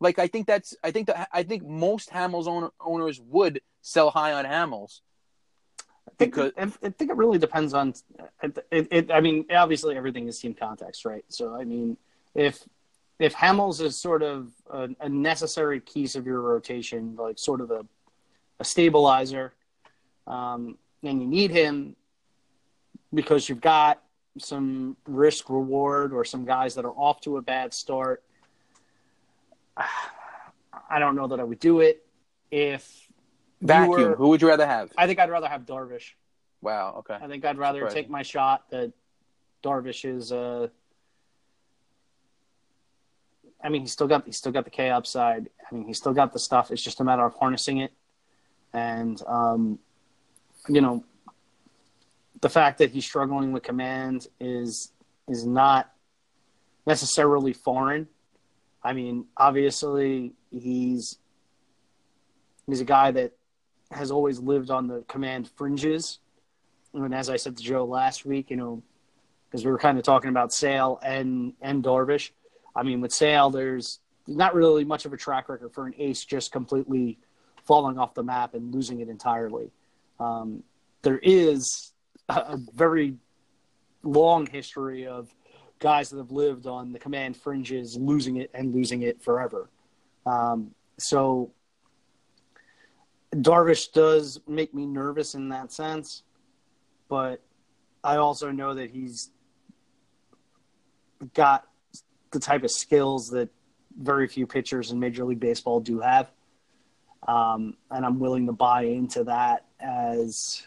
Like 0.00 0.18
I 0.18 0.26
think 0.26 0.46
that's 0.46 0.74
I 0.82 0.90
think 0.90 1.06
that 1.08 1.28
I 1.32 1.42
think 1.42 1.64
most 1.66 2.10
Hamels 2.10 2.46
owner, 2.46 2.70
owners 2.80 3.20
would 3.20 3.60
sell 3.82 4.10
high 4.10 4.32
on 4.32 4.44
Hamels. 4.44 5.00
I 6.08 6.12
think, 6.18 6.34
because- 6.34 6.52
I, 6.58 6.86
I 6.86 6.90
think 6.90 7.10
it 7.10 7.16
really 7.16 7.38
depends 7.38 7.74
on. 7.74 7.94
It, 8.42 8.58
it, 8.72 8.88
it, 8.90 9.10
I 9.12 9.20
mean, 9.20 9.46
obviously 9.52 9.96
everything 9.96 10.26
is 10.26 10.38
team 10.40 10.54
context, 10.54 11.04
right? 11.04 11.24
So 11.28 11.54
I 11.54 11.64
mean, 11.64 11.96
if 12.34 12.64
if 13.20 13.34
Hamels 13.34 13.80
is 13.80 13.94
sort 13.96 14.22
of 14.22 14.48
a, 14.70 14.88
a 15.00 15.08
necessary 15.08 15.78
piece 15.78 16.16
of 16.16 16.26
your 16.26 16.40
rotation, 16.40 17.14
like 17.16 17.38
sort 17.38 17.60
of 17.60 17.70
a 17.70 17.86
a 18.58 18.64
stabilizer, 18.64 19.52
um, 20.26 20.76
and 21.04 21.20
you 21.20 21.28
need 21.28 21.50
him 21.52 21.94
because 23.14 23.48
you've 23.48 23.60
got 23.60 24.01
some 24.38 24.96
risk 25.06 25.50
reward 25.50 26.12
or 26.12 26.24
some 26.24 26.44
guys 26.44 26.74
that 26.76 26.84
are 26.84 26.92
off 26.92 27.20
to 27.22 27.36
a 27.36 27.42
bad 27.42 27.74
start. 27.74 28.22
I 29.76 30.98
don't 30.98 31.16
know 31.16 31.28
that 31.28 31.40
I 31.40 31.44
would 31.44 31.58
do 31.60 31.80
it 31.80 32.04
if 32.50 33.08
Vacuum. 33.60 33.90
were- 34.10 34.16
Who 34.16 34.28
would 34.28 34.42
you 34.42 34.48
rather 34.48 34.66
have? 34.66 34.92
I 34.96 35.06
think 35.06 35.18
I'd 35.18 35.30
rather 35.30 35.48
have 35.48 35.62
Darvish. 35.62 36.12
Wow. 36.60 36.96
Okay. 36.98 37.14
I 37.14 37.26
think 37.26 37.44
I'd 37.44 37.58
rather 37.58 37.80
Surprising. 37.80 38.02
take 38.04 38.10
my 38.10 38.22
shot 38.22 38.68
that 38.70 38.92
Darvish 39.62 40.04
is. 40.04 40.30
Uh, 40.32 40.68
I 43.64 43.68
mean, 43.68 43.82
he's 43.82 43.92
still 43.92 44.06
got 44.08 44.26
he's 44.26 44.36
still 44.36 44.52
got 44.52 44.64
the 44.64 44.70
K 44.70 44.90
upside. 44.90 45.48
I 45.70 45.74
mean, 45.74 45.84
he's 45.86 45.98
still 45.98 46.12
got 46.12 46.32
the 46.32 46.38
stuff. 46.38 46.70
It's 46.70 46.82
just 46.82 47.00
a 47.00 47.04
matter 47.04 47.24
of 47.24 47.34
harnessing 47.34 47.78
it, 47.78 47.92
and 48.72 49.20
um, 49.26 49.78
you 50.68 50.80
know, 50.80 51.04
the 52.42 52.50
fact 52.50 52.78
that 52.78 52.90
he's 52.90 53.04
struggling 53.04 53.52
with 53.52 53.62
command 53.62 54.26
is 54.38 54.92
is 55.28 55.46
not 55.46 55.90
necessarily 56.86 57.52
foreign. 57.52 58.08
I 58.82 58.92
mean, 58.92 59.26
obviously 59.36 60.32
he's 60.50 61.18
he's 62.66 62.80
a 62.80 62.84
guy 62.84 63.12
that 63.12 63.32
has 63.92 64.10
always 64.10 64.38
lived 64.38 64.70
on 64.70 64.88
the 64.88 65.02
command 65.08 65.48
fringes. 65.56 66.18
And 66.92 67.14
as 67.14 67.30
I 67.30 67.36
said 67.36 67.56
to 67.56 67.62
Joe 67.62 67.84
last 67.84 68.26
week, 68.26 68.50
you 68.50 68.56
know, 68.56 68.82
because 69.48 69.64
we 69.64 69.70
were 69.70 69.78
kind 69.78 69.96
of 69.96 70.04
talking 70.04 70.30
about 70.30 70.52
Sale 70.52 70.98
and 71.02 71.54
and 71.62 71.82
Darvish. 71.82 72.30
I 72.74 72.82
mean, 72.82 73.00
with 73.00 73.12
Sale, 73.12 73.50
there's 73.50 74.00
not 74.26 74.54
really 74.54 74.84
much 74.84 75.04
of 75.04 75.12
a 75.12 75.16
track 75.16 75.48
record 75.48 75.72
for 75.72 75.86
an 75.86 75.94
ace 75.96 76.24
just 76.24 76.50
completely 76.50 77.18
falling 77.64 77.98
off 77.98 78.14
the 78.14 78.22
map 78.24 78.54
and 78.54 78.74
losing 78.74 79.00
it 79.00 79.08
entirely. 79.08 79.70
Um, 80.18 80.64
there 81.02 81.18
is 81.18 81.91
a, 82.36 82.58
very 82.74 83.16
long 84.02 84.46
history 84.46 85.06
of 85.06 85.34
guys 85.78 86.10
that 86.10 86.18
have 86.18 86.30
lived 86.30 86.66
on 86.66 86.92
the 86.92 86.98
command 86.98 87.36
fringes 87.36 87.96
losing 87.96 88.36
it 88.36 88.50
and 88.54 88.74
losing 88.74 89.02
it 89.02 89.22
forever. 89.22 89.68
Um, 90.26 90.72
so 90.98 91.52
Darvish 93.34 93.92
does 93.92 94.40
make 94.46 94.74
me 94.74 94.86
nervous 94.86 95.34
in 95.34 95.48
that 95.50 95.72
sense, 95.72 96.22
but 97.08 97.40
I 98.04 98.16
also 98.16 98.50
know 98.50 98.74
that 98.74 98.90
he's 98.90 99.30
got 101.34 101.66
the 102.30 102.40
type 102.40 102.64
of 102.64 102.70
skills 102.70 103.30
that 103.30 103.48
very 103.98 104.26
few 104.26 104.46
pitchers 104.46 104.90
in 104.90 104.98
Major 104.98 105.24
League 105.24 105.40
Baseball 105.40 105.80
do 105.80 106.00
have. 106.00 106.30
Um, 107.26 107.76
and 107.90 108.04
I'm 108.04 108.18
willing 108.18 108.46
to 108.46 108.52
buy 108.52 108.82
into 108.82 109.24
that 109.24 109.66
as 109.80 110.66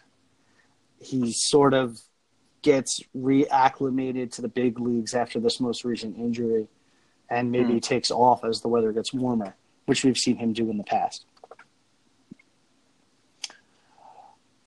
he 1.06 1.32
sort 1.32 1.74
of 1.74 1.99
gets 2.62 3.01
reacclimated 3.16 4.32
to 4.34 4.41
the 4.41 4.47
big 4.47 4.80
leagues 4.80 5.14
after 5.14 5.39
this 5.39 5.60
most 5.60 5.84
recent 5.86 6.18
injury 6.18 6.68
and 7.30 7.51
maybe 7.51 7.74
Hmm. 7.74 7.80
takes 7.80 8.10
off 8.12 8.43
as 8.43 8.62
the 8.62 8.68
weather 8.68 8.91
gets 8.91 9.14
warmer, 9.14 9.56
which 9.86 10.03
we've 10.03 10.18
seen 10.18 10.38
him 10.38 10.53
do 10.53 10.70
in 10.70 10.78
the 10.78 10.84
past. 10.84 11.26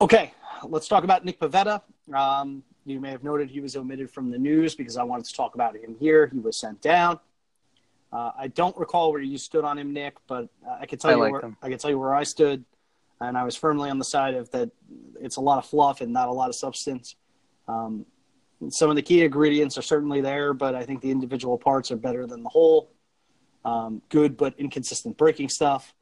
Okay, 0.01 0.31
let's 0.63 0.87
talk 0.87 1.03
about 1.03 1.25
Nick 1.25 1.39
Pivetta. 1.39 1.81
Um, 2.13 2.63
you 2.85 2.99
may 3.01 3.11
have 3.11 3.23
noted 3.23 3.49
he 3.49 3.59
was 3.59 3.75
omitted 3.75 4.09
from 4.09 4.31
the 4.31 4.37
news 4.37 4.75
because 4.75 4.95
I 4.97 5.03
wanted 5.03 5.25
to 5.25 5.33
talk 5.33 5.55
about 5.55 5.75
him 5.75 5.95
here. 5.99 6.27
He 6.27 6.39
was 6.39 6.57
sent 6.57 6.81
down. 6.81 7.19
Uh, 8.11 8.31
I 8.37 8.47
don't 8.47 8.75
recall 8.77 9.11
where 9.11 9.21
you 9.21 9.37
stood 9.37 9.63
on 9.65 9.77
him, 9.77 9.93
Nick, 9.93 10.15
but 10.25 10.47
uh, 10.67 10.77
I 10.79 10.85
can 10.85 10.97
tell 10.97 11.11
I 11.11 11.13
you 11.15 11.19
liked 11.19 11.31
where 11.33 11.41
him. 11.41 11.57
I 11.61 11.69
can 11.69 11.77
tell 11.77 11.91
you 11.91 11.99
where 11.99 12.15
I 12.15 12.23
stood, 12.23 12.63
and 13.21 13.37
I 13.37 13.43
was 13.43 13.55
firmly 13.55 13.89
on 13.89 13.99
the 13.99 14.05
side 14.05 14.35
of 14.35 14.49
that. 14.51 14.69
It's 15.21 15.35
a 15.35 15.41
lot 15.41 15.57
of 15.57 15.65
fluff 15.65 16.01
and 16.01 16.13
not 16.13 16.29
a 16.29 16.31
lot 16.31 16.49
of 16.49 16.55
substance. 16.55 17.15
Um, 17.67 18.05
some 18.69 18.89
of 18.89 18.95
the 18.95 19.01
key 19.01 19.23
ingredients 19.23 19.77
are 19.77 19.81
certainly 19.81 20.21
there, 20.21 20.53
but 20.53 20.75
I 20.75 20.83
think 20.83 21.01
the 21.01 21.11
individual 21.11 21.57
parts 21.57 21.91
are 21.91 21.95
better 21.95 22.25
than 22.25 22.43
the 22.43 22.49
whole. 22.49 22.91
Um, 23.65 24.01
good 24.09 24.37
but 24.37 24.55
inconsistent 24.57 25.17
breaking 25.17 25.49
stuff. 25.49 25.93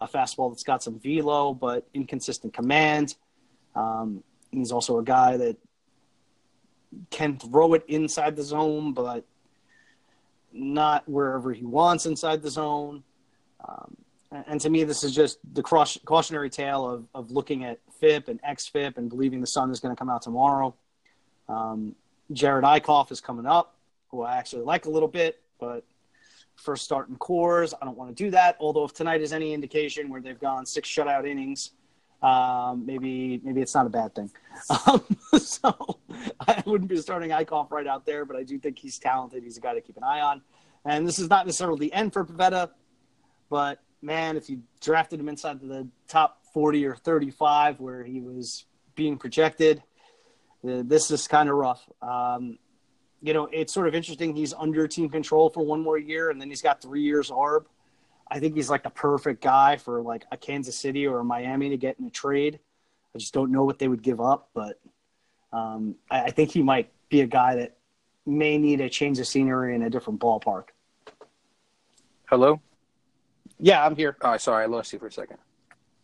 A 0.00 0.08
fastball 0.08 0.50
that's 0.50 0.64
got 0.64 0.82
some 0.82 0.98
velo 0.98 1.54
but 1.54 1.86
inconsistent 1.94 2.52
command. 2.52 3.14
Um, 3.74 4.22
he's 4.50 4.72
also 4.72 4.98
a 4.98 5.04
guy 5.04 5.36
that 5.36 5.56
can 7.10 7.38
throw 7.38 7.74
it 7.74 7.84
inside 7.88 8.36
the 8.36 8.42
zone, 8.42 8.92
but 8.92 9.24
not 10.52 11.08
wherever 11.08 11.52
he 11.52 11.64
wants 11.64 12.04
inside 12.04 12.42
the 12.42 12.50
zone. 12.50 13.02
Um, 13.66 13.96
and 14.46 14.60
to 14.60 14.70
me, 14.70 14.84
this 14.84 15.04
is 15.04 15.14
just 15.14 15.38
the 15.52 15.62
cautionary 15.62 16.48
tale 16.48 16.88
of, 16.88 17.06
of 17.14 17.30
looking 17.30 17.64
at 17.64 17.80
FIP 18.00 18.28
and 18.28 18.40
XFIP 18.42 18.96
and 18.96 19.08
believing 19.10 19.40
the 19.40 19.46
sun 19.46 19.70
is 19.70 19.80
going 19.80 19.94
to 19.94 19.98
come 19.98 20.08
out 20.08 20.22
tomorrow. 20.22 20.74
Um, 21.48 21.94
Jerad 22.32 22.62
Eickhoff 22.62 23.12
is 23.12 23.20
coming 23.20 23.46
up, 23.46 23.76
who 24.08 24.22
I 24.22 24.36
actually 24.36 24.62
like 24.62 24.86
a 24.86 24.90
little 24.90 25.08
bit, 25.08 25.40
but 25.60 25.84
first 26.56 26.84
start 26.84 27.08
in 27.08 27.16
Coors, 27.16 27.74
I 27.80 27.84
don't 27.84 27.96
want 27.96 28.16
to 28.16 28.24
do 28.24 28.30
that. 28.30 28.56
Although 28.58 28.84
if 28.84 28.94
tonight 28.94 29.20
is 29.20 29.32
any 29.32 29.52
indication 29.52 30.08
where 30.08 30.20
they've 30.20 30.40
gone 30.40 30.64
six 30.64 30.88
shutout 30.88 31.28
innings, 31.28 31.72
um, 32.22 32.86
maybe 32.86 33.40
maybe 33.42 33.60
it's 33.60 33.74
not 33.74 33.84
a 33.84 33.90
bad 33.90 34.14
thing. 34.14 34.30
Um, 34.86 35.02
so 35.38 35.98
I 36.46 36.62
wouldn't 36.64 36.88
be 36.88 36.96
starting 36.98 37.30
Eickhoff 37.30 37.70
right 37.70 37.86
out 37.86 38.06
there, 38.06 38.24
but 38.24 38.36
I 38.36 38.44
do 38.44 38.58
think 38.58 38.78
he's 38.78 38.98
talented. 38.98 39.42
He's 39.42 39.56
a 39.56 39.60
guy 39.60 39.74
to 39.74 39.80
keep 39.80 39.96
an 39.96 40.04
eye 40.04 40.20
on. 40.20 40.40
And 40.84 41.06
this 41.06 41.18
is 41.18 41.28
not 41.28 41.46
necessarily 41.46 41.80
the 41.80 41.92
end 41.92 42.12
for 42.12 42.24
Pivetta, 42.24 42.70
but 43.50 43.80
man, 44.02 44.36
if 44.36 44.50
you 44.50 44.62
drafted 44.80 45.20
him 45.20 45.28
inside 45.28 45.60
the 45.60 45.88
top 46.08 46.44
40 46.52 46.84
or 46.86 46.96
35 46.96 47.80
where 47.80 48.04
he 48.04 48.20
was 48.20 48.66
being 48.94 49.16
projected, 49.16 49.82
uh, 50.68 50.82
this 50.84 51.10
is 51.10 51.26
kind 51.28 51.48
of 51.48 51.56
rough. 51.56 51.88
Um, 52.02 52.58
you 53.22 53.32
know, 53.32 53.48
it's 53.52 53.72
sort 53.72 53.86
of 53.86 53.94
interesting. 53.94 54.34
He's 54.34 54.52
under 54.52 54.86
team 54.88 55.08
control 55.08 55.48
for 55.48 55.64
one 55.64 55.80
more 55.80 55.96
year, 55.96 56.30
and 56.30 56.40
then 56.40 56.48
he's 56.48 56.62
got 56.62 56.82
three 56.82 57.02
years 57.02 57.30
ARB. 57.30 57.66
I 58.28 58.40
think 58.40 58.54
he's 58.54 58.68
like 58.68 58.82
the 58.82 58.90
perfect 58.90 59.42
guy 59.42 59.76
for 59.76 60.02
like 60.02 60.24
a 60.32 60.36
Kansas 60.36 60.76
City 60.76 61.06
or 61.06 61.20
a 61.20 61.24
Miami 61.24 61.68
to 61.68 61.76
get 61.76 61.98
in 62.00 62.06
a 62.06 62.10
trade. 62.10 62.58
I 63.14 63.18
just 63.18 63.32
don't 63.32 63.52
know 63.52 63.64
what 63.64 63.78
they 63.78 63.88
would 63.88 64.02
give 64.02 64.20
up, 64.20 64.48
but 64.54 64.80
um, 65.52 65.96
I, 66.10 66.24
I 66.24 66.30
think 66.30 66.50
he 66.50 66.62
might 66.62 66.90
be 67.10 67.20
a 67.20 67.26
guy 67.26 67.56
that 67.56 67.76
may 68.24 68.58
need 68.58 68.80
a 68.80 68.88
change 68.88 69.18
of 69.18 69.26
scenery 69.26 69.74
in 69.74 69.82
a 69.82 69.90
different 69.90 70.18
ballpark. 70.18 70.68
Hello. 72.26 72.60
Yeah, 73.64 73.86
I'm 73.86 73.94
here. 73.94 74.16
Oh, 74.22 74.36
sorry, 74.38 74.64
I 74.64 74.66
lost 74.66 74.92
you 74.92 74.98
for 74.98 75.06
a 75.06 75.12
second. 75.12 75.38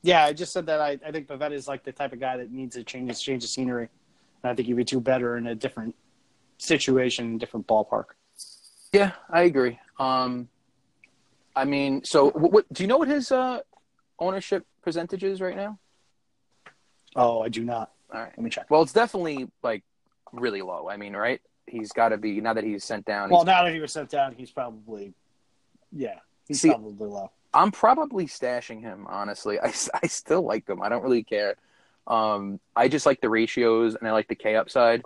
Yeah, 0.02 0.24
I 0.24 0.32
just 0.32 0.52
said 0.52 0.66
that 0.66 0.80
I, 0.80 0.96
I 1.04 1.11
think 1.11 1.26
Pivetta 1.26 1.52
is 1.52 1.66
like 1.66 1.82
the 1.82 1.90
type 1.90 2.12
of 2.12 2.20
guy 2.20 2.36
that 2.36 2.52
needs 2.52 2.76
a 2.76 2.84
change, 2.84 3.20
change 3.20 3.42
of 3.42 3.50
scenery. 3.50 3.88
And 4.42 4.52
I 4.52 4.54
think 4.54 4.66
he 4.66 4.74
would 4.74 4.78
be 4.78 4.84
too 4.84 5.00
better 5.00 5.36
in 5.36 5.48
a 5.48 5.56
different 5.56 5.96
situation, 6.59 7.36
different 7.36 7.66
ballpark. 7.66 8.04
Yeah, 8.92 9.11
I 9.28 9.42
agree. 9.42 9.80
Um, 9.98 10.48
I 11.56 11.64
mean, 11.64 12.04
so 12.04 12.30
what, 12.30 12.52
what 12.52 12.72
do 12.72 12.84
you 12.84 12.86
know 12.86 12.96
what 12.96 13.09
his 13.09 13.32
uh, 13.32 13.59
ownership 14.20 14.64
percentage 14.82 15.24
is 15.24 15.40
right 15.40 15.56
now? 15.56 15.80
Oh, 17.16 17.42
I 17.42 17.48
do 17.48 17.64
not. 17.64 17.90
All 18.14 18.20
right. 18.20 18.30
Let 18.36 18.38
me 18.38 18.50
check. 18.50 18.70
Well, 18.70 18.82
it's 18.82 18.92
definitely 18.92 19.48
like 19.64 19.82
really 20.32 20.62
low. 20.62 20.88
I 20.88 20.96
mean, 20.96 21.16
right? 21.16 21.40
He's 21.66 21.90
got 21.90 22.11
to 22.11 22.18
be 22.18 22.40
now 22.40 22.54
that 22.54 22.62
he's 22.62 22.84
sent 22.84 23.04
down. 23.04 23.30
Well, 23.30 23.44
now 23.44 23.64
that 23.64 23.74
he 23.74 23.80
was 23.80 23.92
sent 23.92 24.11
down, 24.11 24.36
he's 24.38 24.52
probably, 24.52 25.12
yeah, 25.90 26.20
he's 26.46 26.61
See- 26.61 26.68
probably 26.68 27.09
low. 27.09 27.32
I'm 27.55 27.70
probably 27.72 28.26
stashing 28.26 28.80
him. 28.80 29.07
Honestly, 29.09 29.59
I, 29.62 29.72
I 30.03 30.07
still 30.07 30.42
like 30.42 30.68
him. 30.68 30.82
I 30.82 30.88
don't 30.88 31.03
really 31.03 31.22
care. 31.24 31.57
Um, 32.07 32.59
I 32.74 32.88
just 32.88 33.07
like 33.07 33.20
the 33.20 33.28
ratios 33.28 33.94
and 33.94 34.09
I 34.09 34.12
like 34.12 34.28
the 34.28 34.34
K 34.34 34.57
upside. 34.57 35.03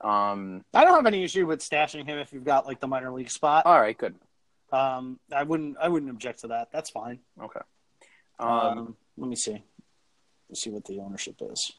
Um, 0.00 0.64
I 0.74 0.84
don't 0.84 0.96
have 0.96 1.06
any 1.06 1.22
issue 1.24 1.46
with 1.46 1.60
stashing 1.60 2.06
him 2.06 2.18
if 2.18 2.32
you've 2.32 2.44
got 2.44 2.66
like 2.66 2.80
the 2.80 2.88
minor 2.88 3.12
league 3.12 3.30
spot. 3.30 3.66
all 3.66 3.80
right, 3.80 3.96
good. 3.96 4.14
Um, 4.72 5.20
I 5.34 5.42
wouldn't. 5.44 5.76
I 5.80 5.88
wouldn't 5.88 6.10
object 6.10 6.40
to 6.40 6.48
that. 6.48 6.72
That's 6.72 6.90
fine. 6.90 7.20
Okay. 7.40 7.60
Um, 8.38 8.48
Um, 8.48 8.96
let 9.16 9.28
me 9.28 9.36
see. 9.36 9.62
Let's 10.48 10.62
see 10.62 10.70
what 10.70 10.84
the 10.86 10.98
ownership 10.98 11.36
is. 11.40 11.72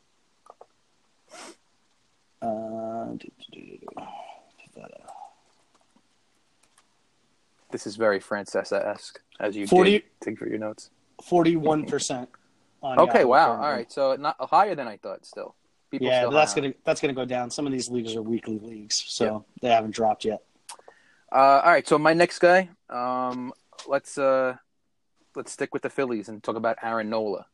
Uh, 2.41 3.05
do, 3.18 3.18
do, 3.18 3.30
do, 3.51 3.61
do. 3.61 3.88
Put 3.95 4.76
that 4.76 4.91
up. 5.01 5.12
This 7.74 7.88
is 7.88 7.95
very 7.95 8.19
Francesa 8.19 8.86
esque 8.86 9.19
as 9.39 9.57
you 9.57 9.65
40 9.65 9.91
dig, 9.91 10.03
dig 10.21 10.38
for 10.38 10.47
your 10.47 10.59
notes. 10.59 10.91
Forty-one 11.24 11.86
percent. 11.88 12.30
Okay, 12.84 13.26
wow. 13.26 13.53
All 13.53 13.71
right, 13.71 13.91
so 13.91 14.15
not 14.15 14.36
higher 14.39 14.76
than 14.76 14.88
I 14.88 14.97
thought. 14.97 15.26
Still, 15.26 15.55
People 15.89 16.07
Yeah, 16.07 16.21
still 16.21 16.32
that's 16.32 16.53
gonna 16.53 16.74
that's 16.84 17.01
gonna 17.01 17.13
go 17.13 17.26
down. 17.26 17.49
Some 17.49 17.65
of 17.65 17.71
these 17.71 17.89
leagues 17.89 18.15
are 18.15 18.21
weekly 18.21 18.59
leagues, 18.59 19.03
so 19.07 19.43
they 19.61 19.69
haven't 19.69 19.95
dropped 19.95 20.24
yet. 20.24 20.43
Uh, 21.32 21.61
all 21.63 21.71
right, 21.71 21.88
so 21.88 21.97
my 21.97 22.13
next 22.13 22.38
guy, 22.38 22.69
um, 22.91 23.53
let's 23.88 24.19
uh, 24.19 24.55
let's 25.36 25.51
stick 25.51 25.74
with 25.74 25.82
the 25.82 25.89
Phillies 25.89 26.30
and 26.30 26.43
talk 26.43 26.55
about 26.55 26.78
Aaron 26.84 27.09
Nola. 27.09 27.47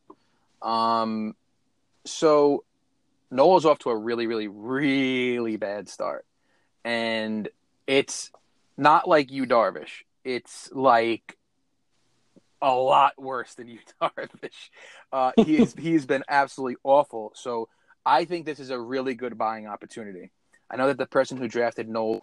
Um, 0.60 1.34
so 2.04 2.64
Nola's 3.30 3.64
off 3.64 3.78
to 3.80 3.90
a 3.90 3.96
really, 3.96 4.26
really, 4.26 4.48
really 4.48 5.56
bad 5.56 5.88
start, 5.88 6.26
and 6.84 7.48
it's 7.86 8.30
not 8.76 9.08
like 9.08 9.30
Yu 9.30 9.46
Darvish. 9.46 10.04
It's 10.24 10.70
like 10.72 11.36
a 12.62 12.74
lot 12.74 13.20
worse 13.20 13.54
than 13.54 13.68
Utah 14.00 14.10
Darvish. 14.16 14.70
Uh, 15.12 15.32
he's 15.44 15.74
he's 15.74 16.06
been 16.06 16.24
absolutely 16.28 16.76
awful. 16.84 17.32
So 17.34 17.68
I 18.04 18.24
think 18.24 18.46
this 18.46 18.60
is 18.60 18.70
a 18.70 18.80
really 18.80 19.14
good 19.14 19.36
buying 19.36 19.66
opportunity. 19.66 20.30
I 20.70 20.76
know 20.76 20.86
that 20.88 20.98
the 20.98 21.06
person 21.06 21.36
who 21.36 21.48
drafted 21.48 21.88
Nola 21.88 22.20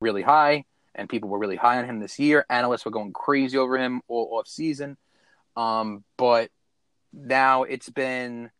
really 0.00 0.22
high, 0.22 0.64
and 0.94 1.08
people 1.08 1.28
were 1.28 1.38
really 1.38 1.56
high 1.56 1.78
on 1.78 1.84
him 1.84 2.00
this 2.00 2.18
year. 2.18 2.44
Analysts 2.50 2.84
were 2.84 2.90
going 2.90 3.12
crazy 3.12 3.56
over 3.56 3.78
him 3.78 4.02
all 4.08 4.30
off 4.32 4.48
season. 4.48 4.96
Um, 5.56 6.04
but 6.16 6.50
now 7.12 7.64
it's 7.64 7.90
been 7.90 8.50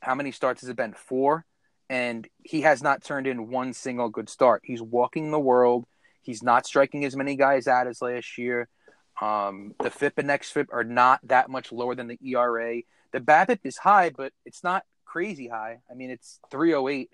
how 0.00 0.14
many 0.14 0.32
starts 0.32 0.62
has 0.62 0.70
it 0.70 0.76
been? 0.76 0.94
Four, 0.94 1.44
and 1.88 2.26
he 2.42 2.62
has 2.62 2.82
not 2.82 3.04
turned 3.04 3.26
in 3.26 3.50
one 3.50 3.72
single 3.72 4.08
good 4.08 4.28
start. 4.28 4.62
He's 4.64 4.82
walking 4.82 5.30
the 5.30 5.40
world. 5.40 5.86
He's 6.22 6.42
not 6.42 6.66
striking 6.66 7.04
as 7.04 7.16
many 7.16 7.36
guys 7.36 7.66
out 7.66 7.86
as 7.86 8.00
last 8.00 8.38
year. 8.38 8.68
Um, 9.20 9.74
the 9.82 9.90
FIP 9.90 10.18
and 10.18 10.30
XFIP 10.30 10.66
are 10.72 10.84
not 10.84 11.20
that 11.24 11.50
much 11.50 11.72
lower 11.72 11.94
than 11.94 12.08
the 12.08 12.18
ERA. 12.24 12.82
The 13.12 13.20
BABIP 13.20 13.60
is 13.64 13.76
high, 13.76 14.10
but 14.10 14.32
it's 14.46 14.64
not 14.64 14.84
crazy 15.04 15.48
high. 15.48 15.80
I 15.90 15.94
mean, 15.94 16.10
it's 16.10 16.40
308. 16.50 17.10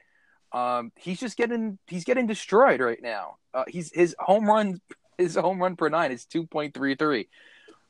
Um, 0.53 0.93
he's 0.97 1.21
just 1.21 1.37
getting 1.37 1.79
he's 1.89 2.05
getting 2.05 2.27
destroyed 2.27 2.81
right 2.81 3.03
now. 3.03 3.37
Uh, 3.53 3.65
he's 3.69 3.93
his 3.93 4.15
home 4.19 4.47
run 4.47 4.81
his 5.19 5.35
home 5.35 5.61
run 5.61 5.77
per 5.77 5.89
nine 5.89 6.13
is 6.13 6.25
2.33. 6.25 7.27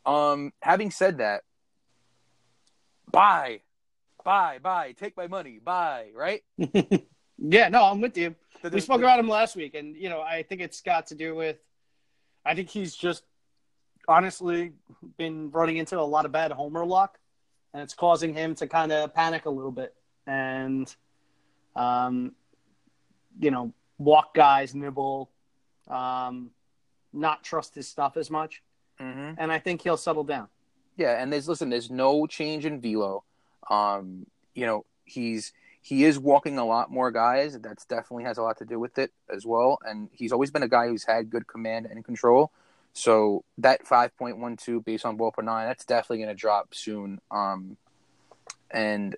Um, 0.07 0.53
having 0.63 0.91
said 0.91 1.19
that, 1.19 1.43
buy, 3.13 3.61
buy, 4.25 4.59
buy, 4.61 4.93
take 4.93 5.17
my 5.17 5.27
money, 5.27 5.61
buy, 5.63 6.09
right? 6.15 6.43
yeah, 7.39 7.69
no, 7.69 7.85
I'm 7.85 8.01
with 8.01 8.17
you. 8.17 8.35
The- 8.63 8.71
We 8.71 8.77
the- 8.77 8.81
spoke 8.81 9.01
about 9.01 9.19
him 9.19 9.29
last 9.29 9.57
week, 9.57 9.75
and 9.75 9.97
you 9.97 10.09
know, 10.09 10.21
I 10.21 10.43
think 10.43 10.61
it's 10.61 10.81
got 10.81 11.07
to 11.09 11.15
do 11.15 11.35
with. 11.35 11.59
I 12.45 12.55
think 12.55 12.69
he's 12.71 12.95
just 12.97 13.25
honestly 14.07 14.73
been 15.17 15.51
running 15.51 15.77
into 15.77 15.99
a 15.99 16.03
lot 16.03 16.25
of 16.25 16.33
bad 16.33 16.51
homer 16.51 16.85
luck, 16.85 17.19
and 17.73 17.83
it's 17.83 17.95
causing 17.95 18.33
him 18.35 18.55
to 18.57 18.67
kind 18.67 18.91
of 18.91 19.15
panic 19.15 19.45
a 19.45 19.51
little 19.51 19.71
bit, 19.71 19.95
and, 20.27 20.95
um, 21.77 22.35
you 23.39 23.51
know, 23.51 23.73
walk 23.99 24.35
guys, 24.35 24.75
nibble, 24.75 25.31
um, 25.89 26.51
not 27.13 27.45
trust 27.45 27.75
his 27.75 27.87
stuff 27.87 28.17
as 28.17 28.31
much, 28.31 28.63
Mhm. 28.99 29.37
and 29.39 29.53
I 29.53 29.59
think 29.59 29.83
he'll 29.83 29.97
settle 29.99 30.25
down. 30.25 30.49
Yeah, 30.97 31.23
and 31.23 31.33
there's 31.33 31.49
listen, 31.49 31.69
there's 31.69 31.91
no 31.91 32.27
change 32.27 32.65
in 32.65 32.81
velo. 32.81 33.25
Um, 33.71 34.27
you 34.55 34.65
know, 34.67 34.87
he's 35.05 35.53
he 35.81 36.05
is 36.05 36.19
walking 36.19 36.59
a 36.59 36.65
lot 36.65 36.91
more 36.91 37.11
guys. 37.11 37.59
That's 37.59 37.85
definitely 37.85 38.25
has 38.25 38.39
a 38.39 38.43
lot 38.43 38.59
to 38.59 38.65
do 38.65 38.79
with 38.79 38.99
it 38.99 39.13
as 39.33 39.47
well. 39.47 39.79
And 39.85 40.09
he's 40.13 40.33
always 40.33 40.51
been 40.51 40.63
a 40.63 40.69
guy 40.69 40.89
who's 40.89 41.05
had 41.05 41.31
good 41.31 41.47
command 41.47 41.87
and 41.87 42.05
control. 42.05 42.51
So 42.93 43.45
that 43.59 43.87
five 43.87 44.17
point 44.17 44.39
one 44.39 44.57
two 44.57 44.81
based 44.81 45.05
on 45.05 45.17
ball 45.17 45.31
per 45.31 45.43
nine, 45.43 45.67
that's 45.67 45.85
definitely 45.85 46.21
gonna 46.21 46.35
drop 46.35 46.75
soon. 46.75 47.21
Um 47.31 47.77
and 48.71 49.17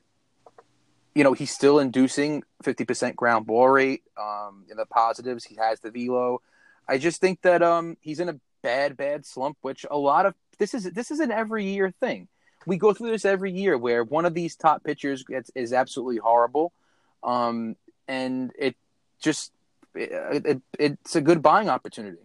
you 1.14 1.24
know, 1.24 1.32
he's 1.32 1.50
still 1.50 1.78
inducing 1.78 2.44
fifty 2.62 2.84
percent 2.84 3.16
ground 3.16 3.46
ball 3.46 3.68
rate. 3.68 4.02
Um 4.16 4.64
in 4.70 4.76
the 4.76 4.86
positives, 4.86 5.44
he 5.44 5.56
has 5.56 5.80
the 5.80 5.90
velo. 5.90 6.42
I 6.86 6.98
just 6.98 7.20
think 7.20 7.42
that 7.42 7.62
um 7.62 7.96
he's 8.00 8.20
in 8.20 8.28
a 8.28 8.38
bad, 8.62 8.96
bad 8.96 9.24
slump, 9.24 9.56
which 9.62 9.86
a 9.90 9.96
lot 9.96 10.26
of 10.26 10.34
this 10.58 10.74
is 10.74 10.84
this 10.84 11.10
is 11.10 11.20
an 11.20 11.32
every 11.32 11.64
year 11.64 11.90
thing. 11.90 12.28
We 12.66 12.76
go 12.76 12.92
through 12.92 13.10
this 13.10 13.24
every 13.24 13.52
year 13.52 13.78
where 13.78 14.04
one 14.04 14.24
of 14.24 14.34
these 14.34 14.56
top 14.56 14.84
pitchers 14.84 15.22
gets, 15.22 15.50
is 15.54 15.72
absolutely 15.72 16.18
horrible, 16.18 16.72
um, 17.22 17.76
and 18.06 18.52
it 18.58 18.76
just 19.20 19.52
it, 19.94 20.46
it, 20.46 20.62
it's 20.78 21.16
a 21.16 21.20
good 21.20 21.42
buying 21.42 21.68
opportunity. 21.68 22.18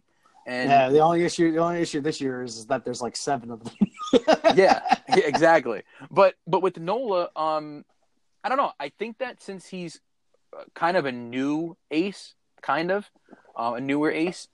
And 0.45 0.69
yeah, 0.69 0.89
the 0.89 0.99
only 0.99 1.23
issue, 1.23 1.51
the 1.51 1.59
only 1.59 1.81
issue 1.81 2.01
this 2.01 2.21
year 2.21 2.43
is, 2.43 2.57
is 2.57 2.65
that 2.67 2.85
there's 2.85 3.01
like 3.01 3.15
seven 3.15 3.49
of 3.49 3.63
them. 3.63 3.73
yeah, 4.55 4.81
exactly. 5.07 5.83
But 6.11 6.35
but 6.45 6.61
with 6.61 6.77
Nola, 6.77 7.29
um, 7.35 7.83
I 8.43 8.49
don't 8.49 8.57
know. 8.57 8.71
I 8.79 8.89
think 8.89 9.17
that 9.19 9.41
since 9.41 9.65
he's 9.65 9.99
uh, 10.55 10.63
kind 10.75 10.97
of 10.97 11.05
a 11.05 11.11
new 11.11 11.75
ace, 11.89 12.35
kind 12.61 12.91
of 12.91 13.09
uh, 13.55 13.73
a 13.77 13.81
newer 13.81 14.11
ace, 14.11 14.47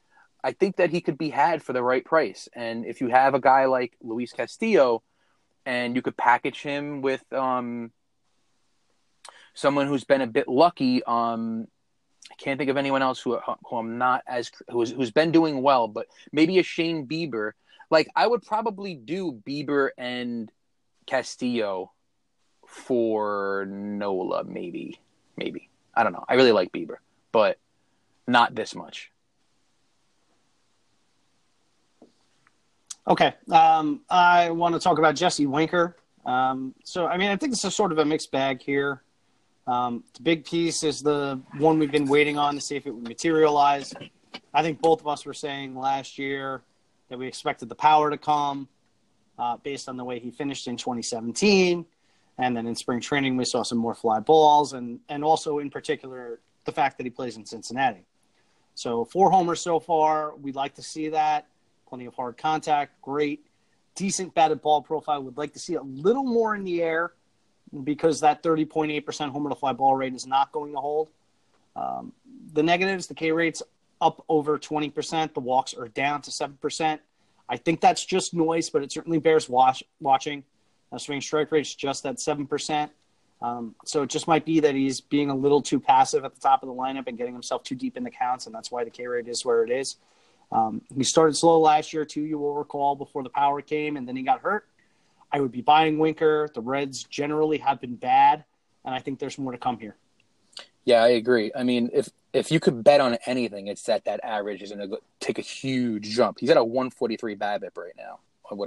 I 0.43 0.53
think 0.53 0.77
that 0.77 0.91
he 0.91 1.01
could 1.01 1.17
be 1.17 1.29
had 1.29 1.61
for 1.61 1.73
the 1.73 1.83
right 1.83 2.05
price. 2.05 2.47
And 2.53 2.85
if 2.85 3.01
you 3.01 3.09
have 3.09 3.33
a 3.33 3.41
guy 3.41 3.65
like 3.65 3.97
Luis 4.01 4.31
Castillo, 4.31 5.03
and 5.65 5.95
you 5.95 6.01
could 6.01 6.17
package 6.17 6.61
him 6.61 7.01
with 7.01 7.21
um, 7.33 7.91
someone 9.53 9.87
who's 9.87 10.03
been 10.03 10.21
a 10.21 10.27
bit 10.27 10.47
lucky, 10.47 11.03
um, 11.03 11.67
I 12.31 12.35
can't 12.35 12.57
think 12.57 12.69
of 12.69 12.77
anyone 12.77 13.01
else 13.01 13.19
who, 13.19 13.37
who 13.65 13.75
I'm 13.75 13.97
not 13.97 14.23
as 14.27 14.51
who's 14.69 14.91
who's 14.91 15.11
been 15.11 15.31
doing 15.31 15.61
well, 15.61 15.87
but 15.87 16.07
maybe 16.31 16.59
a 16.59 16.63
Shane 16.63 17.07
Bieber. 17.07 17.51
Like 17.89 18.07
I 18.15 18.25
would 18.25 18.41
probably 18.41 18.95
do 18.95 19.33
Bieber 19.45 19.89
and 19.97 20.49
Castillo 21.05 21.91
for 22.65 23.65
Nola, 23.69 24.45
maybe, 24.45 24.99
maybe. 25.35 25.69
I 25.93 26.03
don't 26.03 26.13
know. 26.13 26.23
I 26.27 26.35
really 26.35 26.53
like 26.53 26.71
Bieber, 26.71 26.97
but 27.33 27.59
not 28.27 28.55
this 28.55 28.75
much. 28.75 29.11
Okay. 33.07 33.33
Um, 33.51 34.01
I 34.09 34.51
want 34.51 34.75
to 34.75 34.79
talk 34.79 34.99
about 34.99 35.15
Jesse 35.15 35.45
Winker. 35.45 35.97
Um, 36.25 36.75
so, 36.83 37.07
I 37.07 37.17
mean, 37.17 37.29
I 37.29 37.35
think 37.35 37.51
this 37.51 37.65
is 37.65 37.75
sort 37.75 37.91
of 37.91 37.97
a 37.97 38.05
mixed 38.05 38.31
bag 38.31 38.61
here. 38.61 39.01
Um, 39.67 40.03
the 40.15 40.21
big 40.21 40.45
piece 40.45 40.83
is 40.83 41.01
the 41.01 41.39
one 41.57 41.79
we've 41.79 41.91
been 41.91 42.07
waiting 42.07 42.37
on 42.37 42.55
to 42.55 42.61
see 42.61 42.75
if 42.75 42.85
it 42.85 42.91
would 42.91 43.07
materialize. 43.07 43.93
I 44.53 44.61
think 44.61 44.81
both 44.81 45.01
of 45.01 45.07
us 45.07 45.25
were 45.25 45.33
saying 45.33 45.75
last 45.75 46.17
year 46.17 46.61
that 47.09 47.17
we 47.17 47.27
expected 47.27 47.69
the 47.69 47.75
power 47.75 48.09
to 48.09 48.17
come 48.17 48.67
uh, 49.37 49.57
based 49.57 49.89
on 49.89 49.97
the 49.97 50.03
way 50.03 50.19
he 50.19 50.31
finished 50.31 50.67
in 50.67 50.77
2017. 50.77 51.85
And 52.37 52.57
then 52.57 52.67
in 52.67 52.75
spring 52.75 53.01
training, 53.01 53.37
we 53.37 53.45
saw 53.45 53.63
some 53.63 53.77
more 53.77 53.93
fly 53.93 54.19
balls, 54.19 54.73
and, 54.73 54.99
and 55.09 55.23
also 55.23 55.59
in 55.59 55.69
particular, 55.69 56.39
the 56.65 56.71
fact 56.71 56.97
that 56.97 57.03
he 57.03 57.09
plays 57.09 57.37
in 57.37 57.45
Cincinnati. 57.45 58.05
So, 58.73 59.05
four 59.05 59.29
homers 59.29 59.61
so 59.61 59.79
far. 59.79 60.35
We'd 60.35 60.55
like 60.55 60.75
to 60.75 60.81
see 60.81 61.09
that 61.09 61.47
plenty 61.91 62.05
of 62.05 62.15
hard 62.15 62.37
contact, 62.37 63.01
great, 63.01 63.45
decent 63.95 64.33
batted 64.33 64.61
ball 64.61 64.81
profile. 64.81 65.21
Would 65.23 65.37
like 65.37 65.51
to 65.53 65.59
see 65.59 65.75
a 65.75 65.81
little 65.81 66.23
more 66.23 66.55
in 66.55 66.63
the 66.63 66.81
air 66.81 67.11
because 67.83 68.21
that 68.21 68.41
30.8% 68.41 69.29
homer 69.29 69.49
to 69.49 69.55
fly 69.55 69.73
ball 69.73 69.93
rate 69.95 70.13
is 70.13 70.25
not 70.25 70.53
going 70.53 70.71
to 70.71 70.79
hold. 70.79 71.09
Um, 71.75 72.13
the 72.53 72.63
negatives, 72.63 73.07
the 73.07 73.13
K 73.13 73.33
rate's 73.33 73.61
up 73.99 74.23
over 74.29 74.57
20%. 74.57 75.33
The 75.33 75.41
walks 75.41 75.73
are 75.73 75.89
down 75.89 76.21
to 76.21 76.31
7%. 76.31 76.99
I 77.49 77.57
think 77.57 77.81
that's 77.81 78.05
just 78.05 78.33
noise, 78.33 78.69
but 78.69 78.83
it 78.83 78.91
certainly 78.93 79.19
bears 79.19 79.49
watch, 79.49 79.83
watching. 79.99 80.45
Uh, 80.93 80.97
swing 80.97 81.19
strike 81.19 81.51
rate's 81.51 81.75
just 81.75 82.05
at 82.05 82.17
7%. 82.17 82.89
Um, 83.41 83.75
so 83.83 84.03
it 84.03 84.09
just 84.09 84.29
might 84.29 84.45
be 84.45 84.61
that 84.61 84.75
he's 84.75 85.01
being 85.01 85.29
a 85.29 85.35
little 85.35 85.61
too 85.61 85.79
passive 85.79 86.23
at 86.23 86.33
the 86.35 86.39
top 86.39 86.63
of 86.63 86.69
the 86.69 86.75
lineup 86.75 87.07
and 87.07 87.17
getting 87.17 87.33
himself 87.33 87.63
too 87.63 87.75
deep 87.75 87.97
in 87.97 88.05
the 88.05 88.11
counts, 88.11 88.45
and 88.45 88.55
that's 88.55 88.71
why 88.71 88.85
the 88.85 88.89
K 88.89 89.07
rate 89.07 89.27
is 89.27 89.43
where 89.43 89.65
it 89.65 89.71
is. 89.71 89.97
Um, 90.51 90.81
he 90.95 91.03
started 91.03 91.35
slow 91.35 91.59
last 91.59 91.93
year 91.93 92.05
too. 92.05 92.21
You 92.21 92.37
will 92.37 92.55
recall 92.55 92.95
before 92.95 93.23
the 93.23 93.29
power 93.29 93.61
came, 93.61 93.97
and 93.97 94.07
then 94.07 94.15
he 94.15 94.23
got 94.23 94.41
hurt. 94.41 94.67
I 95.31 95.39
would 95.39 95.51
be 95.51 95.61
buying 95.61 95.97
Winker. 95.97 96.49
The 96.53 96.61
Reds 96.61 97.03
generally 97.03 97.57
have 97.59 97.79
been 97.79 97.95
bad, 97.95 98.43
and 98.83 98.93
I 98.93 98.99
think 98.99 99.19
there's 99.19 99.37
more 99.37 99.53
to 99.53 99.57
come 99.57 99.79
here. 99.79 99.95
Yeah, 100.83 101.03
I 101.03 101.09
agree. 101.09 101.51
I 101.55 101.63
mean, 101.63 101.89
if 101.93 102.09
if 102.33 102.51
you 102.51 102.59
could 102.59 102.83
bet 102.83 103.01
on 103.01 103.17
anything, 103.25 103.67
it's 103.67 103.83
that 103.83 104.05
that 104.05 104.19
average 104.23 104.61
is 104.61 104.71
going 104.71 104.89
to 104.89 104.97
take 105.19 105.37
a 105.37 105.43
huge 105.43 106.09
jump. 106.09 106.39
He's 106.39 106.49
at 106.49 106.57
a 106.57 106.63
143 106.63 107.35
BABIP 107.35 107.77
right 107.77 107.93
now 107.97 108.19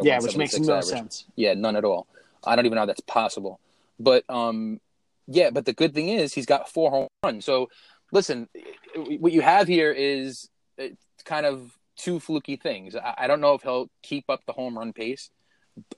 Yeah, 0.03 0.21
which 0.21 0.37
makes 0.37 0.59
no 0.59 0.75
average. 0.75 0.87
sense. 0.87 1.25
Yeah, 1.37 1.55
none 1.55 1.77
at 1.77 1.85
all. 1.85 2.07
I 2.45 2.57
don't 2.57 2.67
even 2.67 2.77
know 2.77 2.83
how 2.83 2.87
that's 2.87 3.01
possible. 3.01 3.59
But 3.99 4.25
um, 4.29 4.81
yeah, 5.27 5.51
but 5.51 5.65
the 5.65 5.73
good 5.73 5.95
thing 5.95 6.09
is 6.09 6.35
he's 6.35 6.47
got 6.47 6.69
four 6.69 6.91
home 6.91 7.09
runs. 7.23 7.45
So 7.45 7.71
listen, 8.13 8.49
what 8.95 9.33
you 9.33 9.41
have 9.41 9.67
here 9.67 9.93
is 9.93 10.49
it's 10.77 10.97
kind 11.25 11.47
of 11.47 11.77
two 11.97 12.21
fluky 12.21 12.57
things. 12.57 12.97
I, 12.97 13.15
I 13.19 13.27
don't 13.27 13.41
know 13.41 13.55
if 13.55 13.63
he'll 13.63 13.91
keep 14.03 14.29
up 14.29 14.45
the 14.47 14.53
home 14.53 14.77
run 14.77 14.93
pace, 14.93 15.31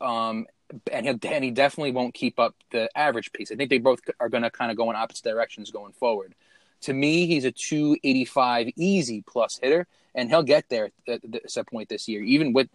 um, 0.01 0.47
and 0.91 1.07
he'll 1.07 1.19
and 1.23 1.45
he 1.45 1.51
definitely 1.51 1.93
won't 1.93 2.15
keep 2.15 2.39
up 2.39 2.55
the 2.71 2.89
average 2.97 3.33
pace. 3.33 3.51
I 3.53 3.57
think 3.57 3.71
they 3.71 3.79
both 3.79 4.01
are 4.21 4.29
going 4.29 4.43
to 4.43 4.51
kind 4.51 4.71
of 4.71 4.77
go 4.77 4.91
in 4.91 4.97
opposite 4.97 5.25
directions 5.25 5.71
going 5.71 5.93
forward. 5.93 6.35
To 6.83 6.93
me, 6.93 7.27
he's 7.27 7.45
a 7.45 7.53
285 7.53 8.69
easy 8.77 9.23
plus 9.27 9.59
hitter, 9.63 9.87
and 10.15 10.29
he'll 10.29 10.43
get 10.43 10.69
there 10.69 10.91
at, 11.09 11.21
some 11.51 11.65
point 11.65 11.89
this 11.89 12.09
year, 12.09 12.23
even 12.23 12.53
with 12.53 12.69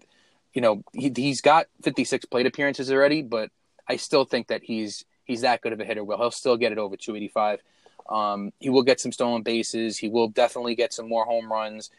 you 0.53 0.61
know 0.61 0.83
he, 0.93 1.11
he's 1.15 1.41
got 1.41 1.67
56 1.83 2.25
plate 2.25 2.45
appearances 2.45 2.91
already, 2.91 3.21
but 3.21 3.49
I 3.87 3.97
still 3.97 4.25
think 4.25 4.47
that 4.47 4.63
he's 4.63 5.05
he's 5.25 5.41
that 5.41 5.61
good 5.61 5.73
of 5.73 5.79
a 5.79 5.85
hitter. 5.85 6.03
Well, 6.03 6.17
he'll 6.17 6.31
still 6.31 6.57
get 6.57 6.71
it 6.71 6.77
over 6.77 6.95
285. 6.95 7.61
Um, 8.09 8.51
he 8.59 8.69
will 8.69 8.83
get 8.83 8.99
some 8.99 9.11
stolen 9.11 9.43
bases. 9.43 9.97
He 9.97 10.09
will 10.09 10.27
definitely 10.27 10.75
get 10.75 10.93
some 10.93 11.07
more 11.07 11.25
home 11.25 11.51
runs, 11.51 11.89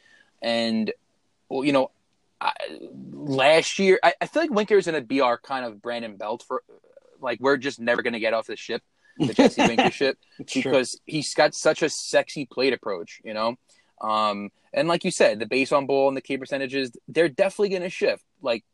and 0.43 0.93
well, 1.49 1.65
you 1.65 1.73
know, 1.73 1.91
I, 2.41 2.53
last 3.13 3.79
year 3.79 3.99
I, 4.03 4.15
I 4.21 4.27
feel 4.27 4.43
like 4.43 4.51
Winker's 4.51 4.87
going 4.87 5.01
to 5.01 5.07
be 5.07 5.21
our 5.21 5.39
kind 5.39 5.65
of 5.65 5.81
Brandon 5.81 6.17
Belt 6.17 6.45
for 6.47 6.63
like 7.21 7.39
we're 7.41 7.57
just 7.57 7.79
never 7.81 8.03
going 8.03 8.15
to 8.15 8.21
get 8.21 8.35
off 8.35 8.47
the 8.49 8.57
ship, 8.57 8.83
the 9.19 9.33
Jesse 9.35 9.63
Winker 9.63 9.91
ship, 9.91 10.19
It's 10.39 10.53
true. 10.53 10.63
because 10.63 11.01
he's 11.07 11.33
got 11.35 11.55
such 11.55 11.83
a 11.83 11.89
sexy 11.89 12.45
plate 12.47 12.73
approach, 12.73 13.21
you 13.25 13.33
know. 13.33 13.57
Um, 14.01 14.51
and 14.75 14.89
like 14.89 15.05
you 15.05 15.13
said, 15.13 15.39
the 15.39 15.47
base 15.47 15.71
on 15.71 15.87
ball 15.87 16.09
and 16.09 16.17
the 16.17 16.21
K 16.21 16.37
percentages, 16.37 16.91
they're 17.07 17.29
definitely 17.29 17.69
going 17.69 17.83
to 17.83 17.91
shift. 17.91 18.25
Like 18.43 18.65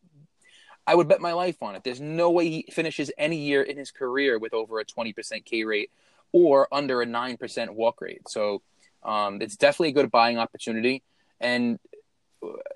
I 0.86 0.94
would 0.94 1.08
bet 1.08 1.20
my 1.20 1.34
life 1.34 1.62
on 1.62 1.74
it. 1.74 1.84
There's 1.84 2.00
no 2.00 2.30
way 2.30 2.48
he 2.48 2.66
finishes 2.70 3.12
any 3.18 3.36
year 3.36 3.62
in 3.62 3.76
his 3.76 3.90
career 3.90 4.38
with 4.38 4.54
over 4.54 4.80
a 4.80 4.86
20% 4.86 5.44
K 5.44 5.64
rate 5.64 5.90
or 6.32 6.66
under 6.72 7.02
a 7.02 7.06
9% 7.06 7.70
walk 7.70 8.00
rate. 8.00 8.26
So 8.28 8.62
um, 9.02 9.42
it's 9.42 9.56
definitely 9.56 9.90
a 9.90 9.92
good 9.92 10.10
buying 10.10 10.38
opportunity. 10.38 11.02
And 11.40 11.78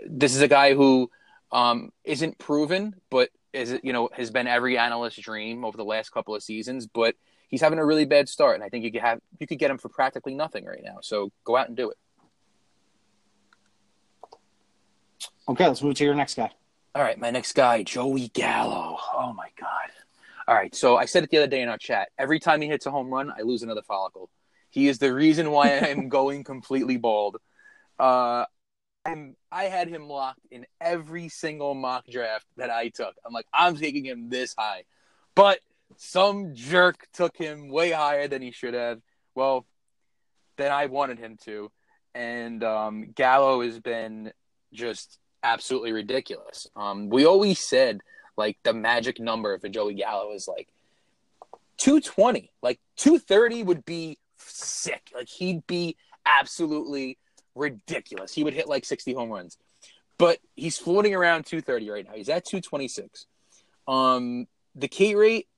this 0.06 0.34
is 0.34 0.42
a 0.42 0.48
guy 0.48 0.74
who 0.74 1.10
um, 1.50 1.92
isn't 2.04 2.38
proven, 2.38 2.94
but 3.10 3.30
is 3.52 3.78
you 3.82 3.92
know 3.92 4.08
has 4.14 4.30
been 4.30 4.46
every 4.46 4.78
analyst's 4.78 5.20
dream 5.20 5.64
over 5.64 5.76
the 5.76 5.84
last 5.84 6.10
couple 6.10 6.34
of 6.34 6.42
seasons. 6.42 6.86
But 6.86 7.14
he's 7.48 7.60
having 7.60 7.78
a 7.78 7.84
really 7.84 8.04
bad 8.04 8.28
start, 8.28 8.54
and 8.56 8.64
I 8.64 8.68
think 8.68 8.84
you 8.84 8.92
could 8.92 9.02
have 9.02 9.20
you 9.38 9.46
could 9.46 9.58
get 9.58 9.70
him 9.70 9.78
for 9.78 9.88
practically 9.88 10.34
nothing 10.34 10.64
right 10.64 10.82
now. 10.82 10.98
So 11.02 11.30
go 11.44 11.56
out 11.56 11.68
and 11.68 11.76
do 11.76 11.90
it. 11.90 11.96
Okay, 15.48 15.66
let's 15.66 15.82
move 15.82 15.94
to 15.96 16.04
your 16.04 16.14
next 16.14 16.34
guy. 16.36 16.50
All 16.94 17.02
right, 17.02 17.18
my 17.18 17.30
next 17.30 17.52
guy, 17.52 17.82
Joey 17.82 18.28
Gallo. 18.28 18.98
Oh 19.14 19.32
my 19.32 19.48
god. 19.58 19.90
All 20.48 20.54
right, 20.54 20.74
so 20.74 20.96
I 20.96 21.04
said 21.04 21.24
it 21.24 21.30
the 21.30 21.38
other 21.38 21.46
day 21.46 21.62
in 21.62 21.68
our 21.68 21.78
chat. 21.78 22.08
Every 22.18 22.40
time 22.40 22.60
he 22.60 22.68
hits 22.68 22.86
a 22.86 22.90
home 22.90 23.10
run, 23.10 23.32
I 23.36 23.42
lose 23.42 23.62
another 23.62 23.82
follicle. 23.82 24.28
He 24.70 24.88
is 24.88 24.98
the 24.98 25.12
reason 25.12 25.50
why 25.50 25.68
I 25.68 25.88
am 25.88 26.08
going 26.10 26.44
completely 26.44 26.96
bald. 26.96 27.38
Uh, 27.98 28.44
I'm, 29.04 29.36
I 29.50 29.64
had 29.64 29.88
him 29.88 30.08
locked 30.08 30.46
in 30.50 30.66
every 30.80 31.28
single 31.28 31.74
mock 31.74 32.06
draft 32.06 32.46
that 32.56 32.70
I 32.70 32.88
took. 32.88 33.14
I'm 33.26 33.32
like, 33.32 33.46
I'm 33.52 33.76
taking 33.76 34.04
him 34.04 34.28
this 34.28 34.54
high, 34.56 34.84
but 35.34 35.60
some 35.96 36.54
jerk 36.54 37.06
took 37.12 37.36
him 37.36 37.68
way 37.68 37.90
higher 37.90 38.28
than 38.28 38.42
he 38.42 38.50
should 38.52 38.74
have. 38.74 39.00
Well, 39.34 39.66
than 40.56 40.70
I 40.70 40.86
wanted 40.86 41.18
him 41.18 41.38
to, 41.44 41.70
and 42.14 42.62
um, 42.62 43.12
Gallo 43.14 43.62
has 43.62 43.80
been 43.80 44.32
just 44.72 45.18
absolutely 45.42 45.92
ridiculous. 45.92 46.68
Um, 46.76 47.08
we 47.08 47.24
always 47.24 47.58
said 47.58 48.00
like 48.36 48.58
the 48.62 48.72
magic 48.72 49.20
number 49.20 49.58
for 49.58 49.68
Joey 49.68 49.94
Gallo 49.94 50.32
is 50.32 50.48
like 50.48 50.68
220. 51.78 52.50
Like 52.62 52.80
230 52.96 53.62
would 53.64 53.84
be 53.84 54.18
sick. 54.36 55.10
Like 55.14 55.28
he'd 55.28 55.66
be 55.66 55.96
absolutely 56.26 57.18
ridiculous. 57.54 58.32
He 58.32 58.44
would 58.44 58.54
hit 58.54 58.68
like 58.68 58.84
60 58.84 59.14
home 59.14 59.30
runs. 59.30 59.58
But 60.18 60.38
he's 60.54 60.78
floating 60.78 61.14
around 61.14 61.46
230 61.46 61.90
right 61.90 62.04
now. 62.06 62.12
He's 62.14 62.28
at 62.28 62.44
226. 62.44 63.26
Um 63.88 64.46
the 64.74 64.88
K 64.88 65.14
rate 65.14 65.48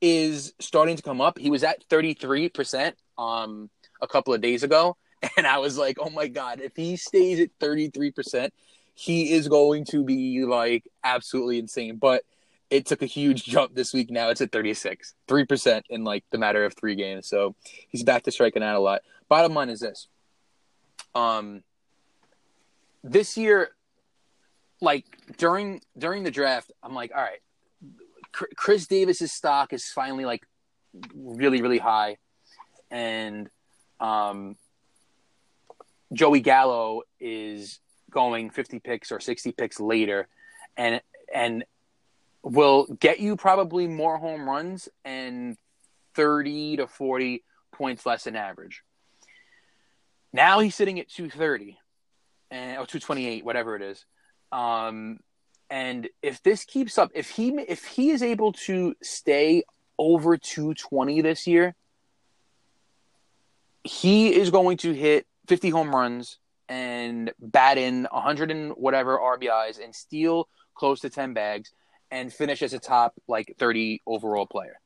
is 0.00 0.54
starting 0.58 0.96
to 0.96 1.02
come 1.02 1.20
up. 1.20 1.38
He 1.38 1.50
was 1.50 1.62
at 1.62 1.86
33% 1.88 2.94
um 3.18 3.70
a 4.00 4.08
couple 4.08 4.32
of 4.32 4.40
days 4.40 4.62
ago 4.62 4.96
and 5.36 5.46
I 5.46 5.58
was 5.58 5.76
like, 5.76 5.98
"Oh 6.00 6.10
my 6.10 6.28
god, 6.28 6.60
if 6.60 6.74
he 6.76 6.96
stays 6.96 7.40
at 7.40 7.50
33%, 7.60 8.50
he 8.94 9.32
is 9.32 9.48
going 9.48 9.84
to 9.86 10.04
be 10.04 10.44
like 10.44 10.84
absolutely 11.04 11.58
insane." 11.58 11.96
But 11.96 12.24
it 12.70 12.86
took 12.86 13.02
a 13.02 13.06
huge 13.06 13.44
jump 13.44 13.74
this 13.74 13.92
week. 13.92 14.10
Now 14.10 14.30
it's 14.30 14.40
at 14.40 14.52
36, 14.52 15.14
3% 15.28 15.82
in 15.90 16.04
like 16.04 16.24
the 16.30 16.38
matter 16.38 16.64
of 16.64 16.74
three 16.74 16.94
games. 16.94 17.28
So 17.28 17.54
he's 17.88 18.02
back 18.02 18.22
to 18.24 18.30
striking 18.30 18.62
out 18.62 18.76
a 18.76 18.80
lot. 18.80 19.02
Bottom 19.28 19.54
line 19.54 19.70
is 19.70 19.80
this. 19.80 20.08
Um, 21.14 21.62
this 23.02 23.36
year, 23.36 23.70
like 24.80 25.04
during 25.36 25.80
during 25.96 26.22
the 26.22 26.30
draft, 26.30 26.72
I'm 26.82 26.94
like, 26.94 27.12
all 27.14 27.22
right, 27.22 27.40
Chris 28.32 28.86
Davis's 28.86 29.32
stock 29.32 29.72
is 29.72 29.86
finally 29.86 30.24
like 30.24 30.46
really 31.14 31.62
really 31.62 31.78
high, 31.78 32.18
and 32.90 33.48
um, 34.00 34.56
Joey 36.12 36.40
Gallo 36.40 37.02
is 37.18 37.80
going 38.10 38.50
50 38.50 38.80
picks 38.80 39.12
or 39.12 39.20
60 39.20 39.52
picks 39.52 39.80
later, 39.80 40.28
and 40.76 41.00
and 41.32 41.64
will 42.42 42.86
get 42.98 43.20
you 43.20 43.36
probably 43.36 43.86
more 43.86 44.18
home 44.18 44.48
runs 44.48 44.88
and 45.04 45.56
30 46.14 46.78
to 46.78 46.86
40 46.86 47.44
points 47.72 48.06
less 48.06 48.24
than 48.24 48.36
average. 48.36 48.82
Now 50.32 50.60
he's 50.60 50.74
sitting 50.74 51.00
at 51.00 51.08
230 51.08 51.78
and 52.50 52.72
or 52.72 52.86
228, 52.86 53.44
whatever 53.44 53.76
it 53.76 53.82
is. 53.82 54.04
Um, 54.52 55.18
and 55.68 56.08
if 56.22 56.42
this 56.42 56.64
keeps 56.64 56.98
up, 56.98 57.10
if 57.14 57.30
he 57.30 57.50
if 57.68 57.84
he 57.84 58.10
is 58.10 58.22
able 58.22 58.52
to 58.52 58.94
stay 59.02 59.62
over 59.98 60.36
220 60.36 61.20
this 61.20 61.46
year, 61.46 61.74
he 63.84 64.34
is 64.34 64.50
going 64.50 64.78
to 64.78 64.92
hit 64.92 65.26
50 65.46 65.70
home 65.70 65.94
runs 65.94 66.38
and 66.68 67.32
bat 67.40 67.78
in 67.78 68.06
100 68.10 68.50
and 68.50 68.72
whatever 68.72 69.18
RBIs 69.18 69.82
and 69.82 69.94
steal 69.94 70.48
close 70.74 71.00
to 71.00 71.10
10 71.10 71.34
bags 71.34 71.72
and 72.10 72.32
finish 72.32 72.62
as 72.62 72.72
a 72.72 72.78
top 72.78 73.14
like 73.28 73.54
30 73.58 74.02
overall 74.06 74.46
player. 74.46 74.80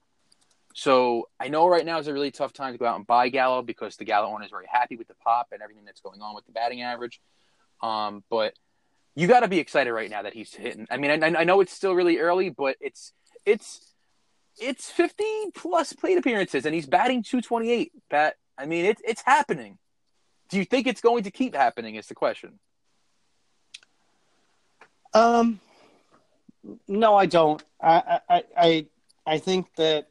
So 0.74 1.28
I 1.38 1.48
know 1.48 1.68
right 1.68 1.86
now 1.86 2.00
is 2.00 2.08
a 2.08 2.12
really 2.12 2.32
tough 2.32 2.52
time 2.52 2.72
to 2.72 2.78
go 2.78 2.84
out 2.84 2.96
and 2.96 3.06
buy 3.06 3.28
Gallo 3.28 3.62
because 3.62 3.96
the 3.96 4.04
Gallo 4.04 4.34
owner 4.34 4.44
is 4.44 4.50
very 4.50 4.66
happy 4.68 4.96
with 4.96 5.06
the 5.06 5.14
pop 5.14 5.48
and 5.52 5.62
everything 5.62 5.84
that's 5.84 6.00
going 6.00 6.20
on 6.20 6.34
with 6.34 6.44
the 6.46 6.52
batting 6.52 6.82
average. 6.82 7.20
Um, 7.80 8.24
but 8.28 8.54
you 9.14 9.28
got 9.28 9.40
to 9.40 9.48
be 9.48 9.60
excited 9.60 9.92
right 9.92 10.10
now 10.10 10.22
that 10.22 10.34
he's 10.34 10.52
hitting. 10.52 10.88
I 10.90 10.96
mean, 10.96 11.22
I, 11.22 11.28
I 11.28 11.44
know 11.44 11.60
it's 11.60 11.72
still 11.72 11.94
really 11.94 12.18
early, 12.18 12.50
but 12.50 12.76
it's 12.80 13.12
it's 13.46 13.94
it's 14.60 14.90
50 14.90 15.24
plus 15.54 15.92
plate 15.92 16.18
appearances 16.18 16.66
and 16.66 16.74
he's 16.74 16.86
batting 16.86 17.22
228. 17.22 17.92
Pat, 18.10 18.34
I 18.58 18.66
mean, 18.66 18.84
it's 18.84 19.02
it's 19.06 19.22
happening. 19.22 19.78
Do 20.48 20.58
you 20.58 20.64
think 20.64 20.88
it's 20.88 21.00
going 21.00 21.22
to 21.22 21.30
keep 21.30 21.54
happening? 21.54 21.94
Is 21.94 22.08
the 22.08 22.14
question. 22.14 22.58
Um, 25.12 25.60
no, 26.88 27.14
I 27.14 27.26
don't. 27.26 27.62
I, 27.80 28.20
I, 28.28 28.42
I, 28.56 28.86
I 29.24 29.38
think 29.38 29.72
that 29.76 30.08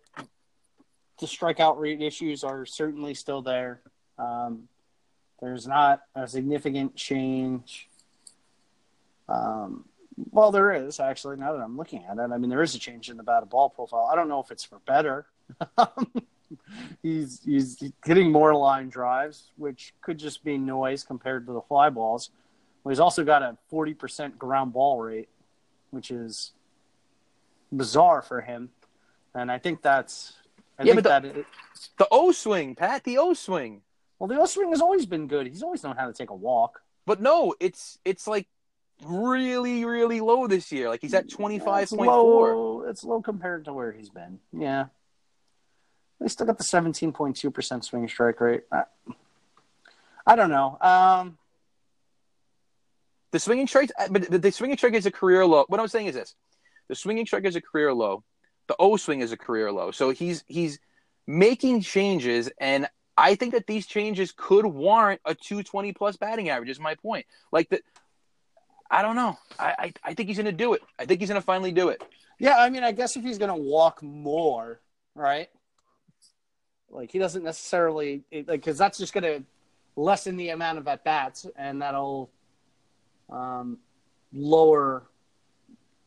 the 1.23 1.27
strikeout 1.29 1.79
rate 1.79 2.01
issues 2.01 2.43
are 2.43 2.65
certainly 2.65 3.13
still 3.13 3.41
there. 3.41 3.79
Um, 4.19 4.67
there's 5.39 5.65
not 5.65 6.01
a 6.15 6.27
significant 6.27 6.97
change. 6.97 7.87
Um, 9.29 9.85
well, 10.31 10.51
there 10.51 10.73
is 10.73 10.99
actually. 10.99 11.37
Now 11.37 11.53
that 11.53 11.61
I'm 11.61 11.77
looking 11.77 12.03
at 12.03 12.17
it, 12.17 12.31
I 12.33 12.37
mean, 12.37 12.49
there 12.49 12.61
is 12.61 12.75
a 12.75 12.79
change 12.79 13.09
in 13.09 13.15
the 13.15 13.23
batted 13.23 13.49
ball 13.49 13.69
profile. 13.69 14.09
I 14.11 14.17
don't 14.17 14.27
know 14.27 14.41
if 14.41 14.51
it's 14.51 14.65
for 14.65 14.79
better. 14.79 15.25
he's 17.01 17.39
he's 17.45 17.81
hitting 18.05 18.29
more 18.29 18.53
line 18.53 18.89
drives, 18.89 19.51
which 19.55 19.93
could 20.01 20.17
just 20.17 20.43
be 20.43 20.57
noise 20.57 21.05
compared 21.05 21.47
to 21.47 21.53
the 21.53 21.61
fly 21.61 21.89
balls. 21.89 22.31
Well, 22.83 22.91
he's 22.91 22.99
also 22.99 23.23
got 23.23 23.41
a 23.43 23.57
40% 23.71 24.37
ground 24.37 24.73
ball 24.73 24.99
rate, 24.99 25.29
which 25.91 26.11
is 26.11 26.51
bizarre 27.71 28.21
for 28.21 28.41
him. 28.41 28.71
And 29.33 29.49
I 29.49 29.57
think 29.57 29.81
that's 29.81 30.33
I 30.79 30.83
Yeah, 30.83 30.95
but 30.95 31.25
it, 31.25 31.45
The 31.97 32.07
O 32.11 32.31
swing, 32.31 32.75
Pat. 32.75 33.03
The 33.03 33.17
O 33.17 33.33
swing. 33.33 33.81
well, 34.19 34.27
the 34.27 34.39
O 34.39 34.45
swing 34.45 34.69
has 34.69 34.81
always 34.81 35.05
been 35.05 35.27
good. 35.27 35.47
He's 35.47 35.63
always 35.63 35.83
known 35.83 35.95
how 35.95 36.07
to 36.07 36.13
take 36.13 36.29
a 36.29 36.35
walk. 36.35 36.81
But 37.05 37.21
no, 37.21 37.53
it's 37.59 37.99
it's 38.05 38.27
like 38.27 38.47
really 39.05 39.83
really 39.85 40.21
low 40.21 40.47
this 40.47 40.71
year. 40.71 40.87
Like 40.89 41.01
he's 41.01 41.13
at 41.13 41.29
twenty 41.29 41.59
five 41.59 41.89
point 41.89 42.09
four. 42.09 42.87
It's 42.89 43.01
point 43.01 43.11
low. 43.11 43.21
Compared 43.21 43.65
to 43.65 43.73
where 43.73 43.91
he's 43.91 44.09
been. 44.09 44.39
Yeah. 44.51 44.85
They 46.19 46.29
still 46.29 46.45
got 46.45 46.57
the 46.57 46.63
17.2% 46.63 47.83
swing 47.83 48.07
strike 48.07 48.39
rate. 48.39 48.61
I, 48.71 48.83
I 50.25 50.37
don't 50.37 50.49
know. 50.49 50.77
Um, 50.79 51.37
The 53.31 53.39
swinging 53.39 53.67
strike, 53.67 53.91
but 54.09 54.29
the, 54.29 54.37
the 54.37 54.51
swinging 54.51 54.77
strike 54.77 54.93
is 54.93 55.05
a 55.05 55.11
career 55.11 55.45
low. 55.45 55.65
What 55.67 55.81
I'm 55.81 55.87
saying 55.89 56.07
is 56.07 56.15
this: 56.15 56.33
the 56.87 56.95
swinging 56.95 57.25
strike 57.25 57.43
is 57.43 57.57
a 57.57 57.61
career 57.61 57.93
low. 57.93 58.23
The 58.67 58.75
O 58.79 58.97
swing 58.97 59.21
is 59.21 59.31
a 59.31 59.37
career 59.37 59.71
low. 59.71 59.91
So 59.91 60.11
he's 60.11 60.43
he's 60.47 60.79
making 61.27 61.81
changes, 61.81 62.49
and 62.57 62.87
I 63.17 63.35
think 63.35 63.53
that 63.53 63.67
these 63.67 63.85
changes 63.85 64.33
could 64.35 64.65
warrant 64.65 65.21
a 65.25 65.35
220 65.35 65.93
plus 65.93 66.17
batting 66.17 66.49
average. 66.49 66.69
Is 66.69 66.79
my 66.79 66.95
point. 66.95 67.25
Like 67.51 67.69
the, 67.69 67.81
I 68.89 69.01
don't 69.01 69.15
know. 69.15 69.37
I 69.59 69.75
I, 69.77 69.93
I 70.03 70.13
think 70.13 70.29
he's 70.29 70.37
going 70.37 70.45
to 70.45 70.51
do 70.51 70.73
it. 70.73 70.81
I 70.97 71.05
think 71.05 71.19
he's 71.19 71.29
going 71.29 71.41
to 71.41 71.45
finally 71.45 71.71
do 71.71 71.89
it. 71.89 72.03
Yeah, 72.39 72.57
I 72.57 72.69
mean, 72.69 72.83
I 72.83 72.91
guess 72.91 73.15
if 73.15 73.23
he's 73.23 73.37
going 73.37 73.49
to 73.49 73.55
walk 73.55 74.01
more, 74.01 74.79
right? 75.15 75.49
Like 76.89 77.11
he 77.11 77.19
doesn't 77.19 77.43
necessarily 77.43 78.23
like 78.31 78.47
because 78.47 78.77
that's 78.77 78.97
just 78.97 79.13
going 79.13 79.23
to 79.23 79.43
lessen 79.95 80.37
the 80.37 80.49
amount 80.49 80.77
of 80.77 80.87
at 80.87 81.03
bats, 81.03 81.45
and 81.55 81.81
that'll 81.81 82.29
um, 83.29 83.79
lower 84.31 85.03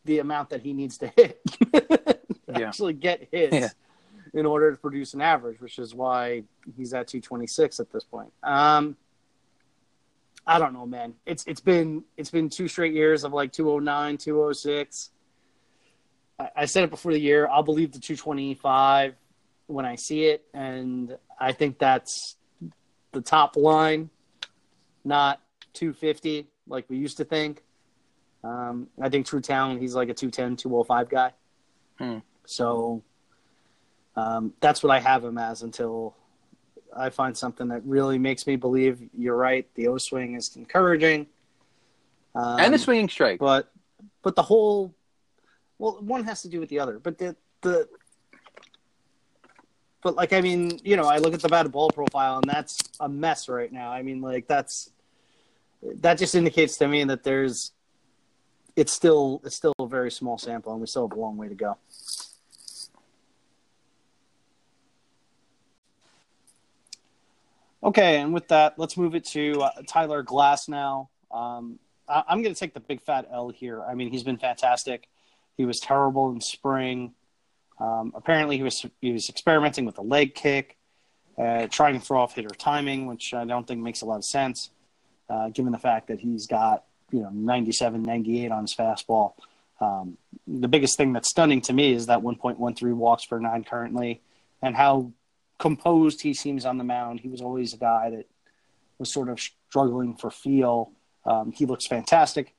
the 0.04 0.20
amount 0.20 0.50
that 0.50 0.62
he 0.62 0.72
needs 0.72 0.98
to 0.98 1.08
hit 1.16 1.40
Yeah. 2.58 2.68
actually 2.68 2.94
get 2.94 3.28
hits 3.30 3.54
Yeah. 3.54 3.68
in 4.34 4.46
order 4.46 4.70
to 4.70 4.76
produce 4.76 5.14
an 5.14 5.20
average, 5.20 5.60
which 5.60 5.78
is 5.78 5.94
why 5.94 6.44
he's 6.76 6.92
at 6.94 7.08
226 7.08 7.80
at 7.80 7.90
this 7.92 8.04
point. 8.04 8.32
Um, 8.42 8.96
I 10.46 10.58
don't 10.58 10.72
know, 10.72 10.86
man. 10.86 11.14
It's 11.26 11.44
it's 11.46 11.60
been 11.60 12.04
it's 12.16 12.30
been 12.30 12.48
two 12.48 12.68
straight 12.68 12.92
years 12.94 13.24
of 13.24 13.32
like 13.32 13.52
209, 13.52 14.16
206. 14.18 15.10
I, 16.38 16.50
I 16.56 16.64
said 16.66 16.84
it 16.84 16.90
before 16.90 17.12
the 17.12 17.18
year. 17.20 17.48
I'll 17.48 17.62
believe 17.64 17.92
the 17.92 17.98
225 17.98 19.14
when 19.66 19.84
I 19.84 19.96
see 19.96 20.26
it, 20.26 20.44
and 20.54 21.16
I 21.40 21.50
think 21.52 21.78
that's 21.78 22.36
the 23.12 23.20
top 23.20 23.56
line, 23.56 24.10
not 25.04 25.40
250 25.72 26.46
like 26.68 26.84
we 26.88 26.96
used 26.98 27.16
to 27.16 27.24
think. 27.24 27.62
Um, 28.44 28.86
I 29.02 29.08
think 29.08 29.26
True 29.26 29.40
Talent, 29.40 29.80
he's 29.80 29.96
like 29.96 30.08
a 30.08 30.14
210, 30.14 30.56
205 30.56 31.08
guy. 31.08 31.32
Hmm. 31.98 32.18
So 32.46 33.02
um, 34.16 34.54
that's 34.60 34.82
what 34.82 34.90
I 34.90 35.00
have 35.00 35.24
him 35.24 35.38
as 35.38 35.62
until 35.62 36.16
I 36.96 37.10
find 37.10 37.36
something 37.36 37.68
that 37.68 37.82
really 37.84 38.18
makes 38.18 38.46
me 38.46 38.56
believe 38.56 39.02
you're 39.16 39.36
right. 39.36 39.66
The 39.74 39.88
O 39.88 39.98
swing 39.98 40.34
is 40.34 40.56
encouraging. 40.56 41.26
Um, 42.34 42.60
and 42.60 42.74
the 42.74 42.78
swinging 42.78 43.08
strike. 43.08 43.38
but 43.38 43.70
but 44.22 44.36
the 44.36 44.42
whole 44.42 44.94
well 45.78 45.98
one 46.00 46.24
has 46.24 46.42
to 46.42 46.48
do 46.48 46.60
with 46.60 46.68
the 46.68 46.78
other 46.78 46.98
but 46.98 47.16
the 47.16 47.34
the 47.62 47.88
but 50.02 50.16
like 50.16 50.34
i 50.34 50.40
mean 50.42 50.78
you 50.84 50.96
know 50.96 51.04
i 51.04 51.16
look 51.16 51.32
at 51.32 51.40
the 51.40 51.48
batted 51.48 51.72
ball 51.72 51.88
profile 51.90 52.36
and 52.36 52.44
that's 52.44 52.78
a 53.00 53.08
mess 53.08 53.48
right 53.48 53.72
now 53.72 53.90
i 53.90 54.02
mean 54.02 54.20
like 54.20 54.46
that's 54.46 54.90
that 55.82 56.18
just 56.18 56.34
indicates 56.34 56.76
to 56.76 56.86
me 56.86 57.04
that 57.04 57.22
there's 57.22 57.72
it's 58.74 58.92
still 58.92 59.40
it's 59.44 59.56
still 59.56 59.72
a 59.78 59.86
very 59.86 60.10
small 60.10 60.36
sample 60.36 60.72
and 60.72 60.80
we 60.80 60.86
still 60.86 61.08
have 61.08 61.16
a 61.16 61.20
long 61.20 61.36
way 61.36 61.48
to 61.48 61.54
go 61.54 61.78
okay 67.82 68.18
and 68.20 68.32
with 68.32 68.48
that 68.48 68.78
let's 68.78 68.96
move 68.96 69.14
it 69.14 69.24
to 69.24 69.60
uh, 69.62 69.70
tyler 69.86 70.22
glasnow 70.24 71.08
um, 71.30 71.78
I- 72.08 72.24
I'm 72.28 72.42
going 72.42 72.54
to 72.54 72.58
take 72.58 72.74
the 72.74 72.80
big 72.80 73.02
fat 73.02 73.28
L 73.32 73.50
here. 73.50 73.82
I 73.82 73.94
mean, 73.94 74.10
he's 74.10 74.22
been 74.22 74.38
fantastic. 74.38 75.08
He 75.56 75.64
was 75.64 75.80
terrible 75.80 76.30
in 76.30 76.40
spring. 76.40 77.14
Um, 77.78 78.12
apparently, 78.14 78.56
he 78.56 78.62
was 78.62 78.84
he 79.00 79.12
was 79.12 79.28
experimenting 79.28 79.84
with 79.84 79.98
a 79.98 80.02
leg 80.02 80.34
kick, 80.34 80.76
uh, 81.38 81.66
trying 81.68 81.98
to 81.98 82.04
throw 82.04 82.20
off 82.20 82.34
hitter 82.34 82.54
timing, 82.54 83.06
which 83.06 83.34
I 83.34 83.44
don't 83.44 83.66
think 83.66 83.82
makes 83.82 84.00
a 84.00 84.06
lot 84.06 84.16
of 84.16 84.24
sense, 84.24 84.70
uh, 85.28 85.50
given 85.50 85.72
the 85.72 85.78
fact 85.78 86.08
that 86.08 86.20
he's 86.20 86.46
got 86.46 86.84
you 87.10 87.20
know 87.20 87.30
97, 87.30 88.02
98 88.02 88.50
on 88.50 88.62
his 88.62 88.74
fastball. 88.74 89.34
Um, 89.78 90.16
the 90.46 90.68
biggest 90.68 90.96
thing 90.96 91.12
that's 91.12 91.28
stunning 91.28 91.60
to 91.62 91.74
me 91.74 91.92
is 91.92 92.06
that 92.06 92.20
1.13 92.20 92.94
walks 92.94 93.26
per 93.26 93.38
nine 93.38 93.62
currently, 93.62 94.22
and 94.62 94.74
how 94.74 95.12
composed 95.58 96.20
he 96.22 96.34
seems 96.34 96.64
on 96.64 96.78
the 96.78 96.84
mound. 96.84 97.20
He 97.20 97.28
was 97.28 97.40
always 97.40 97.72
a 97.74 97.78
guy 97.78 98.10
that 98.10 98.26
was 98.98 99.10
sort 99.10 99.28
of 99.28 99.40
struggling 99.40 100.14
for 100.14 100.30
feel. 100.30 100.92
Um, 101.24 101.52
he 101.52 101.66
looks 101.66 101.86
fantastic. 101.86 102.54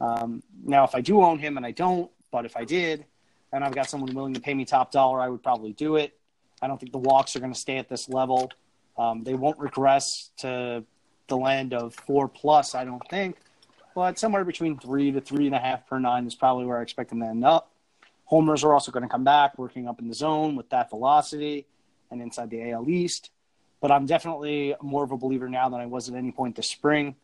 Um, 0.00 0.42
now, 0.64 0.84
if 0.84 0.94
I 0.94 1.00
do 1.00 1.22
own 1.22 1.38
him, 1.38 1.56
and 1.56 1.66
I 1.66 1.72
don't, 1.72 2.10
but 2.30 2.44
if 2.44 2.56
I 2.56 2.64
did, 2.64 3.04
and 3.52 3.64
I've 3.64 3.74
got 3.74 3.88
someone 3.88 4.14
willing 4.14 4.34
to 4.34 4.40
pay 4.40 4.54
me 4.54 4.64
top 4.64 4.92
dollar, 4.92 5.20
I 5.20 5.28
would 5.28 5.42
probably 5.42 5.72
do 5.72 5.96
it. 5.96 6.16
I 6.60 6.66
don't 6.66 6.78
think 6.78 6.92
the 6.92 6.98
walks 6.98 7.36
are 7.36 7.40
going 7.40 7.52
to 7.52 7.58
stay 7.58 7.78
at 7.78 7.88
this 7.88 8.08
level. 8.08 8.50
Um, 8.96 9.22
they 9.22 9.34
won't 9.34 9.58
regress 9.58 10.30
to 10.38 10.84
the 11.28 11.36
land 11.36 11.72
of 11.74 11.94
four 11.94 12.28
plus, 12.28 12.74
I 12.74 12.84
don't 12.84 13.02
think, 13.08 13.36
but 13.94 14.18
somewhere 14.18 14.44
between 14.44 14.78
three 14.78 15.12
to 15.12 15.20
three 15.20 15.46
and 15.46 15.54
a 15.54 15.58
half 15.58 15.86
per 15.86 15.98
nine 15.98 16.26
is 16.26 16.34
probably 16.34 16.66
where 16.66 16.78
I 16.78 16.82
expect 16.82 17.10
them 17.10 17.20
to 17.20 17.26
end 17.26 17.44
up. 17.44 17.70
Homers 18.24 18.64
are 18.64 18.72
also 18.72 18.90
going 18.92 19.02
to 19.02 19.08
come 19.08 19.24
back, 19.24 19.56
working 19.58 19.88
up 19.88 20.00
in 20.00 20.08
the 20.08 20.14
zone 20.14 20.56
with 20.56 20.68
that 20.70 20.90
velocity 20.90 21.66
and 22.10 22.22
inside 22.22 22.50
the 22.50 22.70
AL 22.70 22.88
East. 22.88 23.30
But 23.80 23.92
I'm 23.92 24.06
definitely 24.06 24.74
more 24.82 25.04
of 25.04 25.12
a 25.12 25.16
believer 25.16 25.48
now 25.48 25.68
than 25.68 25.80
I 25.80 25.86
was 25.86 26.08
at 26.08 26.14
any 26.14 26.32
point 26.32 26.56
this 26.56 26.68
spring. 26.68 27.14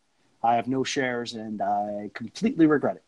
I 0.41 0.55
have 0.55 0.67
no 0.67 0.83
shares, 0.83 1.33
and 1.33 1.61
I 1.61 2.11
completely 2.13 2.65
regret 2.65 2.97
it. 2.97 3.03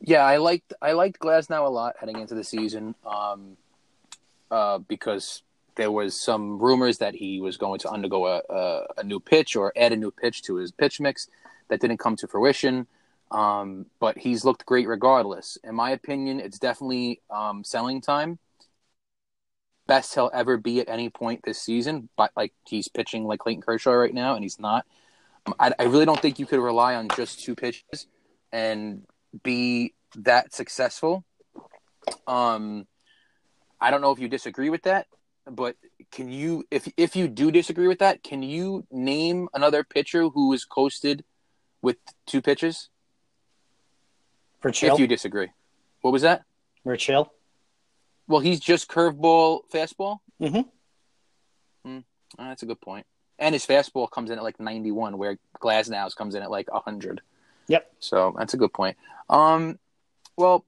Yeah, 0.00 0.24
I 0.24 0.36
liked 0.36 0.72
I 0.82 0.92
liked 0.92 1.20
Glasnow 1.20 1.66
a 1.66 1.70
lot 1.70 1.96
heading 1.98 2.18
into 2.18 2.34
the 2.34 2.44
season, 2.44 2.94
um, 3.06 3.56
uh, 4.50 4.78
because 4.78 5.42
there 5.76 5.90
was 5.90 6.20
some 6.20 6.58
rumors 6.58 6.98
that 6.98 7.14
he 7.14 7.40
was 7.40 7.56
going 7.56 7.78
to 7.80 7.88
undergo 7.88 8.26
a, 8.26 8.42
a, 8.50 8.86
a 8.98 9.04
new 9.04 9.20
pitch 9.20 9.56
or 9.56 9.72
add 9.76 9.92
a 9.92 9.96
new 9.96 10.10
pitch 10.10 10.42
to 10.42 10.56
his 10.56 10.70
pitch 10.70 11.00
mix 11.00 11.28
that 11.68 11.80
didn't 11.80 11.98
come 11.98 12.16
to 12.16 12.28
fruition. 12.28 12.86
Um, 13.30 13.86
but 13.98 14.18
he's 14.18 14.44
looked 14.44 14.66
great 14.66 14.86
regardless. 14.86 15.56
In 15.64 15.74
my 15.74 15.90
opinion, 15.90 16.40
it's 16.40 16.58
definitely 16.58 17.22
um, 17.30 17.64
selling 17.64 18.00
time. 18.02 18.38
Best 19.92 20.14
he'll 20.14 20.30
ever 20.32 20.56
be 20.56 20.80
at 20.80 20.88
any 20.88 21.10
point 21.10 21.42
this 21.44 21.60
season, 21.60 22.08
but 22.16 22.30
like 22.34 22.54
he's 22.66 22.88
pitching 22.88 23.24
like 23.24 23.40
Clayton 23.40 23.60
Kershaw 23.60 23.90
right 23.92 24.14
now, 24.14 24.34
and 24.34 24.42
he's 24.42 24.58
not. 24.58 24.86
Um, 25.44 25.54
I, 25.60 25.74
I 25.78 25.82
really 25.82 26.06
don't 26.06 26.18
think 26.18 26.38
you 26.38 26.46
could 26.46 26.60
rely 26.60 26.94
on 26.94 27.08
just 27.14 27.44
two 27.44 27.54
pitches 27.54 28.06
and 28.50 29.02
be 29.42 29.92
that 30.16 30.54
successful. 30.54 31.26
Um, 32.26 32.86
I 33.82 33.90
don't 33.90 34.00
know 34.00 34.12
if 34.12 34.18
you 34.18 34.28
disagree 34.28 34.70
with 34.70 34.84
that, 34.84 35.08
but 35.44 35.76
can 36.10 36.32
you, 36.32 36.64
if 36.70 36.90
if 36.96 37.14
you 37.14 37.28
do 37.28 37.50
disagree 37.50 37.86
with 37.86 37.98
that, 37.98 38.22
can 38.22 38.42
you 38.42 38.86
name 38.90 39.50
another 39.52 39.84
pitcher 39.84 40.30
who 40.30 40.54
is 40.54 40.64
coasted 40.64 41.22
with 41.82 41.98
two 42.24 42.40
pitches? 42.40 42.88
For 44.60 44.70
chill, 44.70 44.94
If 44.94 45.00
you 45.00 45.06
disagree, 45.06 45.48
what 46.00 46.12
was 46.12 46.22
that? 46.22 46.44
for 46.82 46.96
chill. 46.96 47.30
Well, 48.28 48.40
he's 48.40 48.60
just 48.60 48.88
curveball, 48.88 49.62
fastball. 49.72 50.18
Mhm. 50.40 50.68
Hmm, 51.84 51.98
oh, 52.38 52.44
that's 52.48 52.62
a 52.62 52.66
good 52.66 52.80
point. 52.80 53.06
And 53.38 53.54
his 53.54 53.66
fastball 53.66 54.10
comes 54.10 54.30
in 54.30 54.38
at 54.38 54.44
like 54.44 54.60
ninety-one, 54.60 55.18
where 55.18 55.38
Glasnow's 55.60 56.14
comes 56.14 56.34
in 56.34 56.42
at 56.42 56.50
like 56.50 56.68
hundred. 56.72 57.20
Yep. 57.68 57.92
So 57.98 58.34
that's 58.38 58.54
a 58.54 58.56
good 58.56 58.72
point. 58.72 58.96
Um, 59.28 59.78
well, 60.36 60.64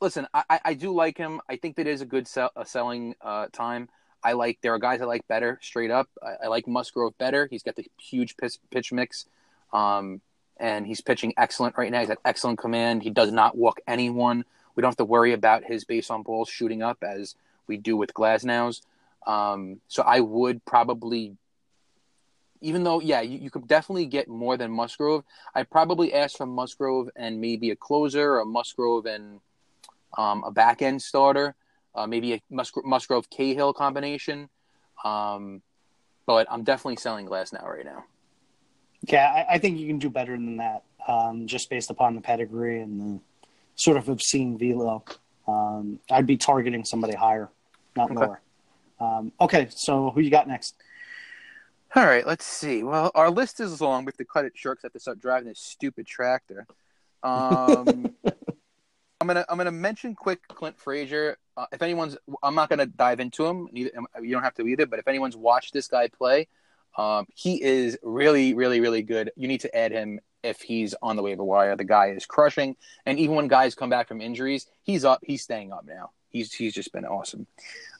listen, 0.00 0.26
I, 0.34 0.42
I- 0.50 0.60
I 0.66 0.74
do 0.74 0.92
like 0.92 1.16
him. 1.18 1.40
I 1.48 1.56
think 1.56 1.76
that 1.76 1.86
is 1.86 2.00
a 2.00 2.06
good 2.06 2.26
sell, 2.26 2.50
a 2.56 2.64
selling 2.66 3.14
uh, 3.20 3.46
time. 3.52 3.88
I 4.22 4.32
like 4.32 4.58
there 4.60 4.74
are 4.74 4.78
guys 4.78 5.00
I 5.00 5.04
like 5.04 5.26
better 5.28 5.58
straight 5.62 5.90
up. 5.90 6.08
I, 6.22 6.44
I 6.44 6.48
like 6.48 6.66
Musgrove 6.68 7.16
better. 7.18 7.46
He's 7.50 7.62
got 7.62 7.76
the 7.76 7.86
huge 7.98 8.36
pitch, 8.36 8.58
pitch 8.70 8.92
mix, 8.92 9.26
um, 9.72 10.20
and 10.58 10.86
he's 10.86 11.00
pitching 11.00 11.32
excellent 11.36 11.78
right 11.78 11.90
now. 11.90 12.00
He's 12.00 12.08
got 12.08 12.18
excellent 12.24 12.58
command. 12.58 13.02
He 13.02 13.10
does 13.10 13.30
not 13.32 13.56
walk 13.56 13.80
anyone. 13.86 14.44
We 14.74 14.80
don't 14.80 14.90
have 14.90 14.96
to 14.96 15.04
worry 15.04 15.32
about 15.32 15.64
his 15.64 15.84
base 15.84 16.10
on 16.10 16.22
balls 16.22 16.48
shooting 16.48 16.82
up 16.82 17.02
as 17.02 17.34
we 17.66 17.76
do 17.76 17.96
with 17.96 18.14
Glasnow's. 18.14 18.82
Um, 19.26 19.80
so 19.88 20.02
I 20.02 20.20
would 20.20 20.64
probably, 20.64 21.36
even 22.60 22.84
though 22.84 23.00
yeah, 23.00 23.20
you, 23.20 23.38
you 23.38 23.50
could 23.50 23.68
definitely 23.68 24.06
get 24.06 24.28
more 24.28 24.56
than 24.56 24.70
Musgrove. 24.70 25.24
I 25.54 25.62
probably 25.62 26.14
ask 26.14 26.36
for 26.36 26.46
Musgrove 26.46 27.10
and 27.16 27.40
maybe 27.40 27.70
a 27.70 27.76
closer, 27.76 28.38
or 28.38 28.44
Musgrove 28.44 29.06
and 29.06 29.40
um, 30.16 30.42
a 30.44 30.50
back 30.50 30.82
end 30.82 31.02
starter, 31.02 31.54
uh, 31.94 32.06
maybe 32.06 32.32
a 32.34 32.42
Musgro- 32.50 32.84
Musgrove 32.84 33.28
Cahill 33.30 33.72
combination. 33.72 34.48
Um, 35.04 35.62
but 36.26 36.46
I'm 36.50 36.62
definitely 36.62 36.96
selling 36.96 37.26
Glasnow 37.26 37.64
right 37.64 37.84
now. 37.84 38.04
Yeah, 39.08 39.44
I, 39.48 39.54
I 39.54 39.58
think 39.58 39.78
you 39.78 39.86
can 39.86 39.98
do 39.98 40.10
better 40.10 40.32
than 40.32 40.58
that, 40.58 40.84
um, 41.08 41.46
just 41.46 41.70
based 41.70 41.90
upon 41.90 42.14
the 42.14 42.20
pedigree 42.20 42.80
and 42.80 43.00
the 43.00 43.20
sort 43.80 43.96
of 43.96 44.08
obscene 44.08 44.58
velo. 44.58 45.04
Um, 45.48 45.98
I'd 46.10 46.26
be 46.26 46.36
targeting 46.36 46.84
somebody 46.84 47.14
higher, 47.14 47.48
not 47.96 48.10
Okay. 48.10 48.20
lower. 48.20 48.40
Um, 49.00 49.32
okay, 49.40 49.68
so 49.70 50.10
who 50.10 50.20
you 50.20 50.30
got 50.30 50.46
next? 50.46 50.74
All 51.96 52.04
right, 52.04 52.24
let's 52.26 52.44
see. 52.44 52.82
Well, 52.84 53.10
our 53.14 53.30
list 53.30 53.58
is 53.58 53.80
long. 53.80 54.04
We 54.04 54.10
have 54.10 54.16
to 54.18 54.24
cut 54.24 54.44
it 54.44 54.52
short 54.54 54.76
because 54.78 54.84
I 54.84 54.86
have 54.88 54.92
to 54.92 55.00
start 55.00 55.20
driving 55.20 55.48
this 55.48 55.58
stupid 55.60 56.06
tractor. 56.06 56.66
Um, 57.22 58.12
I'm 59.20 59.26
gonna 59.26 59.44
I'm 59.48 59.58
gonna 59.58 59.72
mention 59.72 60.14
quick 60.14 60.46
Clint 60.48 60.78
Frazier. 60.78 61.36
Uh, 61.56 61.66
if 61.72 61.82
anyone's, 61.82 62.16
I'm 62.42 62.54
not 62.54 62.68
gonna 62.70 62.86
dive 62.86 63.20
into 63.20 63.44
him. 63.44 63.68
Neither, 63.72 63.90
you 64.22 64.30
don't 64.30 64.42
have 64.42 64.54
to 64.54 64.66
either. 64.66 64.86
But 64.86 64.98
if 64.98 65.08
anyone's 65.08 65.36
watched 65.36 65.72
this 65.74 65.88
guy 65.88 66.08
play, 66.08 66.48
um, 66.96 67.26
he 67.34 67.62
is 67.62 67.98
really, 68.02 68.54
really, 68.54 68.80
really 68.80 69.02
good. 69.02 69.30
You 69.36 69.48
need 69.48 69.60
to 69.62 69.76
add 69.76 69.92
him 69.92 70.20
if 70.42 70.60
he's 70.60 70.94
on 71.02 71.16
the 71.16 71.22
waiver 71.22 71.44
wire. 71.44 71.76
The 71.76 71.84
guy 71.84 72.10
is 72.10 72.26
crushing, 72.26 72.76
and 73.06 73.18
even 73.18 73.36
when 73.36 73.48
guys 73.48 73.74
come 73.74 73.90
back 73.90 74.08
from 74.08 74.20
injuries, 74.20 74.66
he's 74.82 75.04
up. 75.04 75.20
He's 75.22 75.42
staying 75.42 75.72
up 75.72 75.84
now. 75.86 76.10
He's 76.28 76.52
he's 76.52 76.74
just 76.74 76.92
been 76.92 77.04
awesome. 77.04 77.46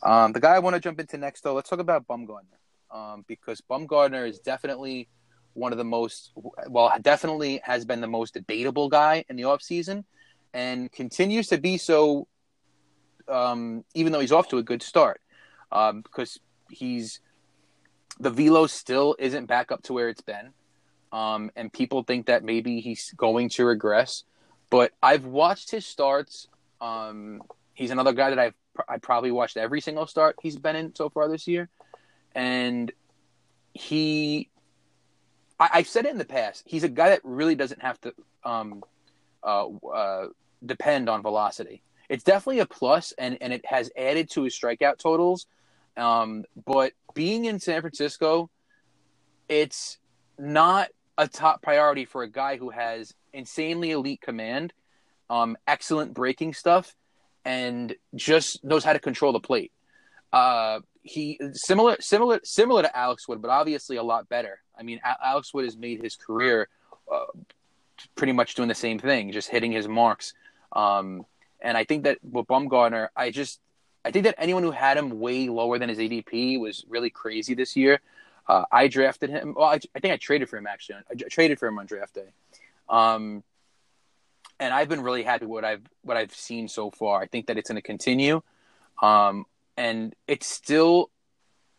Um, 0.03 0.32
the 0.32 0.41
guy 0.41 0.55
I 0.55 0.59
want 0.61 0.74
to 0.74 0.80
jump 0.80 1.01
into 1.01 1.18
next, 1.18 1.43
though, 1.43 1.55
let's 1.55 1.68
talk 1.68 1.80
about 1.80 2.07
Bumgarner, 2.07 2.45
um, 2.91 3.24
because 3.26 3.61
Bumgarner 3.61 4.28
is 4.28 4.38
definitely 4.38 5.09
one 5.55 5.72
of 5.72 5.78
the 5.78 5.84
most 5.84 6.32
well, 6.68 6.93
definitely 7.03 7.61
has 7.64 7.84
been 7.84 8.01
the 8.01 8.07
most 8.07 8.34
debatable 8.34 8.88
guy 8.88 9.24
in 9.28 9.36
the 9.36 9.43
offseason 9.43 10.05
and 10.55 10.91
continues 10.93 11.49
to 11.49 11.59
be 11.59 11.76
so. 11.76 12.26
Um, 13.28 13.84
even 13.95 14.12
though 14.12 14.18
he's 14.18 14.32
off 14.32 14.49
to 14.49 14.59
a 14.59 14.62
good 14.62 14.82
start, 14.82 15.20
um, 15.70 16.01
because 16.03 16.41
he's 16.68 17.20
the 18.18 18.30
velo 18.30 18.66
still 18.66 19.16
isn't 19.18 19.47
back 19.47 19.70
up 19.72 19.82
to 19.82 19.93
where 19.93 20.09
it's 20.09 20.20
been, 20.20 20.53
um, 21.12 21.50
and 21.56 21.72
people 21.72 22.02
think 22.02 22.26
that 22.26 22.44
maybe 22.44 22.80
he's 22.80 23.12
going 23.16 23.48
to 23.50 23.64
regress. 23.64 24.24
But 24.70 24.92
I've 25.02 25.24
watched 25.24 25.70
his 25.70 25.84
starts. 25.84 26.48
Um, 26.80 27.42
he's 27.74 27.90
another 27.90 28.12
guy 28.12 28.30
that 28.30 28.38
I've 28.38 28.54
I 28.88 28.98
probably 28.98 29.32
watched 29.32 29.56
every 29.56 29.80
single 29.80 30.06
start 30.06 30.36
he's 30.42 30.56
been 30.56 30.76
in 30.76 30.94
so 30.94 31.08
far 31.08 31.28
this 31.28 31.46
year, 31.46 31.68
and 32.34 32.90
he. 33.74 34.48
I, 35.58 35.78
have 35.78 35.88
said 35.88 36.06
it 36.06 36.12
in 36.12 36.16
the 36.16 36.24
past. 36.24 36.62
He's 36.66 36.84
a 36.84 36.88
guy 36.88 37.11
that 37.11 37.20
really 37.22 37.54
doesn't 37.54 37.82
have 37.82 38.00
to 38.00 38.14
um, 38.44 38.82
uh, 39.44 39.66
uh, 39.68 40.28
depend 40.64 41.11
on 41.11 41.20
velocity. 41.20 41.82
It's 42.08 42.24
definitely 42.24 42.61
a 42.61 42.66
plus, 42.66 43.12
and 43.18 43.36
and 43.40 43.52
it 43.52 43.66
has 43.66 43.90
added 43.96 44.30
to 44.30 44.44
his 44.44 44.58
strikeout 44.58 44.98
totals. 44.98 45.46
Um, 45.96 46.44
but 46.64 46.92
being 47.12 47.44
in 47.44 47.61
San 47.61 47.80
Francisco, 47.82 48.48
it's 49.48 49.98
not 50.38 50.88
a 51.18 51.28
top 51.28 51.62
priority 51.62 52.04
for 52.04 52.22
a 52.22 52.28
guy 52.28 52.56
who 52.56 52.70
has 52.70 53.14
insanely 53.32 53.90
elite 53.90 54.20
command, 54.20 54.72
um, 55.28 55.56
excellent 55.66 56.14
breaking 56.14 56.54
stuff, 56.54 56.94
and 57.44 57.94
just 58.14 58.64
knows 58.64 58.84
how 58.84 58.92
to 58.92 58.98
control 58.98 59.32
the 59.32 59.40
plate. 59.40 59.72
Uh, 60.32 60.80
he 61.02 61.40
similar 61.52 61.96
similar 62.00 62.40
similar 62.44 62.82
to 62.82 62.96
Alex 62.96 63.26
Wood, 63.26 63.42
but 63.42 63.50
obviously 63.50 63.96
a 63.96 64.02
lot 64.02 64.28
better. 64.28 64.61
I 64.78 64.82
mean, 64.82 65.00
Alex 65.22 65.52
Wood 65.52 65.64
has 65.64 65.76
made 65.76 66.02
his 66.02 66.16
career 66.16 66.68
uh, 67.11 67.26
pretty 68.14 68.32
much 68.32 68.54
doing 68.54 68.68
the 68.68 68.74
same 68.74 68.98
thing, 68.98 69.32
just 69.32 69.48
hitting 69.48 69.72
his 69.72 69.88
marks. 69.88 70.34
Um, 70.72 71.26
and 71.61 71.76
I 71.76 71.84
think 71.84 72.04
that 72.04 72.18
with 72.22 72.46
Bumgarner, 72.46 73.08
I 73.16 73.30
just 73.30 73.61
I 74.04 74.11
think 74.11 74.24
that 74.24 74.34
anyone 74.38 74.62
who 74.62 74.70
had 74.70 74.96
him 74.96 75.20
way 75.20 75.48
lower 75.48 75.78
than 75.78 75.88
his 75.88 75.98
ADP 75.98 76.61
was 76.61 76.84
really 76.88 77.11
crazy 77.11 77.54
this 77.54 77.76
year. 77.76 78.00
Uh, 78.49 78.64
I 78.70 78.88
drafted 78.88 79.30
him. 79.30 79.55
Well, 79.57 79.68
I, 79.68 79.78
I, 79.95 80.01
think 80.01 80.12
I 80.12 80.16
traded 80.16 80.49
for 80.49 80.57
him 80.57 80.66
actually. 80.66 80.97
I, 81.11 81.14
traded 81.14 81.59
for 81.59 81.68
him 81.68 81.78
on 81.78 81.86
draft 81.86 82.14
day. 82.14 82.28
Um, 82.88 83.45
and 84.59 84.74
I've 84.74 84.88
been 84.88 85.03
really 85.03 85.22
happy 85.22 85.47
with 85.47 85.53
what 85.53 85.64
I've 85.64 85.82
what 86.03 86.16
I've 86.16 86.34
seen 86.34 86.68
so 86.68 86.91
far. 86.91 87.20
I 87.20 87.26
think 87.26 87.47
that 87.47 87.57
it's 87.57 87.70
going 87.70 87.76
to 87.76 87.82
continue. 87.82 88.43
Um, 89.01 89.47
and 89.76 90.14
it's 90.28 90.47
still, 90.47 91.11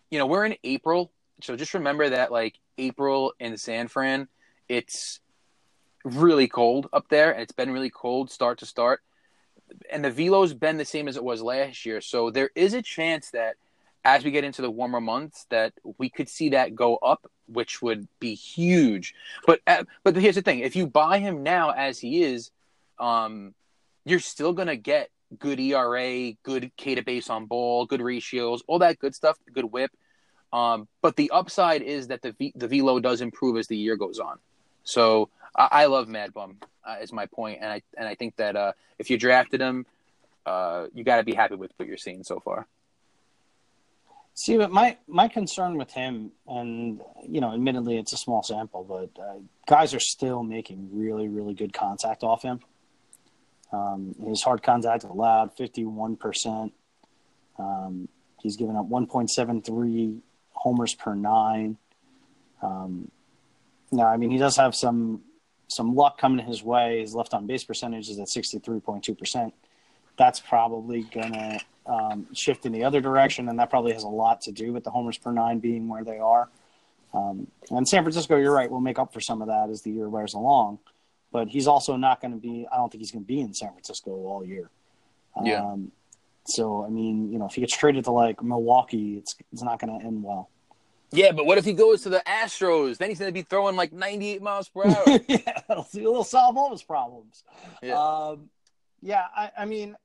you 0.09 0.17
know, 0.17 0.25
we're 0.25 0.45
in 0.45 0.55
April, 0.63 1.11
so 1.41 1.55
just 1.55 1.75
remember 1.75 2.09
that 2.09 2.31
like 2.31 2.57
April 2.77 3.33
in 3.39 3.57
San 3.57 3.87
Fran, 3.87 4.27
it's 4.67 5.19
really 6.03 6.47
cold 6.47 6.89
up 6.91 7.07
there, 7.09 7.31
and 7.31 7.41
it's 7.43 7.51
been 7.51 7.71
really 7.71 7.91
cold 7.91 8.31
start 8.31 8.59
to 8.59 8.65
start. 8.65 9.01
And 9.91 10.03
the 10.03 10.11
velo's 10.11 10.53
been 10.53 10.77
the 10.77 10.85
same 10.85 11.07
as 11.07 11.15
it 11.15 11.23
was 11.23 11.41
last 11.41 11.85
year, 11.85 12.01
so 12.01 12.31
there 12.31 12.49
is 12.55 12.73
a 12.73 12.81
chance 12.81 13.29
that 13.31 13.55
as 14.03 14.23
we 14.23 14.31
get 14.31 14.43
into 14.43 14.61
the 14.61 14.71
warmer 14.71 15.01
months 15.01 15.45
that 15.49 15.73
we 15.97 16.09
could 16.09 16.29
see 16.29 16.49
that 16.49 16.75
go 16.75 16.97
up 16.97 17.29
which 17.47 17.81
would 17.81 18.07
be 18.19 18.33
huge 18.33 19.13
but 19.45 19.59
uh, 19.67 19.83
but 20.03 20.15
here's 20.15 20.35
the 20.35 20.41
thing 20.41 20.59
if 20.59 20.75
you 20.75 20.87
buy 20.87 21.19
him 21.19 21.43
now 21.43 21.71
as 21.71 21.99
he 21.99 22.23
is 22.23 22.51
um 22.99 23.53
you're 24.05 24.19
still 24.19 24.53
going 24.53 24.67
to 24.67 24.75
get 24.75 25.09
good 25.39 25.59
ERA, 25.59 26.33
good 26.43 26.71
K 26.77 26.95
to 26.95 27.03
base 27.03 27.29
on 27.29 27.45
ball, 27.45 27.85
good 27.85 28.01
ratios, 28.01 28.63
all 28.67 28.79
that 28.79 28.99
good 28.99 29.15
stuff, 29.15 29.37
good 29.53 29.65
whip. 29.65 29.91
Um, 30.51 30.87
but 31.01 31.15
the 31.15 31.31
upside 31.31 31.81
is 31.81 32.07
that 32.07 32.21
the 32.21 32.33
v- 32.33 32.53
the 32.55 32.67
velo 32.67 32.99
does 32.99 33.21
improve 33.21 33.57
as 33.57 33.67
the 33.67 33.77
year 33.77 33.95
goes 33.95 34.19
on. 34.19 34.37
So 34.83 35.29
I, 35.55 35.67
I 35.71 35.85
love 35.85 36.09
Mad 36.09 36.33
Bum 36.33 36.57
uh, 36.83 36.97
is 37.01 37.13
my 37.13 37.25
point, 37.27 37.59
and 37.61 37.71
I 37.71 37.81
and 37.97 38.07
I 38.07 38.15
think 38.15 38.35
that 38.35 38.55
uh, 38.55 38.73
if 38.99 39.09
you 39.09 39.17
drafted 39.17 39.61
him, 39.61 39.85
uh, 40.45 40.87
you 40.93 41.05
got 41.05 41.17
to 41.17 41.23
be 41.23 41.33
happy 41.33 41.55
with 41.55 41.71
what 41.77 41.87
you're 41.87 41.97
seeing 41.97 42.23
so 42.23 42.41
far. 42.41 42.67
See, 44.33 44.57
but 44.57 44.71
my 44.71 44.97
my 45.07 45.27
concern 45.27 45.77
with 45.77 45.91
him, 45.91 46.31
and 46.47 47.01
you 47.27 47.41
know, 47.41 47.53
admittedly 47.53 47.97
it's 47.97 48.13
a 48.13 48.17
small 48.17 48.43
sample, 48.43 48.83
but 48.83 49.21
uh, 49.21 49.39
guys 49.67 49.93
are 49.93 49.99
still 49.99 50.41
making 50.41 50.89
really 50.91 51.27
really 51.27 51.53
good 51.53 51.73
contact 51.73 52.23
off 52.23 52.41
him. 52.41 52.61
Um, 53.71 54.15
his 54.25 54.41
hard 54.41 54.63
contact 54.63 55.03
allowed 55.03 55.55
fifty 55.55 55.85
one 55.85 56.15
percent. 56.15 56.73
Um, 57.59 58.07
he's 58.41 58.57
given 58.57 58.75
up 58.75 58.85
one 58.85 59.05
point 59.05 59.29
seven 59.29 59.61
three 59.61 60.21
homers 60.51 60.95
per 60.95 61.13
nine. 61.13 61.77
Um, 62.61 63.11
now, 63.91 64.07
I 64.07 64.17
mean, 64.17 64.31
he 64.31 64.37
does 64.37 64.55
have 64.57 64.75
some 64.75 65.21
some 65.67 65.93
luck 65.95 66.17
coming 66.17 66.45
his 66.45 66.63
way. 66.63 67.01
His 67.01 67.13
left 67.13 67.33
on 67.33 67.47
base 67.47 67.63
percentage 67.63 68.09
is 68.09 68.17
at 68.17 68.29
sixty 68.29 68.59
three 68.59 68.79
point 68.79 69.03
two 69.03 69.15
percent. 69.15 69.53
That's 70.21 70.39
probably 70.39 71.01
gonna 71.01 71.57
um, 71.87 72.27
shift 72.31 72.67
in 72.67 72.73
the 72.73 72.83
other 72.83 73.01
direction, 73.01 73.49
and 73.49 73.57
that 73.57 73.71
probably 73.71 73.91
has 73.93 74.03
a 74.03 74.07
lot 74.07 74.41
to 74.41 74.51
do 74.51 74.71
with 74.71 74.83
the 74.83 74.91
homers 74.91 75.17
per 75.17 75.31
nine 75.31 75.57
being 75.57 75.87
where 75.87 76.03
they 76.03 76.19
are. 76.19 76.47
Um, 77.11 77.47
and 77.71 77.89
San 77.89 78.03
Francisco, 78.03 78.37
you're 78.37 78.53
right, 78.53 78.69
will 78.69 78.81
make 78.81 78.99
up 78.99 79.13
for 79.13 79.19
some 79.19 79.41
of 79.41 79.47
that 79.47 79.71
as 79.71 79.81
the 79.81 79.89
year 79.89 80.07
wears 80.07 80.35
along. 80.35 80.77
But 81.31 81.47
he's 81.47 81.65
also 81.65 81.95
not 81.95 82.21
going 82.21 82.33
to 82.33 82.37
be. 82.37 82.67
I 82.71 82.77
don't 82.77 82.91
think 82.91 83.01
he's 83.01 83.09
going 83.09 83.23
to 83.23 83.27
be 83.27 83.41
in 83.41 83.51
San 83.51 83.71
Francisco 83.71 84.11
all 84.11 84.45
year. 84.45 84.69
Yeah. 85.43 85.63
Um, 85.63 85.91
so 86.45 86.85
I 86.85 86.89
mean, 86.89 87.31
you 87.31 87.39
know, 87.39 87.47
if 87.47 87.55
he 87.55 87.61
gets 87.61 87.75
traded 87.75 88.03
to 88.03 88.11
like 88.11 88.43
Milwaukee, 88.43 89.17
it's 89.17 89.35
it's 89.51 89.63
not 89.63 89.79
going 89.79 89.99
to 89.99 90.05
end 90.05 90.21
well. 90.21 90.51
Yeah, 91.13 91.31
but 91.31 91.47
what 91.47 91.57
if 91.57 91.65
he 91.65 91.73
goes 91.73 92.03
to 92.03 92.09
the 92.09 92.21
Astros? 92.27 92.97
Then 92.97 93.09
he's 93.09 93.19
going 93.19 93.29
to 93.29 93.33
be 93.33 93.41
throwing 93.41 93.75
like 93.75 93.91
98 93.91 94.41
miles 94.41 94.69
per 94.69 94.85
hour. 94.85 95.03
yeah, 95.27 95.61
it'll, 95.69 95.87
it'll 95.93 96.23
solve 96.23 96.57
all 96.57 96.71
his 96.71 96.83
problems. 96.83 97.43
Yeah, 97.81 97.99
um, 97.99 98.49
yeah 99.01 99.23
I, 99.35 99.51
I 99.57 99.65
mean, 99.65 99.97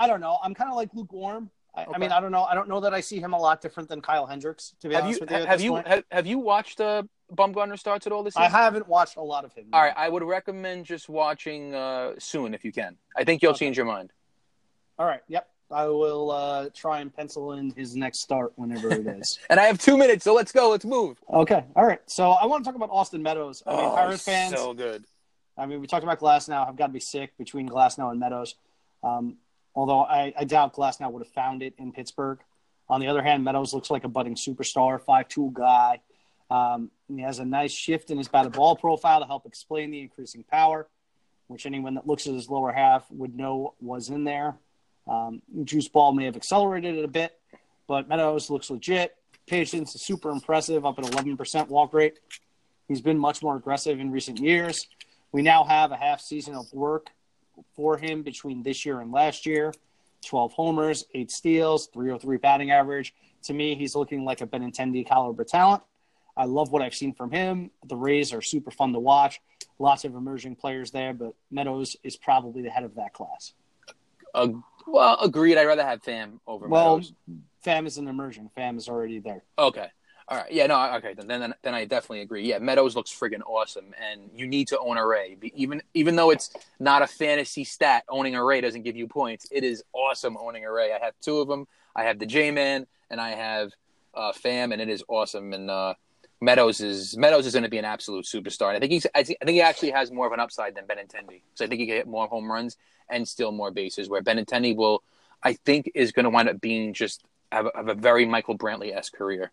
I 0.00 0.06
don't 0.06 0.20
know. 0.20 0.38
I'm 0.42 0.54
kind 0.54 0.70
of 0.70 0.76
like 0.76 0.88
lukewarm. 0.94 1.50
I, 1.74 1.82
okay. 1.82 1.92
I, 1.94 1.98
mean, 1.98 2.10
I 2.10 2.20
don't 2.20 2.32
know. 2.32 2.42
I 2.42 2.54
don't 2.54 2.68
know 2.68 2.80
that 2.80 2.94
I 2.94 3.00
see 3.00 3.20
him 3.20 3.32
a 3.32 3.38
lot 3.38 3.60
different 3.60 3.88
than 3.88 4.00
Kyle 4.00 4.26
Hendricks. 4.26 4.74
To 4.80 4.88
be 4.88 4.94
have 4.94 5.04
honest 5.04 5.20
you, 5.20 5.26
with 5.26 5.30
you, 5.30 5.46
have 5.46 5.60
you 5.60 5.74
have, 5.76 6.04
have, 6.10 6.26
you 6.26 6.38
watched 6.38 6.80
uh, 6.80 7.04
Bumgarner 7.32 7.78
starts 7.78 8.06
at 8.06 8.12
all 8.12 8.24
this? 8.24 8.34
Season? 8.34 8.46
I 8.46 8.48
haven't 8.48 8.88
watched 8.88 9.16
a 9.16 9.22
lot 9.22 9.44
of 9.44 9.52
him. 9.52 9.66
All 9.72 9.80
right, 9.80 9.94
I 9.96 10.08
would 10.08 10.24
recommend 10.24 10.86
just 10.86 11.08
watching 11.08 11.74
uh, 11.74 12.14
soon 12.18 12.54
if 12.54 12.64
you 12.64 12.72
can. 12.72 12.96
I 13.16 13.24
think 13.24 13.42
you'll 13.42 13.52
okay. 13.52 13.66
change 13.66 13.76
your 13.76 13.86
mind. 13.86 14.12
All 14.98 15.06
right. 15.06 15.20
Yep. 15.28 15.48
I 15.70 15.86
will 15.86 16.32
uh, 16.32 16.68
try 16.74 17.00
and 17.00 17.14
pencil 17.14 17.52
in 17.52 17.70
his 17.70 17.94
next 17.94 18.20
start 18.20 18.52
whenever 18.56 18.90
it 18.90 19.06
is. 19.20 19.38
and 19.48 19.60
I 19.60 19.64
have 19.64 19.78
two 19.78 19.96
minutes, 19.96 20.24
so 20.24 20.34
let's 20.34 20.50
go. 20.50 20.70
Let's 20.70 20.84
move. 20.84 21.18
Okay. 21.32 21.64
All 21.76 21.84
right. 21.84 22.00
So 22.06 22.32
I 22.32 22.46
want 22.46 22.64
to 22.64 22.68
talk 22.68 22.74
about 22.74 22.90
Austin 22.90 23.22
Meadows. 23.22 23.62
I 23.64 23.76
mean, 23.76 23.80
oh, 23.80 23.94
Pirates 23.94 24.24
fans. 24.24 24.54
So 24.54 24.74
good. 24.74 25.04
I 25.56 25.66
mean, 25.66 25.80
we 25.80 25.86
talked 25.86 26.02
about 26.02 26.18
Glasnow. 26.18 26.68
I've 26.68 26.76
got 26.76 26.88
to 26.88 26.92
be 26.92 27.00
sick 27.00 27.36
between 27.38 27.68
Glasnow 27.68 28.10
and 28.10 28.18
Meadows. 28.18 28.56
Um, 29.02 29.36
although 29.74 30.00
I, 30.00 30.32
I 30.38 30.44
doubt 30.44 30.74
Glasnow 30.74 31.10
would 31.10 31.24
have 31.24 31.32
found 31.32 31.62
it 31.62 31.74
in 31.78 31.92
Pittsburgh. 31.92 32.38
On 32.88 33.00
the 33.00 33.06
other 33.06 33.22
hand, 33.22 33.44
Meadows 33.44 33.72
looks 33.72 33.90
like 33.90 34.04
a 34.04 34.08
budding 34.08 34.34
superstar, 34.34 35.00
five-two 35.00 35.52
guy. 35.54 36.00
Um, 36.50 36.90
he 37.08 37.22
has 37.22 37.38
a 37.38 37.44
nice 37.44 37.72
shift 37.72 38.10
in 38.10 38.18
his 38.18 38.28
batted 38.28 38.52
ball 38.52 38.74
profile 38.74 39.20
to 39.20 39.26
help 39.26 39.46
explain 39.46 39.90
the 39.90 40.00
increasing 40.00 40.42
power, 40.42 40.88
which 41.46 41.66
anyone 41.66 41.94
that 41.94 42.06
looks 42.06 42.26
at 42.26 42.34
his 42.34 42.48
lower 42.48 42.72
half 42.72 43.08
would 43.10 43.36
know 43.36 43.74
was 43.80 44.10
in 44.10 44.24
there. 44.24 44.56
Um, 45.06 45.42
juice 45.64 45.88
ball 45.88 46.12
may 46.12 46.24
have 46.24 46.36
accelerated 46.36 46.96
it 46.96 47.04
a 47.04 47.08
bit, 47.08 47.38
but 47.86 48.08
Meadows 48.08 48.50
looks 48.50 48.70
legit. 48.70 49.16
Patience 49.46 49.94
is 49.94 50.02
super 50.02 50.30
impressive, 50.30 50.84
up 50.84 50.98
at 50.98 51.04
11% 51.04 51.68
walk 51.68 51.94
rate. 51.94 52.18
He's 52.88 53.00
been 53.00 53.18
much 53.18 53.42
more 53.42 53.56
aggressive 53.56 54.00
in 54.00 54.10
recent 54.10 54.38
years. 54.38 54.88
We 55.32 55.42
now 55.42 55.62
have 55.64 55.92
a 55.92 55.96
half 55.96 56.20
season 56.20 56.56
of 56.56 56.72
work 56.72 57.10
for 57.74 57.96
him 57.96 58.22
between 58.22 58.62
this 58.62 58.84
year 58.84 59.00
and 59.00 59.12
last 59.12 59.46
year 59.46 59.72
12 60.26 60.52
homers, 60.52 61.06
eight 61.14 61.30
steals, 61.30 61.86
303 61.88 62.36
batting 62.38 62.70
average. 62.70 63.14
To 63.44 63.54
me, 63.54 63.74
he's 63.74 63.94
looking 63.94 64.24
like 64.24 64.40
a 64.40 64.46
Benintendi 64.46 65.06
caliber 65.06 65.44
talent. 65.44 65.82
I 66.36 66.44
love 66.44 66.72
what 66.72 66.82
I've 66.82 66.94
seen 66.94 67.14
from 67.14 67.30
him. 67.30 67.70
The 67.86 67.96
Rays 67.96 68.32
are 68.32 68.42
super 68.42 68.70
fun 68.70 68.92
to 68.92 68.98
watch. 68.98 69.40
Lots 69.78 70.04
of 70.04 70.14
emerging 70.14 70.56
players 70.56 70.90
there, 70.90 71.12
but 71.14 71.32
Meadows 71.50 71.96
is 72.02 72.16
probably 72.16 72.62
the 72.62 72.70
head 72.70 72.84
of 72.84 72.94
that 72.96 73.12
class. 73.12 73.54
Uh, 74.34 74.48
well, 74.86 75.18
agreed. 75.20 75.58
I'd 75.58 75.66
rather 75.66 75.84
have 75.84 76.02
Pham 76.02 76.38
over 76.46 76.68
well, 76.68 76.98
Meadows. 76.98 77.12
Pham 77.64 77.86
is 77.86 77.98
an 77.98 78.08
emerging. 78.08 78.50
Pham 78.56 78.76
is 78.76 78.88
already 78.88 79.18
there. 79.18 79.42
Okay. 79.58 79.88
All 80.30 80.36
right. 80.36 80.52
Yeah. 80.52 80.66
No. 80.66 80.94
Okay. 80.98 81.14
Then, 81.14 81.26
then, 81.26 81.54
then 81.62 81.74
I 81.74 81.84
definitely 81.84 82.20
agree. 82.20 82.46
Yeah. 82.46 82.60
Meadows 82.60 82.94
looks 82.94 83.10
friggin' 83.10 83.42
awesome, 83.44 83.92
and 84.00 84.30
you 84.32 84.46
need 84.46 84.68
to 84.68 84.78
own 84.78 84.96
a 84.96 85.04
Ray. 85.04 85.36
Even 85.56 85.82
even 85.92 86.14
though 86.14 86.30
it's 86.30 86.54
not 86.78 87.02
a 87.02 87.08
fantasy 87.08 87.64
stat, 87.64 88.04
owning 88.08 88.36
a 88.36 88.44
Ray 88.44 88.60
doesn't 88.60 88.82
give 88.82 88.96
you 88.96 89.08
points. 89.08 89.48
It 89.50 89.64
is 89.64 89.82
awesome 89.92 90.36
owning 90.36 90.64
a 90.64 90.72
Ray. 90.72 90.92
I 90.92 91.04
have 91.04 91.14
two 91.20 91.38
of 91.40 91.48
them. 91.48 91.66
I 91.96 92.04
have 92.04 92.20
the 92.20 92.26
J 92.26 92.52
Man, 92.52 92.86
and 93.10 93.20
I 93.20 93.30
have 93.30 93.72
uh, 94.14 94.32
Pham, 94.32 94.72
and 94.72 94.80
it 94.80 94.88
is 94.88 95.02
awesome. 95.08 95.52
And 95.52 95.68
uh, 95.68 95.94
Meadows 96.40 96.80
is 96.80 97.16
Meadows 97.16 97.44
is 97.46 97.52
going 97.52 97.64
to 97.64 97.68
be 97.68 97.78
an 97.78 97.84
absolute 97.84 98.24
superstar. 98.24 98.68
And 98.68 98.76
I 98.76 98.80
think 98.80 98.92
he's 98.92 99.06
I 99.12 99.24
think, 99.24 99.38
I 99.42 99.44
think 99.44 99.56
he 99.56 99.62
actually 99.62 99.90
has 99.90 100.12
more 100.12 100.28
of 100.28 100.32
an 100.32 100.38
upside 100.38 100.76
than 100.76 100.84
Benintendi. 100.84 101.42
So 101.54 101.64
I 101.64 101.68
think 101.68 101.80
he 101.80 101.86
can 101.86 101.96
hit 101.96 102.06
more 102.06 102.28
home 102.28 102.50
runs 102.50 102.76
and 103.08 103.26
still 103.26 103.50
more 103.50 103.72
bases. 103.72 104.08
Where 104.08 104.22
Benintendi 104.22 104.76
will, 104.76 105.02
I 105.42 105.54
think, 105.54 105.90
is 105.94 106.12
going 106.12 106.24
to 106.24 106.30
wind 106.30 106.48
up 106.48 106.60
being 106.60 106.94
just 106.94 107.24
have 107.50 107.66
have 107.74 107.88
a 107.88 107.94
very 107.94 108.26
Michael 108.26 108.56
Brantley 108.56 108.94
esque 108.94 109.14
career. 109.14 109.50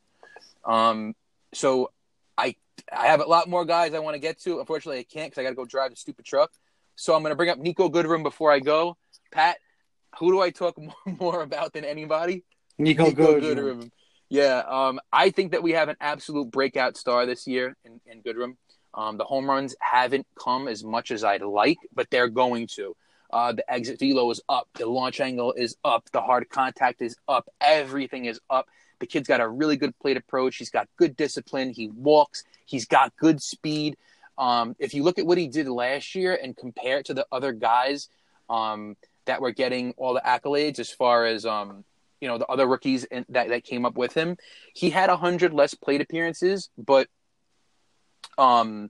Um, 0.68 1.15
so 1.53 1.91
I 2.38 2.55
I 2.91 3.07
have 3.07 3.22
a 3.22 3.26
lot 3.26 3.49
more 3.49 3.65
guys 3.65 3.93
I 3.93 3.99
want 3.99 4.15
to 4.15 4.20
get 4.20 4.39
to. 4.41 4.59
Unfortunately, 4.59 4.99
I 4.99 5.03
can't 5.03 5.32
because 5.32 5.39
I 5.39 5.43
got 5.43 5.49
to 5.49 5.55
go 5.55 5.65
drive 5.65 5.91
the 5.91 5.97
stupid 5.97 6.26
truck. 6.26 6.51
So 6.95 7.15
I'm 7.15 7.22
going 7.22 7.32
to 7.32 7.36
bring 7.36 7.49
up 7.49 7.59
Niko 7.59 7.91
Goodrum 7.91 8.24
before 8.24 8.51
I 8.51 8.59
go. 8.59 8.97
Pat, 9.32 9.57
who 10.20 10.32
do 10.32 10.41
I 10.41 10.49
talk 10.49 10.78
more 11.20 11.41
about 11.41 11.74
than 11.74 11.86
anybody? 11.86 12.43
Nico, 12.78 13.05
Niko 13.05 13.39
Goodrum. 13.39 13.41
Goodrum. 13.41 13.91
Yeah, 14.30 14.63
um, 14.68 14.99
I 15.11 15.30
think 15.30 15.53
that 15.53 15.63
we 15.63 15.72
have 15.72 15.88
an 15.88 15.95
absolute 16.01 16.51
breakout 16.51 16.97
star 16.97 17.26
this 17.26 17.47
year 17.47 17.78
in, 17.86 18.01
in 18.05 18.22
Goodrum. 18.22 18.57
Um, 18.93 19.18
the 19.18 19.24
home 19.24 19.49
runs 19.49 19.76
haven't 19.80 20.28
come 20.38 20.68
as 20.68 20.84
much 20.84 21.11
as 21.11 21.24
I'd 21.24 21.43
like, 21.43 21.78
but 21.93 22.09
they're 22.09 22.28
going 22.28 22.68
to. 22.76 22.95
Uh, 23.32 23.53
the 23.53 23.72
exit 23.72 23.99
velo 23.99 24.30
is 24.32 24.41
up. 24.49 24.68
The 24.76 24.86
launch 24.86 25.20
angle 25.20 25.53
is 25.53 25.78
up. 25.84 26.09
The 26.11 26.22
hard 26.22 26.49
contact 26.49 27.01
is 27.01 27.15
up. 27.28 27.47
Everything 27.61 28.26
is 28.26 28.39
up. 28.49 28.68
The 29.00 29.08
kid's 29.08 29.28
got 29.28 29.41
a 29.41 29.48
really 29.48 29.78
good 29.78 29.98
plate 30.00 30.18
approach. 30.18 30.58
He's 30.58 30.70
got 30.70 30.88
good 30.98 31.16
discipline. 31.16 31.72
He 31.72 31.89
walks. 31.89 32.43
He's 32.66 32.86
got 32.86 33.16
good 33.18 33.41
speed. 33.41 33.98
Um, 34.38 34.76
if 34.80 34.93
you 34.93 35.04
look 35.04 35.18
at 35.20 35.26
what 35.26 35.38
he 35.38 35.48
did 35.48 35.68
last 35.68 36.14
year 36.16 36.38
and 36.41 36.56
compare 36.56 37.00
it 37.00 37.06
to 37.08 37.14
the 37.14 37.26
other 37.32 37.52
guys 37.52 38.10
um, 38.50 38.95
that 39.26 39.41
were 39.41 39.52
getting 39.52 39.93
all 39.98 40.14
the 40.14 40.22
accolades 40.22 40.80
as 40.80 40.89
far 40.89 41.26
as 41.26 41.45
um, 41.45 41.84
you 42.22 42.28
know 42.28 42.38
the 42.38 42.48
other 42.48 42.68
rookies 42.68 43.04
in, 43.06 43.26
that 43.30 43.50
that 43.50 43.64
came 43.64 43.86
up 43.86 43.95
with 43.95 44.14
him, 44.14 44.38
he 44.74 44.89
had 44.89 45.10
hundred 45.10 45.54
less 45.54 45.74
plate 45.74 46.02
appearances, 46.02 46.70
but 46.78 47.08
um, 48.38 48.89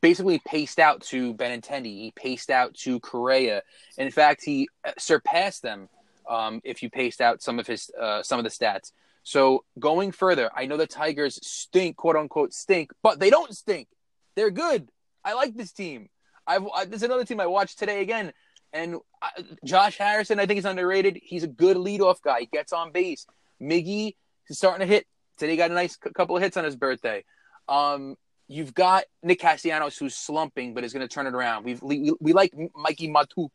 basically 0.00 0.40
paced 0.44 0.78
out 0.78 1.02
to 1.02 1.34
Benintendi. 1.34 1.84
He 1.84 2.12
paced 2.14 2.50
out 2.50 2.74
to 2.74 3.00
Correa. 3.00 3.62
In 3.98 4.10
fact, 4.10 4.44
he 4.44 4.68
uh, 4.84 4.92
surpassed 4.98 5.62
them 5.62 5.88
um, 6.28 6.60
if 6.64 6.82
you 6.82 6.90
paced 6.90 7.20
out 7.20 7.42
some 7.42 7.58
of 7.58 7.66
his 7.66 7.90
uh, 8.00 8.22
some 8.22 8.38
of 8.38 8.44
the 8.44 8.50
stats. 8.50 8.92
So 9.26 9.64
going 9.76 10.12
further, 10.12 10.52
I 10.54 10.66
know 10.66 10.76
the 10.76 10.86
Tigers 10.86 11.40
stink, 11.42 11.96
quote 11.96 12.14
unquote, 12.14 12.52
stink, 12.52 12.92
but 13.02 13.18
they 13.18 13.28
don't 13.28 13.52
stink. 13.52 13.88
They're 14.36 14.52
good. 14.52 14.88
I 15.24 15.32
like 15.32 15.56
this 15.56 15.72
team. 15.72 16.10
I've 16.46 16.64
I, 16.72 16.84
there's 16.84 17.02
another 17.02 17.24
team 17.24 17.40
I 17.40 17.46
watched 17.46 17.80
today 17.80 18.02
again, 18.02 18.32
and 18.72 18.98
I, 19.20 19.30
Josh 19.64 19.98
Harrison. 19.98 20.38
I 20.38 20.46
think 20.46 20.58
he's 20.58 20.64
underrated. 20.64 21.18
He's 21.20 21.42
a 21.42 21.48
good 21.48 21.76
leadoff 21.76 22.22
guy. 22.22 22.42
He 22.42 22.46
gets 22.46 22.72
on 22.72 22.92
base. 22.92 23.26
Miggy 23.60 24.14
is 24.48 24.58
starting 24.58 24.86
to 24.86 24.94
hit. 24.94 25.08
Today 25.38 25.56
got 25.56 25.72
a 25.72 25.74
nice 25.74 25.96
couple 25.96 26.36
of 26.36 26.42
hits 26.44 26.56
on 26.56 26.62
his 26.62 26.76
birthday. 26.76 27.24
Um, 27.68 28.14
you've 28.46 28.74
got 28.74 29.06
Nick 29.24 29.40
Castellanos 29.40 29.98
who's 29.98 30.14
slumping, 30.14 30.72
but 30.72 30.84
is 30.84 30.92
going 30.92 31.06
to 31.06 31.12
turn 31.12 31.26
it 31.26 31.34
around. 31.34 31.64
We've, 31.64 31.82
we 31.82 32.12
we 32.20 32.32
like 32.32 32.54
Mikey 32.76 33.08
Mahtook. 33.08 33.50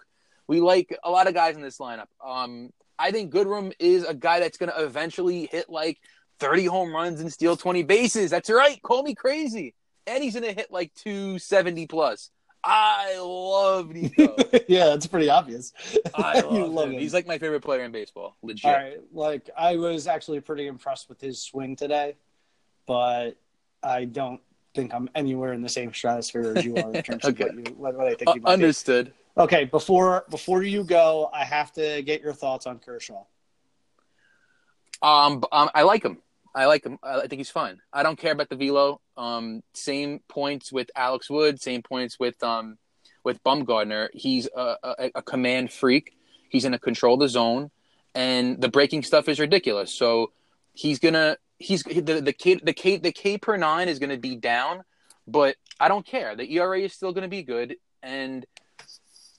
We 0.49 0.59
like 0.59 0.93
a 1.01 1.09
lot 1.09 1.27
of 1.27 1.33
guys 1.33 1.55
in 1.55 1.61
this 1.61 1.77
lineup. 1.77 2.07
Um, 2.21 2.71
I 3.01 3.11
think 3.11 3.33
Goodrum 3.33 3.73
is 3.79 4.05
a 4.05 4.13
guy 4.13 4.39
that's 4.39 4.57
going 4.57 4.71
to 4.71 4.83
eventually 4.83 5.47
hit 5.47 5.69
like 5.69 5.99
30 6.39 6.65
home 6.65 6.93
runs 6.93 7.19
and 7.19 7.33
steal 7.33 7.57
20 7.57 7.83
bases. 7.83 8.29
That's 8.29 8.49
right. 8.49 8.81
Call 8.83 9.01
me 9.01 9.15
crazy. 9.15 9.73
And 10.05 10.23
he's 10.23 10.33
going 10.33 10.45
to 10.45 10.53
hit 10.53 10.71
like 10.71 10.93
270 10.95 11.87
plus. 11.87 12.29
I 12.63 13.17
love 13.17 13.89
Niko. 13.89 14.63
yeah, 14.67 14.85
that's 14.85 15.07
pretty 15.07 15.29
obvious. 15.29 15.73
I 16.13 16.41
love, 16.41 16.69
love 16.69 16.87
him. 16.89 16.93
him. 16.93 16.99
He's 16.99 17.13
like 17.13 17.25
my 17.25 17.39
favorite 17.39 17.61
player 17.61 17.83
in 17.83 17.91
baseball. 17.91 18.37
Legit. 18.43 18.65
All 18.65 18.73
right. 18.73 18.99
Like, 19.11 19.49
I 19.57 19.77
was 19.77 20.05
actually 20.05 20.41
pretty 20.41 20.67
impressed 20.67 21.09
with 21.09 21.19
his 21.19 21.41
swing 21.41 21.75
today, 21.75 22.15
but 22.85 23.31
I 23.81 24.05
don't 24.05 24.41
think 24.75 24.93
I'm 24.93 25.09
anywhere 25.15 25.53
in 25.53 25.61
the 25.61 25.69
same 25.69 25.91
stratosphere 25.91 26.53
as 26.55 26.63
you 26.63 26.75
are 26.75 26.93
in 26.93 27.03
terms 27.03 27.25
okay. 27.25 27.49
of 27.49 27.55
what, 27.55 27.67
you, 27.67 27.73
what, 27.75 27.95
what 27.95 28.07
I 28.07 28.13
think 28.13 28.35
you 28.35 28.41
might 28.41 28.53
Understood. 28.53 29.07
Be. 29.07 29.13
Okay, 29.37 29.65
before 29.65 30.25
before 30.29 30.63
you 30.63 30.83
go, 30.83 31.29
I 31.33 31.45
have 31.45 31.71
to 31.73 32.01
get 32.01 32.21
your 32.21 32.33
thoughts 32.33 32.67
on 32.67 32.79
Kershaw. 32.79 33.23
Um, 35.01 35.43
um 35.51 35.69
I 35.73 35.83
like 35.83 36.03
him. 36.03 36.17
I 36.53 36.65
like 36.65 36.85
him. 36.85 36.99
I 37.01 37.21
think 37.27 37.39
he's 37.39 37.49
fine. 37.49 37.79
I 37.93 38.03
don't 38.03 38.19
care 38.19 38.33
about 38.33 38.49
the 38.49 38.57
velo. 38.57 38.99
Um, 39.15 39.63
same 39.73 40.19
points 40.27 40.71
with 40.71 40.89
Alex 40.95 41.29
Wood. 41.29 41.61
Same 41.61 41.81
points 41.81 42.19
with 42.19 42.41
um, 42.43 42.77
with 43.23 43.41
Bumgarner. 43.43 44.09
He's 44.13 44.49
a, 44.55 44.75
a, 44.83 45.11
a 45.15 45.21
command 45.21 45.71
freak. 45.71 46.17
He's 46.49 46.63
going 46.63 46.73
to 46.73 46.79
control 46.79 47.15
the 47.15 47.29
zone, 47.29 47.71
and 48.13 48.59
the 48.59 48.67
breaking 48.67 49.03
stuff 49.03 49.29
is 49.29 49.39
ridiculous. 49.39 49.93
So 49.93 50.33
he's 50.73 50.99
gonna 50.99 51.37
he's 51.57 51.83
the 51.83 52.21
the 52.21 52.33
K 52.33 52.55
the 52.55 52.73
K 52.73 52.97
the 52.97 53.13
K 53.13 53.37
per 53.37 53.55
nine 53.55 53.87
is 53.87 53.99
to 54.09 54.17
be 54.17 54.35
down, 54.35 54.83
but 55.25 55.55
I 55.79 55.87
don't 55.87 56.05
care. 56.05 56.35
The 56.35 56.51
ERA 56.53 56.81
is 56.81 56.93
still 56.93 57.13
to 57.23 57.29
be 57.29 57.43
good, 57.43 57.77
and 58.03 58.45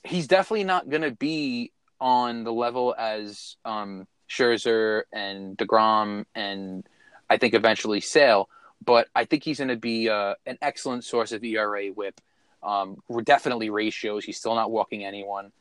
he's 0.03 0.27
definitely 0.27 0.63
not 0.63 0.89
going 0.89 1.01
to 1.01 1.11
be 1.11 1.71
on 1.99 2.43
the 2.43 2.51
level 2.51 2.93
as 2.97 3.55
um, 3.65 4.07
Scherzer 4.29 5.03
and 5.11 5.57
Degrom 5.57 6.25
and 6.35 6.87
I 7.29 7.37
think 7.37 7.53
eventually 7.53 8.01
Sale. 8.01 8.49
But 8.83 9.07
I 9.15 9.25
think 9.25 9.43
he's 9.43 9.59
going 9.59 9.69
to 9.69 9.77
be 9.77 10.09
uh, 10.09 10.35
an 10.45 10.57
excellent 10.61 11.05
source 11.05 11.31
of 11.31 11.43
ERA 11.43 11.87
WHIP. 11.87 12.19
Um, 12.61 12.97
definitely 13.23 13.69
ratios. 13.69 14.25
He's 14.25 14.37
still 14.37 14.55
not 14.55 14.71
walking 14.71 15.05
anyone. 15.05 15.51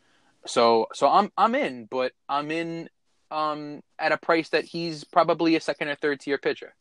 So 0.46 0.88
so 0.92 1.08
I'm 1.08 1.30
I'm 1.38 1.54
in, 1.54 1.86
but 1.86 2.12
I'm 2.28 2.50
in 2.50 2.88
um, 3.30 3.82
at 3.98 4.12
a 4.12 4.16
price 4.16 4.48
that 4.50 4.64
he's 4.64 5.04
probably 5.04 5.54
a 5.56 5.60
second 5.60 5.88
or 5.88 5.94
third 5.94 6.20
tier 6.20 6.38
pitcher. 6.38 6.74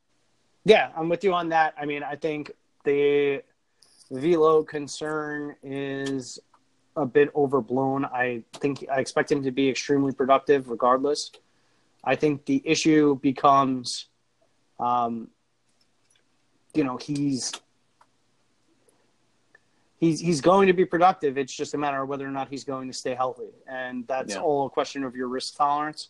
Yeah, 0.66 0.91
I'm 0.95 1.09
with 1.09 1.24
you 1.24 1.34
on 1.34 1.49
that. 1.49 1.76
I 1.80 1.86
mean, 1.86 2.03
I 2.03 2.16
think 2.16 2.51
the 2.86 3.43
velo 4.12 4.64
concern 4.64 5.55
is 5.64 6.39
a 6.95 7.05
bit 7.05 7.29
overblown. 7.35 8.05
I 8.05 8.43
think 8.53 8.85
I 8.91 8.99
expect 8.99 9.31
him 9.31 9.43
to 9.43 9.51
be 9.51 9.69
extremely 9.69 10.11
productive 10.11 10.69
regardless. 10.69 11.31
I 12.03 12.15
think 12.15 12.45
the 12.45 12.61
issue 12.65 13.19
becomes, 13.19 14.07
um, 14.79 15.29
you 16.73 16.83
know, 16.83 16.97
he's 16.97 17.51
he's 19.99 20.19
he's 20.19 20.41
going 20.41 20.67
to 20.67 20.73
be 20.73 20.85
productive. 20.85 21.37
It's 21.37 21.55
just 21.55 21.73
a 21.73 21.77
matter 21.77 22.01
of 22.01 22.09
whether 22.09 22.27
or 22.27 22.31
not 22.31 22.49
he's 22.49 22.63
going 22.63 22.87
to 22.87 22.93
stay 22.93 23.13
healthy, 23.13 23.51
and 23.67 24.05
that's 24.07 24.35
yeah. 24.35 24.41
all 24.41 24.65
a 24.65 24.69
question 24.69 25.03
of 25.03 25.15
your 25.15 25.27
risk 25.27 25.55
tolerance. 25.55 26.09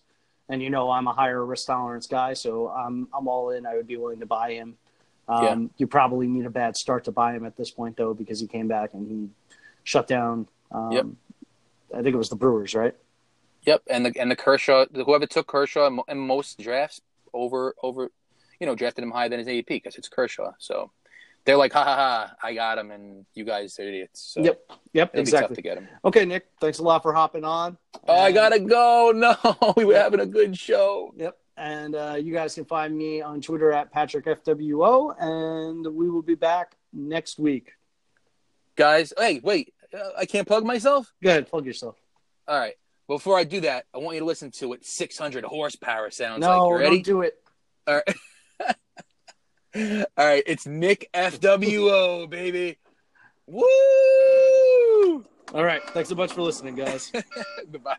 And 0.49 0.61
you 0.61 0.69
know, 0.69 0.89
I'm 0.89 1.07
a 1.07 1.13
higher 1.13 1.45
risk 1.45 1.67
tolerance 1.67 2.07
guy, 2.07 2.33
so 2.33 2.69
I'm 2.69 3.07
I'm 3.13 3.27
all 3.27 3.51
in. 3.51 3.65
I 3.65 3.75
would 3.75 3.87
be 3.87 3.97
willing 3.97 4.19
to 4.21 4.25
buy 4.25 4.53
him. 4.53 4.77
Um, 5.27 5.43
yeah. 5.43 5.67
You 5.77 5.87
probably 5.87 6.27
need 6.27 6.45
a 6.45 6.49
bad 6.49 6.75
start 6.75 7.05
to 7.05 7.11
buy 7.11 7.33
him 7.33 7.45
at 7.45 7.55
this 7.55 7.69
point, 7.69 7.95
though, 7.95 8.13
because 8.13 8.39
he 8.39 8.47
came 8.47 8.67
back 8.67 8.93
and 8.93 9.07
he 9.07 9.29
shut 9.83 10.07
down 10.07 10.47
um, 10.71 10.91
yep. 10.91 11.05
I 11.93 12.01
think 12.01 12.13
it 12.13 12.17
was 12.17 12.29
the 12.29 12.35
Brewers, 12.35 12.73
right? 12.73 12.95
Yep, 13.63 13.83
and 13.89 14.05
the 14.05 14.13
and 14.19 14.31
the 14.31 14.35
Kershaw, 14.35 14.85
whoever 14.93 15.25
took 15.25 15.47
Kershaw 15.47 15.89
in 16.07 16.17
most 16.17 16.59
drafts 16.59 17.01
over 17.33 17.75
over, 17.83 18.09
you 18.59 18.65
know, 18.65 18.75
drafted 18.75 19.03
him 19.03 19.11
higher 19.11 19.29
than 19.29 19.39
his 19.39 19.47
AP 19.47 19.67
because 19.67 19.95
it's 19.95 20.09
Kershaw. 20.09 20.51
So 20.57 20.91
they're 21.45 21.57
like, 21.57 21.73
ha 21.73 21.83
ha 21.83 21.95
ha, 21.95 22.35
I 22.41 22.53
got 22.53 22.77
him, 22.77 22.91
and 22.91 23.25
you 23.33 23.43
guys 23.43 23.77
are 23.79 23.83
idiots. 23.83 24.33
So 24.33 24.41
yep, 24.41 24.61
yep, 24.93 25.11
exactly. 25.13 25.55
to 25.55 25.61
get 25.61 25.77
him. 25.77 25.87
Okay, 26.05 26.25
Nick, 26.25 26.47
thanks 26.59 26.79
a 26.79 26.83
lot 26.83 27.03
for 27.03 27.13
hopping 27.13 27.43
on. 27.43 27.77
Oh, 28.07 28.13
and... 28.13 28.23
I 28.23 28.31
gotta 28.31 28.59
go. 28.59 29.11
No, 29.21 29.35
we 29.77 29.85
were 29.85 29.95
having 29.95 30.19
a 30.19 30.25
good 30.25 30.57
show. 30.57 31.13
Yep. 31.17 31.37
And 31.57 31.95
uh, 31.95 32.15
you 32.19 32.33
guys 32.33 32.55
can 32.55 32.65
find 32.65 32.97
me 32.97 33.21
on 33.21 33.41
Twitter 33.41 33.71
at 33.71 33.93
PatrickFWO, 33.93 35.15
and 35.19 35.85
we 35.95 36.09
will 36.09 36.23
be 36.23 36.33
back 36.33 36.75
next 36.91 37.37
week. 37.37 37.73
Guys, 38.75 39.13
hey, 39.17 39.41
wait, 39.43 39.73
I 40.17 40.25
can't 40.25 40.47
plug 40.47 40.65
myself? 40.65 41.11
Go 41.23 41.29
ahead, 41.29 41.49
plug 41.49 41.65
yourself. 41.65 41.95
All 42.47 42.57
right. 42.57 42.75
Before 43.07 43.37
I 43.37 43.43
do 43.43 43.61
that, 43.61 43.85
I 43.93 43.97
want 43.97 44.15
you 44.15 44.21
to 44.21 44.25
listen 44.25 44.51
to 44.51 44.69
what 44.69 44.85
600 44.85 45.43
horsepower 45.43 46.11
sounds 46.11 46.39
no, 46.41 46.67
like. 46.67 46.69
You 46.69 46.83
ready? 46.83 46.95
don't 46.97 47.05
do 47.05 47.21
it. 47.21 47.35
All 47.87 47.95
right. 47.95 48.75
All 50.17 50.25
right. 50.25 50.43
It's 50.45 50.65
Nick 50.65 51.09
FWO, 51.13 52.29
baby. 52.29 52.77
Woo! 53.47 55.25
All 55.53 55.63
right. 55.63 55.83
Thanks 55.89 56.09
so 56.09 56.15
much 56.15 56.31
for 56.31 56.41
listening, 56.41 56.75
guys. 56.75 57.11
Goodbye. 57.71 57.97